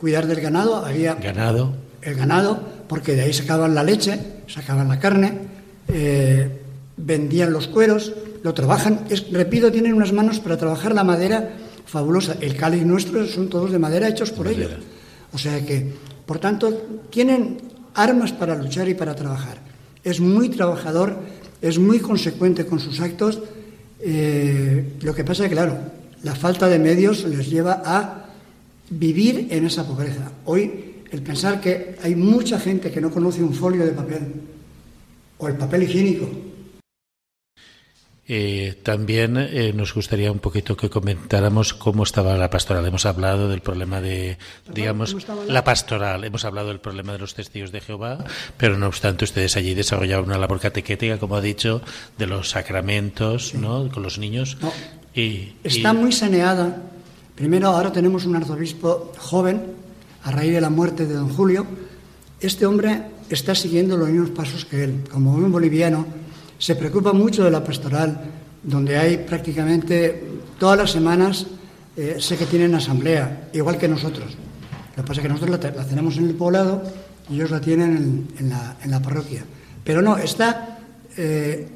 cuidar 0.00 0.26
del 0.26 0.40
ganado. 0.40 0.84
Había 0.84 1.14
ganado. 1.14 1.74
El 2.02 2.16
ganado, 2.16 2.60
porque 2.88 3.14
de 3.14 3.22
ahí 3.22 3.32
sacaban 3.32 3.74
la 3.74 3.84
leche, 3.84 4.18
sacaban 4.46 4.88
la 4.88 4.98
carne, 4.98 5.38
eh, 5.88 6.60
vendían 6.96 7.52
los 7.52 7.68
cueros, 7.68 8.12
lo 8.42 8.52
trabajan, 8.52 9.06
es, 9.08 9.32
repito, 9.32 9.72
tienen 9.72 9.94
unas 9.94 10.12
manos 10.12 10.40
para 10.40 10.58
trabajar 10.58 10.94
la 10.94 11.04
madera 11.04 11.50
fabulosa. 11.86 12.36
El 12.40 12.56
cáliz 12.56 12.84
nuestro 12.84 13.26
son 13.26 13.48
todos 13.48 13.70
de 13.70 13.78
madera 13.78 14.08
hechos 14.08 14.30
por 14.30 14.48
ellos. 14.48 14.70
O 15.32 15.38
sea 15.38 15.64
que, 15.64 15.92
por 16.26 16.38
tanto, 16.38 16.72
tienen 17.10 17.58
armas 17.94 18.32
para 18.32 18.54
luchar 18.54 18.88
y 18.88 18.94
para 18.94 19.14
trabajar. 19.14 19.58
Es 20.02 20.20
muy 20.20 20.48
trabajador, 20.48 21.16
es 21.60 21.78
muy 21.78 21.98
consecuente 21.98 22.66
con 22.66 22.80
sus 22.80 23.00
actos. 23.00 23.40
Eh, 24.00 24.94
lo 25.02 25.14
que 25.14 25.24
pasa 25.24 25.44
es 25.44 25.48
que, 25.48 25.54
claro, 25.54 25.78
la 26.22 26.34
falta 26.34 26.68
de 26.68 26.78
medios 26.78 27.24
les 27.24 27.48
lleva 27.48 27.82
a 27.84 28.26
vivir 28.90 29.48
en 29.50 29.66
esa 29.66 29.86
pobreza. 29.86 30.30
Hoy, 30.44 30.94
el 31.10 31.22
pensar 31.22 31.60
que 31.60 31.96
hay 32.02 32.14
mucha 32.14 32.58
gente 32.58 32.90
que 32.90 33.00
no 33.00 33.10
conoce 33.10 33.42
un 33.42 33.54
folio 33.54 33.84
de 33.84 33.92
papel, 33.92 34.20
o 35.38 35.48
el 35.48 35.56
papel 35.56 35.84
higiénico. 35.84 36.28
Eh, 38.26 38.78
también 38.82 39.36
eh, 39.36 39.72
nos 39.74 39.92
gustaría 39.92 40.32
un 40.32 40.38
poquito 40.38 40.76
que 40.76 40.88
comentáramos 40.88 41.74
cómo 41.74 42.04
estaba 42.04 42.36
la 42.38 42.48
pastoral. 42.48 42.86
Hemos 42.86 43.04
hablado 43.04 43.48
del 43.48 43.60
problema 43.60 44.00
de, 44.00 44.38
digamos, 44.72 45.14
la 45.46 45.62
pastoral. 45.62 46.24
Hemos 46.24 46.44
hablado 46.46 46.68
del 46.68 46.80
problema 46.80 47.12
de 47.12 47.18
los 47.18 47.34
testigos 47.34 47.70
de 47.70 47.82
Jehová, 47.82 48.24
pero 48.56 48.78
no 48.78 48.86
obstante 48.86 49.24
ustedes 49.24 49.56
allí 49.56 49.74
desarrollaban 49.74 50.24
una 50.24 50.38
labor 50.38 50.58
catequética, 50.58 51.18
como 51.18 51.36
ha 51.36 51.42
dicho, 51.42 51.82
de 52.16 52.26
los 52.26 52.50
sacramentos, 52.50 53.48
sí. 53.48 53.58
¿no? 53.58 53.90
Con 53.90 54.02
los 54.02 54.18
niños. 54.18 54.56
No. 54.62 54.72
Y, 55.14 55.56
Está 55.62 55.92
y... 55.92 55.96
muy 55.96 56.12
saneada. 56.12 56.82
Primero, 57.34 57.68
ahora 57.68 57.92
tenemos 57.92 58.24
un 58.24 58.36
arzobispo 58.36 59.12
joven, 59.18 59.62
a 60.22 60.30
raíz 60.30 60.52
de 60.52 60.60
la 60.62 60.70
muerte 60.70 61.04
de 61.04 61.14
don 61.14 61.28
Julio. 61.28 61.66
Este 62.40 62.64
hombre 62.64 63.02
está 63.28 63.54
siguiendo 63.54 63.98
los 63.98 64.08
mismos 64.08 64.30
pasos 64.30 64.64
que 64.64 64.84
él. 64.84 65.04
Como 65.10 65.32
buen 65.32 65.52
boliviano, 65.52 66.06
se 66.64 66.76
preocupa 66.76 67.12
mucho 67.12 67.44
de 67.44 67.50
la 67.50 67.62
pastoral, 67.62 68.18
donde 68.62 68.96
hay 68.96 69.18
prácticamente 69.18 70.24
todas 70.58 70.78
las 70.78 70.90
semanas, 70.92 71.46
eh, 71.94 72.16
sé 72.18 72.38
que 72.38 72.46
tienen 72.46 72.74
asamblea, 72.74 73.50
igual 73.52 73.76
que 73.76 73.86
nosotros. 73.86 74.32
Lo 74.96 75.02
que 75.02 75.06
pasa 75.06 75.20
es 75.20 75.26
que 75.26 75.28
nosotros 75.28 75.60
la, 75.60 75.84
tenemos 75.84 76.16
en 76.16 76.24
el 76.24 76.34
poblado 76.34 76.82
y 77.28 77.34
ellos 77.34 77.50
la 77.50 77.60
tienen 77.60 78.28
en, 78.38 78.48
la, 78.90 79.02
parroquia. 79.02 79.44
Pero 79.84 80.00
no, 80.00 80.16
está. 80.16 80.78
Eh, 81.18 81.68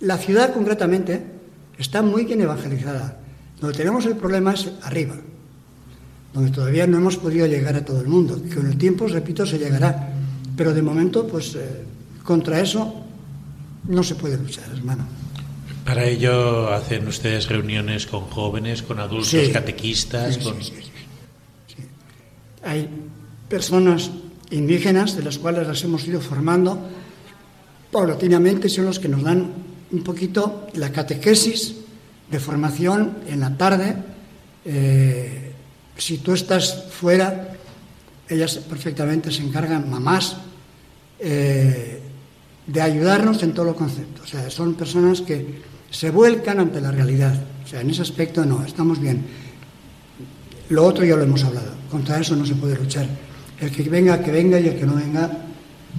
la 0.00 0.16
ciudad 0.16 0.54
concretamente 0.54 1.20
está 1.76 2.00
muy 2.00 2.24
bien 2.24 2.40
evangelizada. 2.40 3.18
Donde 3.60 3.76
tenemos 3.76 4.06
el 4.06 4.16
problema 4.16 4.54
es 4.54 4.72
arriba, 4.84 5.16
donde 6.32 6.50
todavía 6.50 6.86
no 6.86 6.96
hemos 6.96 7.18
podido 7.18 7.46
llegar 7.46 7.76
a 7.76 7.84
todo 7.84 8.00
el 8.00 8.08
mundo. 8.08 8.40
Con 8.54 8.66
el 8.68 8.78
tiempo, 8.78 9.06
repito, 9.06 9.44
se 9.44 9.58
llegará. 9.58 10.14
Pero 10.56 10.72
de 10.72 10.80
momento, 10.80 11.26
pues 11.26 11.54
eh, 11.56 11.84
contra 12.24 12.58
eso 12.58 13.04
no 13.88 14.02
se 14.02 14.14
puede 14.14 14.36
luchar, 14.38 14.64
hermano. 14.72 15.06
Para 15.84 16.04
ello 16.06 16.72
hacen 16.72 17.06
ustedes 17.06 17.48
reuniones 17.48 18.06
con 18.06 18.22
jóvenes, 18.22 18.82
con 18.82 18.98
adultos, 19.00 19.28
Sí. 19.28 19.50
catequistas, 19.52 20.34
Sí, 20.36 20.40
con... 20.40 20.54
sí, 20.62 20.72
sí, 20.76 20.82
sí. 20.82 21.74
Sí. 21.76 21.82
Hay 22.64 22.88
personas 23.48 24.10
indígenas 24.50 25.16
de 25.16 25.22
las 25.22 25.38
cuales 25.38 25.66
las 25.66 25.82
hemos 25.84 26.06
ido 26.06 26.20
formando 26.20 26.78
paulatinamente, 27.90 28.68
son 28.68 28.86
los 28.86 28.98
que 28.98 29.08
nos 29.08 29.22
dan 29.22 29.52
un 29.92 30.02
poquito 30.02 30.66
la 30.74 30.90
catequesis 30.90 31.74
de 32.30 32.40
formación 32.40 33.18
en 33.28 33.40
la 33.40 33.56
tarde. 33.56 33.94
Eh, 34.64 35.52
si 35.96 36.18
tú 36.18 36.32
estás 36.32 36.86
fuera, 36.90 37.54
ellas 38.28 38.56
perfectamente 38.56 39.30
se 39.30 39.42
encargan, 39.42 39.88
mamás, 39.90 40.36
eh, 41.18 42.00
de 42.66 42.80
ayudarnos 42.80 43.42
en 43.42 43.52
todos 43.52 43.68
los 43.68 43.76
conceptos. 43.76 44.24
O 44.24 44.26
sea, 44.26 44.50
son 44.50 44.74
personas 44.74 45.20
que 45.20 45.62
se 45.90 46.10
vuelcan 46.10 46.60
ante 46.60 46.80
la 46.80 46.90
realidad. 46.90 47.34
O 47.64 47.68
sea, 47.68 47.80
en 47.80 47.90
ese 47.90 48.02
aspecto 48.02 48.44
no, 48.44 48.64
estamos 48.64 49.00
bien. 49.00 49.24
Lo 50.70 50.84
otro 50.84 51.04
ya 51.04 51.16
lo 51.16 51.22
hemos 51.22 51.44
hablado. 51.44 51.72
Contra 51.90 52.20
eso 52.20 52.34
no 52.36 52.46
se 52.46 52.54
puede 52.54 52.76
luchar. 52.76 53.06
El 53.60 53.70
que 53.70 53.82
venga, 53.84 54.20
que 54.22 54.32
venga, 54.32 54.58
y 54.58 54.68
el 54.68 54.76
que 54.76 54.86
no 54.86 54.94
venga, 54.94 55.30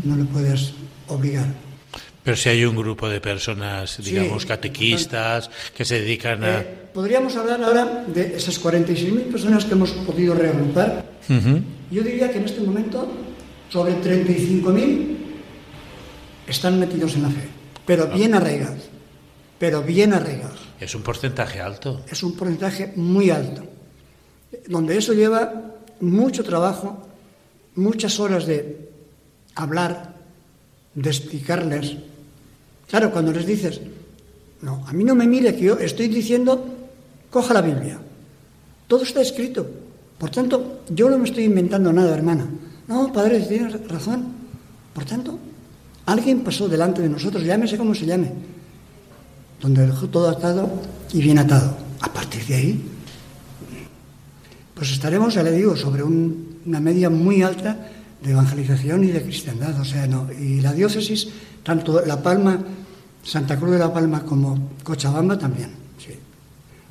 no 0.04 0.18
le 0.18 0.26
puedes 0.26 0.74
obligar. 1.08 1.48
Pero 2.24 2.36
si 2.36 2.50
hay 2.50 2.66
un 2.66 2.76
grupo 2.76 3.08
de 3.08 3.22
personas, 3.22 4.00
digamos, 4.04 4.42
Sí, 4.42 4.48
catequistas, 4.48 5.50
que 5.78 5.86
se 5.86 6.02
dedican 6.02 6.44
a... 6.44 6.60
Eh, 6.60 6.68
podríamos 6.92 7.36
hablar 7.36 7.64
ahora 7.64 8.04
de 8.08 8.36
esas 8.36 8.62
46.000 8.62 9.32
personas 9.32 9.64
que 9.64 9.74
hemos 9.74 9.92
podido 9.92 10.34
reagrupar. 10.34 11.06
Yo 11.92 12.02
diría 12.02 12.32
que 12.32 12.40
en 12.40 12.46
este 12.46 12.62
momento, 12.62 13.08
sobre 13.70 13.94
35.000 14.02 15.25
están 16.48 16.80
metidos 16.80 17.16
en 17.16 17.24
la 17.24 17.30
fe, 17.30 17.48
pero 17.86 18.08
bien 18.08 18.34
arraigados, 18.34 18.84
pero 19.60 19.82
bien 19.82 20.14
arraigados. 20.14 20.60
Es 20.80 20.94
un 20.96 21.02
porcentaje 21.02 21.60
alto. 21.62 22.04
Es 22.10 22.24
un 22.24 22.36
porcentaje 22.36 22.94
muy 22.96 23.30
alto, 23.30 23.64
donde 24.68 24.98
eso 24.98 25.14
lleva 25.14 25.74
mucho 26.00 26.44
trabajo, 26.44 27.08
muchas 27.76 28.20
horas 28.20 28.46
de 28.46 28.90
hablar, 29.56 30.16
de 30.94 31.10
explicarles. 31.10 31.98
Claro, 32.90 33.12
cuando 33.12 33.32
les 33.32 33.46
dices, 33.46 33.82
no, 34.62 34.86
a 34.88 34.94
mí 34.94 35.04
no 35.04 35.16
me 35.16 35.28
mire 35.28 35.56
que 35.56 35.64
yo 35.64 35.80
estoy 35.80 36.08
diciendo, 36.08 36.66
coja 37.30 37.54
la 37.54 37.62
Biblia. 37.62 38.00
Todo 38.88 39.04
está 39.04 39.22
escrito. 39.22 39.68
Por 40.18 40.30
tanto, 40.30 40.82
yo 40.90 41.10
no 41.10 41.18
me 41.18 41.26
estoy 41.26 41.44
inventando 41.44 41.92
nada, 41.92 42.16
hermana. 42.16 42.48
No, 42.88 43.12
padre, 43.12 43.42
tienes 43.42 43.88
razón. 43.88 44.34
Por 44.94 45.04
tanto, 45.04 45.38
alguien 46.06 46.42
pasó 46.42 46.68
delante 46.68 47.02
de 47.02 47.10
nosotros, 47.10 47.44
llámese 47.44 47.78
como 47.78 47.96
se 47.96 48.06
llame, 48.06 48.32
donde 49.62 49.86
dejó 49.86 50.08
todo 50.08 50.30
atado 50.30 50.70
y 51.14 51.22
bien 51.22 51.40
atado. 51.40 51.78
A 52.02 52.12
partir 52.12 52.46
de 52.46 52.56
ahí, 52.56 52.86
pues 54.74 54.92
estaremos, 54.92 55.34
ya 55.34 55.44
le 55.44 55.52
digo, 55.52 55.76
sobre 55.76 56.04
una 56.04 56.80
media 56.80 57.10
muy 57.10 57.42
alta 57.42 57.90
de 58.22 58.32
evangelización 58.32 59.04
y 59.04 59.08
de 59.08 59.24
cristiandad. 59.24 59.80
O 59.80 59.86
sea, 59.86 60.06
no. 60.08 60.28
Y 60.32 60.62
la 60.62 60.74
diócesis, 60.74 61.30
tanto 61.64 62.06
La 62.06 62.22
Palma, 62.22 62.60
Santa 63.24 63.58
Cruz 63.58 63.72
de 63.72 63.80
La 63.80 63.94
Palma 63.94 64.24
como 64.24 64.72
Cochabamba 64.84 65.38
también. 65.38 65.86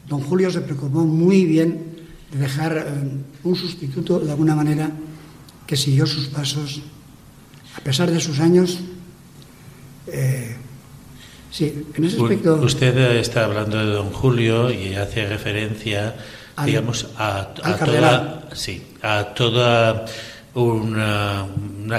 Don 0.08 0.20
Julio 0.20 0.50
se 0.50 0.60
preocupó 0.60 1.04
muy 1.04 1.44
bien 1.44 1.96
de 2.30 2.38
dejar 2.38 2.76
eh, 2.76 2.84
un 3.42 3.56
sustituto 3.56 4.20
de 4.20 4.30
alguna 4.30 4.54
manera 4.54 4.90
que 5.66 5.76
siguió 5.76 6.06
sus 6.06 6.26
pasos, 6.26 6.82
a 7.76 7.80
pesar 7.80 8.10
de 8.10 8.20
sus 8.20 8.38
años. 8.40 8.80
Eh, 10.06 10.56
sí, 11.50 11.86
en 11.94 12.04
ese 12.04 12.20
aspecto. 12.20 12.54
Usted 12.56 12.96
está 13.16 13.44
hablando 13.44 13.78
de 13.78 13.86
don 13.86 14.10
Julio 14.10 14.70
y 14.70 14.94
hace 14.94 15.26
referencia, 15.26 16.16
digamos, 16.64 17.08
a, 17.16 17.54
toda, 17.54 18.48
sí, 18.54 18.82
a 19.02 19.34
toda 19.34 20.06
una, 20.54 21.48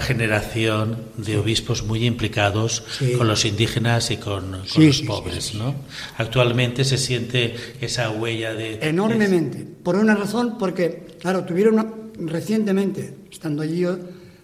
generación 0.02 0.98
de 1.18 1.38
obispos 1.38 1.84
muy 1.84 2.06
implicados 2.06 2.84
con 3.18 3.28
los 3.28 3.46
indígenas 3.46 4.12
y 4.12 4.18
con, 4.18 4.52
los 4.52 5.02
pobres, 5.02 5.56
¿no? 5.56 5.76
Actualmente 6.18 6.84
se 6.84 6.98
siente 6.98 7.56
esa 7.82 8.10
huella 8.12 8.54
de... 8.54 8.80
Enormemente. 8.82 9.66
Por 9.84 9.96
una 9.96 10.16
razón, 10.16 10.58
porque, 10.58 11.18
claro, 11.20 11.44
tuvieron 11.44 12.12
recientemente, 12.18 13.16
estando 13.32 13.62
allí 13.62 13.86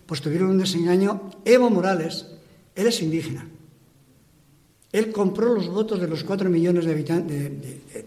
pues 0.06 0.22
tuvieron 0.22 0.50
un 0.50 0.58
desengaño. 0.58 1.32
Evo 1.46 1.70
Morales, 1.70 2.28
él 2.76 2.88
es 2.88 3.02
indígena. 3.02 3.48
Él 4.92 5.12
compró 5.12 5.54
los 5.54 5.68
votos 5.68 6.02
de 6.02 6.08
los 6.08 6.24
cuatro 6.24 6.50
millones 6.50 6.86
de, 6.86 6.96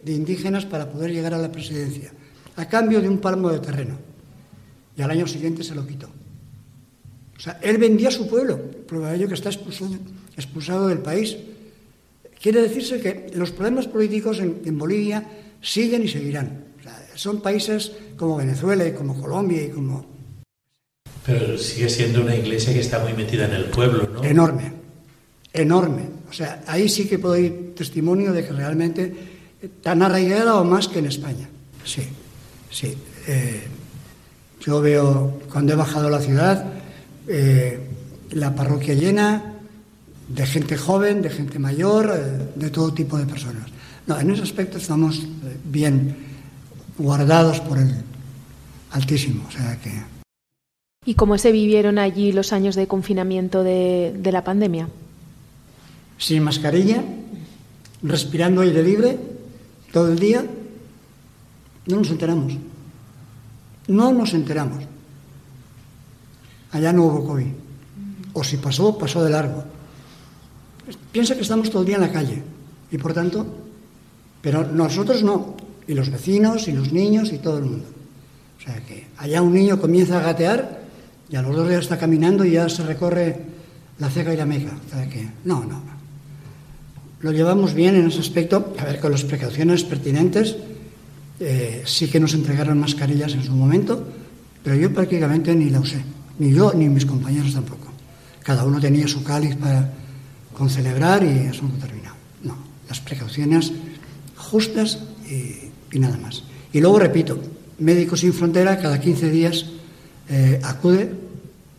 de, 0.03 0.12
indígenas 0.12 0.66
para 0.66 0.91
poder 0.91 1.12
llegar 1.12 1.32
a 1.32 1.39
la 1.39 1.51
presidencia, 1.51 2.12
a 2.57 2.68
cambio 2.68 3.01
de 3.01 3.09
un 3.09 3.18
palmo 3.18 3.51
de 3.51 3.59
terreno. 3.59 3.99
Y 4.97 5.03
al 5.03 5.11
año 5.11 5.26
siguiente 5.26 5.64
se 5.64 5.74
lo 5.74 5.87
quitó. 5.87 6.09
O 7.37 7.41
sea, 7.41 7.59
él 7.62 7.78
vendía 7.78 8.09
a 8.09 8.12
su 8.12 8.28
pueblo, 8.28 8.61
prueba 8.87 9.11
de 9.11 9.16
ello 9.16 9.28
que 9.28 9.35
está 9.35 9.49
expulsado, 9.49 9.97
expulsado, 10.37 10.89
del 10.89 10.99
país. 10.99 11.37
Quiere 12.41 12.62
decirse 12.62 13.01
que 13.01 13.32
los 13.35 13.51
problemas 13.51 13.87
políticos 13.87 14.39
en 14.41 14.78
Bolivia 14.78 15.26
siguen 15.61 16.05
y 16.05 16.09
seguirán 16.09 16.64
son 17.14 17.41
países 17.41 17.93
como 18.16 18.37
Venezuela 18.37 18.87
y 18.87 18.93
como 18.93 19.20
Colombia 19.20 19.62
y 19.62 19.68
como... 19.70 20.07
Pero 21.24 21.57
sigue 21.57 21.89
siendo 21.89 22.20
una 22.20 22.37
iglesia 22.37 22.74
que 22.74 22.80
está 22.80 22.99
muy 22.99 23.14
metida 23.14 23.47
en 23.47 23.55
el 23.55 23.64
pueblo, 23.66 24.09
¿no? 24.12 24.22
Enorme, 24.22 24.72
enorme. 25.53 26.03
Sea, 26.35 26.64
ahí 26.66 26.89
sí 26.89 27.07
que 27.07 27.20
puedo 27.20 27.37
ir 27.37 27.74
testimonio 27.76 28.32
de 28.32 28.45
que 28.45 28.53
realmente 28.53 29.14
tan 29.82 30.03
arraigada 30.03 30.57
o 30.57 30.64
más 30.64 30.89
que 30.89 30.99
en 30.99 31.07
España. 31.07 31.49
Sí, 31.85 32.03
sí. 32.70 32.93
Eh, 33.28 33.62
yo 34.61 34.80
veo, 34.80 35.41
cuando 35.53 35.74
he 35.74 35.76
bajado 35.76 36.11
la 36.11 36.18
ciudad, 36.18 36.72
eh, 37.28 37.78
la 38.32 38.53
parroquia 38.53 38.95
llena 38.95 39.55
de 40.26 40.47
gente 40.47 40.76
joven, 40.76 41.22
de 41.22 41.30
gente 41.30 41.61
mayor, 41.61 42.12
eh, 42.12 42.51
de 42.57 42.70
todo 42.70 42.93
tipo 42.93 43.16
de 43.16 43.26
personas. 43.26 43.70
No, 44.09 44.18
en 44.18 44.32
ese 44.32 44.43
aspecto 44.43 44.78
estamos 44.78 45.22
bien 45.64 46.16
guardados 46.99 47.61
por 47.61 47.78
el 47.78 47.95
Altísimo. 48.91 49.45
O 49.47 49.51
sea 49.53 49.78
que... 49.80 49.91
¿Y 51.07 51.14
cómo 51.14 51.39
se 51.39 51.53
vivieron 51.53 51.99
allí 51.99 52.32
los 52.32 52.53
años 52.53 52.74
de 52.74 52.89
confinamiento 52.89 53.62
de 53.62 54.30
la 54.32 54.43
pandemia? 54.43 54.89
Sin 56.25 56.41
mascarilla, 56.41 57.05
respirando 58.01 58.62
aire 58.62 58.83
libre 58.83 59.18
todo 59.93 60.09
el 60.09 60.18
día, 60.18 60.41
no 61.85 61.97
nos 61.97 62.09
enteramos. 62.09 62.57
No 63.89 64.11
nos 64.11 64.33
enteramos. 64.33 64.85
Allá 66.72 66.95
no 66.95 67.05
hubo 67.05 67.27
COVID. 67.27 67.53
O 68.33 68.43
si 68.43 68.57
pasó, 68.57 68.97
pasó 68.97 69.22
de 69.22 69.37
largo. 69.37 69.64
Piensa 71.12 71.35
que 71.35 71.43
estamos 71.43 71.68
todo 71.68 71.83
el 71.83 71.89
día 71.89 71.97
en 71.97 72.09
la 72.09 72.12
calle 72.12 72.43
y 72.91 72.97
por 72.97 73.12
tanto, 73.12 73.45
pero 74.41 74.64
nosotros 74.64 75.22
no 75.22 75.57
y 75.87 75.93
los 75.93 76.09
vecinos 76.09 76.68
y 76.68 76.72
los 76.72 76.91
niños 76.91 77.35
y 77.35 77.39
todo 77.39 77.59
el 77.59 77.64
mundo. 77.66 77.85
O 78.57 78.62
sea 78.64 78.81
que 78.81 79.09
allá 79.18 79.43
un 79.43 79.53
niño 79.53 79.79
comienza 79.79 80.16
a 80.16 80.22
gatear 80.22 80.85
y 81.29 81.37
a 81.37 81.43
los 81.43 81.55
dos 81.55 81.68
días 81.68 81.83
está 81.83 81.99
caminando 81.99 82.47
y 82.47 82.53
ya 82.53 82.66
se 82.70 82.83
recorre 82.83 83.45
la 83.99 84.09
ceja 84.09 84.33
y 84.33 84.39
la 84.39 84.47
meca. 84.47 84.72
O 84.87 84.91
sea 84.91 85.07
que 85.07 85.29
no, 85.45 85.62
no. 85.64 85.93
Lo 87.25 87.33
llevamos 87.33 87.72
bien 87.72 87.97
en 87.97 88.09
ese 88.09 88.20
aspecto, 88.20 88.75
a 88.79 88.85
ver, 88.85 89.01
con 89.01 89.11
las 89.11 89.25
precauciones 89.25 89.83
pertinentes. 89.83 90.57
Eh, 91.41 91.83
sí 91.87 92.09
que 92.09 92.20
nos 92.20 92.35
entregaron 92.35 92.79
mascarillas 92.79 93.33
en 93.33 93.43
su 93.43 93.53
momento, 93.53 94.07
pero 94.62 94.77
yo 94.77 94.93
prácticamente 94.93 95.55
ni 95.55 95.70
la 95.70 95.81
usé, 95.81 96.05
ni 96.39 96.53
yo 96.53 96.75
ni 96.75 96.87
mis 96.87 97.07
compañeros 97.07 97.55
tampoco. 97.55 97.89
Cada 98.43 98.66
uno 98.66 98.79
tenía 98.79 99.09
su 99.09 99.25
cáliz 99.25 99.57
para 99.57 99.91
concelebrar 100.53 101.25
y 101.25 101.49
eso 101.49 101.62
no 101.62 101.79
terminado. 101.79 102.14
No, 102.43 102.59
las 102.91 103.01
precauciones 103.01 103.72
justas 104.37 104.99
y, 105.27 105.97
y 105.97 106.01
nada 106.01 106.18
más. 106.18 106.43
Y 106.75 106.81
luego, 106.83 106.99
repito, 106.99 107.41
Médicos 107.79 108.20
Sin 108.20 108.35
Frontera 108.35 108.79
cada 108.79 109.01
15 109.01 109.31
días 109.31 109.64
eh, 110.29 110.61
acude 110.62 111.11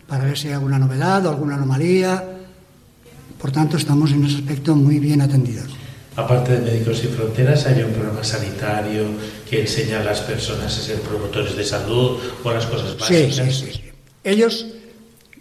para 0.08 0.26
ver 0.26 0.40
si 0.40 0.48
hay 0.48 0.56
alguna 0.56 0.80
novedad 0.80 1.24
o 1.28 1.30
alguna 1.30 1.54
anomalía. 1.54 2.35
Por 3.46 3.52
tanto, 3.52 3.78
estamos 3.78 4.12
en 4.12 4.26
ese 4.26 4.38
aspecto 4.38 4.76
muy 4.76 4.98
bien 4.98 5.22
atendidos. 5.22 5.70
Aparte 6.16 6.54
de 6.54 6.62
Médicos 6.62 6.98
Sin 6.98 7.12
Fronteras, 7.12 7.68
hay 7.68 7.84
un 7.84 7.92
programa 7.92 8.24
sanitario 8.24 9.04
que 9.48 9.62
enseña 9.62 10.02
a 10.02 10.04
las 10.04 10.22
personas 10.22 10.76
a 10.76 10.82
ser 10.82 11.00
promotores 11.02 11.56
de 11.56 11.64
salud 11.64 12.18
o 12.44 12.52
las 12.52 12.66
cosas 12.66 12.98
básicas. 12.98 13.36
Sí, 13.36 13.52
sí, 13.52 13.72
sí. 13.72 13.82
Ellos, 14.24 14.66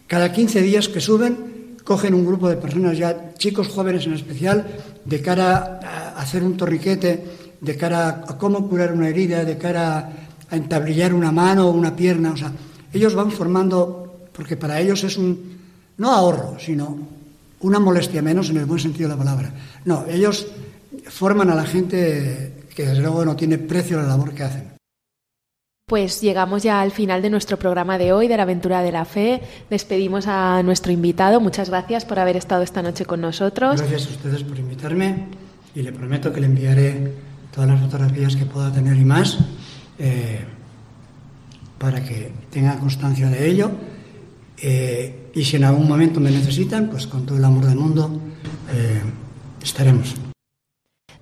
cada 0.06 0.30
15 0.30 0.60
días 0.60 0.90
que 0.90 1.00
suben, 1.00 1.78
cogen 1.82 2.12
un 2.12 2.26
grupo 2.26 2.46
de 2.50 2.56
personas 2.56 2.98
ya, 2.98 3.32
chicos 3.38 3.68
jóvenes 3.68 4.04
en 4.04 4.12
especial, 4.12 4.66
de 5.06 5.22
cara 5.22 5.80
a 5.82 6.20
hacer 6.20 6.44
un 6.44 6.58
torriquete 6.58 7.24
de 7.62 7.76
cara 7.78 8.22
a 8.28 8.36
cómo 8.36 8.68
curar 8.68 8.92
una 8.92 9.08
herida, 9.08 9.46
de 9.46 9.56
cara 9.56 10.12
a 10.50 10.54
entablillar 10.56 11.14
una 11.14 11.32
mano 11.32 11.68
o 11.68 11.70
una 11.70 11.96
pierna. 11.96 12.32
O 12.32 12.36
sea, 12.36 12.52
ellos 12.92 13.14
van 13.14 13.30
formando, 13.30 14.28
porque 14.30 14.58
para 14.58 14.78
ellos 14.78 15.02
es 15.04 15.16
un, 15.16 15.56
no 15.96 16.12
ahorro, 16.12 16.58
sino 16.60 17.13
una 17.64 17.80
molestia 17.80 18.20
menos 18.20 18.50
en 18.50 18.58
el 18.58 18.66
buen 18.66 18.78
sentido 18.78 19.08
de 19.08 19.14
la 19.14 19.18
palabra. 19.18 19.52
No, 19.86 20.04
ellos 20.06 20.46
forman 21.08 21.48
a 21.50 21.54
la 21.54 21.64
gente 21.64 22.64
que 22.74 22.86
desde 22.86 23.00
luego 23.00 23.24
no 23.24 23.36
tiene 23.36 23.56
precio 23.56 23.96
la 23.96 24.04
labor 24.04 24.34
que 24.34 24.42
hacen. 24.42 24.74
Pues 25.86 26.20
llegamos 26.20 26.62
ya 26.62 26.80
al 26.80 26.90
final 26.92 27.22
de 27.22 27.30
nuestro 27.30 27.58
programa 27.58 27.96
de 27.98 28.12
hoy, 28.12 28.28
de 28.28 28.36
la 28.36 28.42
aventura 28.42 28.82
de 28.82 28.92
la 28.92 29.04
fe. 29.04 29.42
Despedimos 29.70 30.26
a 30.26 30.62
nuestro 30.62 30.92
invitado. 30.92 31.40
Muchas 31.40 31.70
gracias 31.70 32.04
por 32.04 32.18
haber 32.18 32.36
estado 32.36 32.62
esta 32.62 32.82
noche 32.82 33.06
con 33.06 33.20
nosotros. 33.20 33.80
Gracias 33.80 34.08
a 34.08 34.10
ustedes 34.10 34.44
por 34.44 34.58
invitarme 34.58 35.26
y 35.74 35.82
le 35.82 35.92
prometo 35.92 36.32
que 36.32 36.40
le 36.40 36.46
enviaré 36.46 37.12
todas 37.54 37.70
las 37.70 37.80
fotografías 37.80 38.36
que 38.36 38.44
pueda 38.44 38.72
tener 38.72 38.96
y 38.96 39.04
más, 39.04 39.38
eh, 39.98 40.40
para 41.78 42.02
que 42.02 42.30
tenga 42.50 42.78
constancia 42.78 43.28
de 43.28 43.46
ello. 43.46 43.70
Eh, 44.60 45.30
y 45.34 45.44
si 45.44 45.56
en 45.56 45.64
algún 45.64 45.88
momento 45.88 46.20
me 46.20 46.30
necesitan, 46.30 46.88
pues 46.88 47.06
con 47.06 47.26
todo 47.26 47.38
el 47.38 47.44
amor 47.44 47.66
del 47.66 47.76
mundo 47.76 48.20
eh, 48.72 49.02
estaremos. 49.62 50.14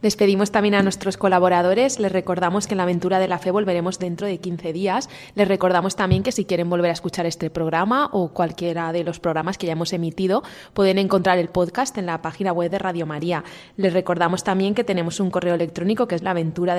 Despedimos 0.03 0.51
también 0.51 0.75
a 0.75 0.83
nuestros 0.83 1.17
colaboradores. 1.17 2.01
Les 2.01 2.11
recordamos 2.11 2.67
que 2.67 2.75
en 2.75 2.79
la 2.79 2.83
aventura 2.83 3.21
de 3.21 3.29
la 3.29 3.39
fe 3.39 3.53
volveremos 3.53 4.01
dentro 4.01 4.27
de 4.27 4.39
15 4.39 4.73
días. 4.73 5.09
Les 5.37 5.47
recordamos 5.47 5.95
también 5.95 6.25
que 6.25 6.33
si 6.33 6.45
quieren 6.45 6.69
volver 6.69 6.91
a 6.91 6.93
escuchar 6.93 7.25
este 7.25 7.51
programa 7.51 8.11
o 8.13 8.31
cualquiera 8.33 8.93
de 8.93 9.05
los 9.05 9.21
programas 9.21 9.59
que 9.59 9.69
ya 9.69 9.75
hemos 9.75 9.93
emitido, 9.93 10.43
pueden 10.75 10.99
encontrar 10.99 11.39
el 11.39 11.49
podcast 11.49 11.97
en 11.99 12.07
la 12.07 12.21
página 12.21 12.53
web 12.53 12.69
de 12.69 12.81
Radio 12.81 13.07
María. 13.07 13.45
Les 13.77 13.93
recordamos 13.93 14.43
también 14.43 14.75
que 14.75 14.83
tenemos 14.83 15.21
un 15.21 15.31
correo 15.31 15.55
electrónico 15.55 16.09
que 16.09 16.17
es 16.17 16.23
la 16.23 16.33
aventura 16.33 16.75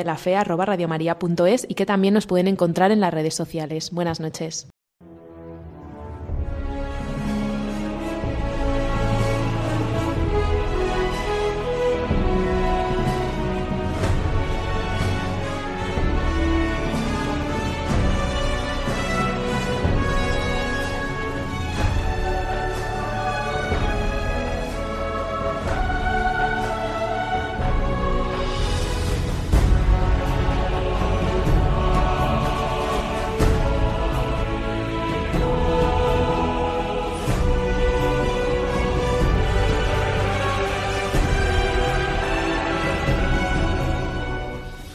y 1.70 1.74
que 1.76 1.86
también 1.86 2.14
nos 2.14 2.28
pueden 2.28 2.47
encontrar 2.47 2.91
en 2.91 2.99
las 2.99 3.14
redes 3.14 3.36
sociales. 3.36 3.91
Buenas 3.91 4.20
noches. 4.20 4.68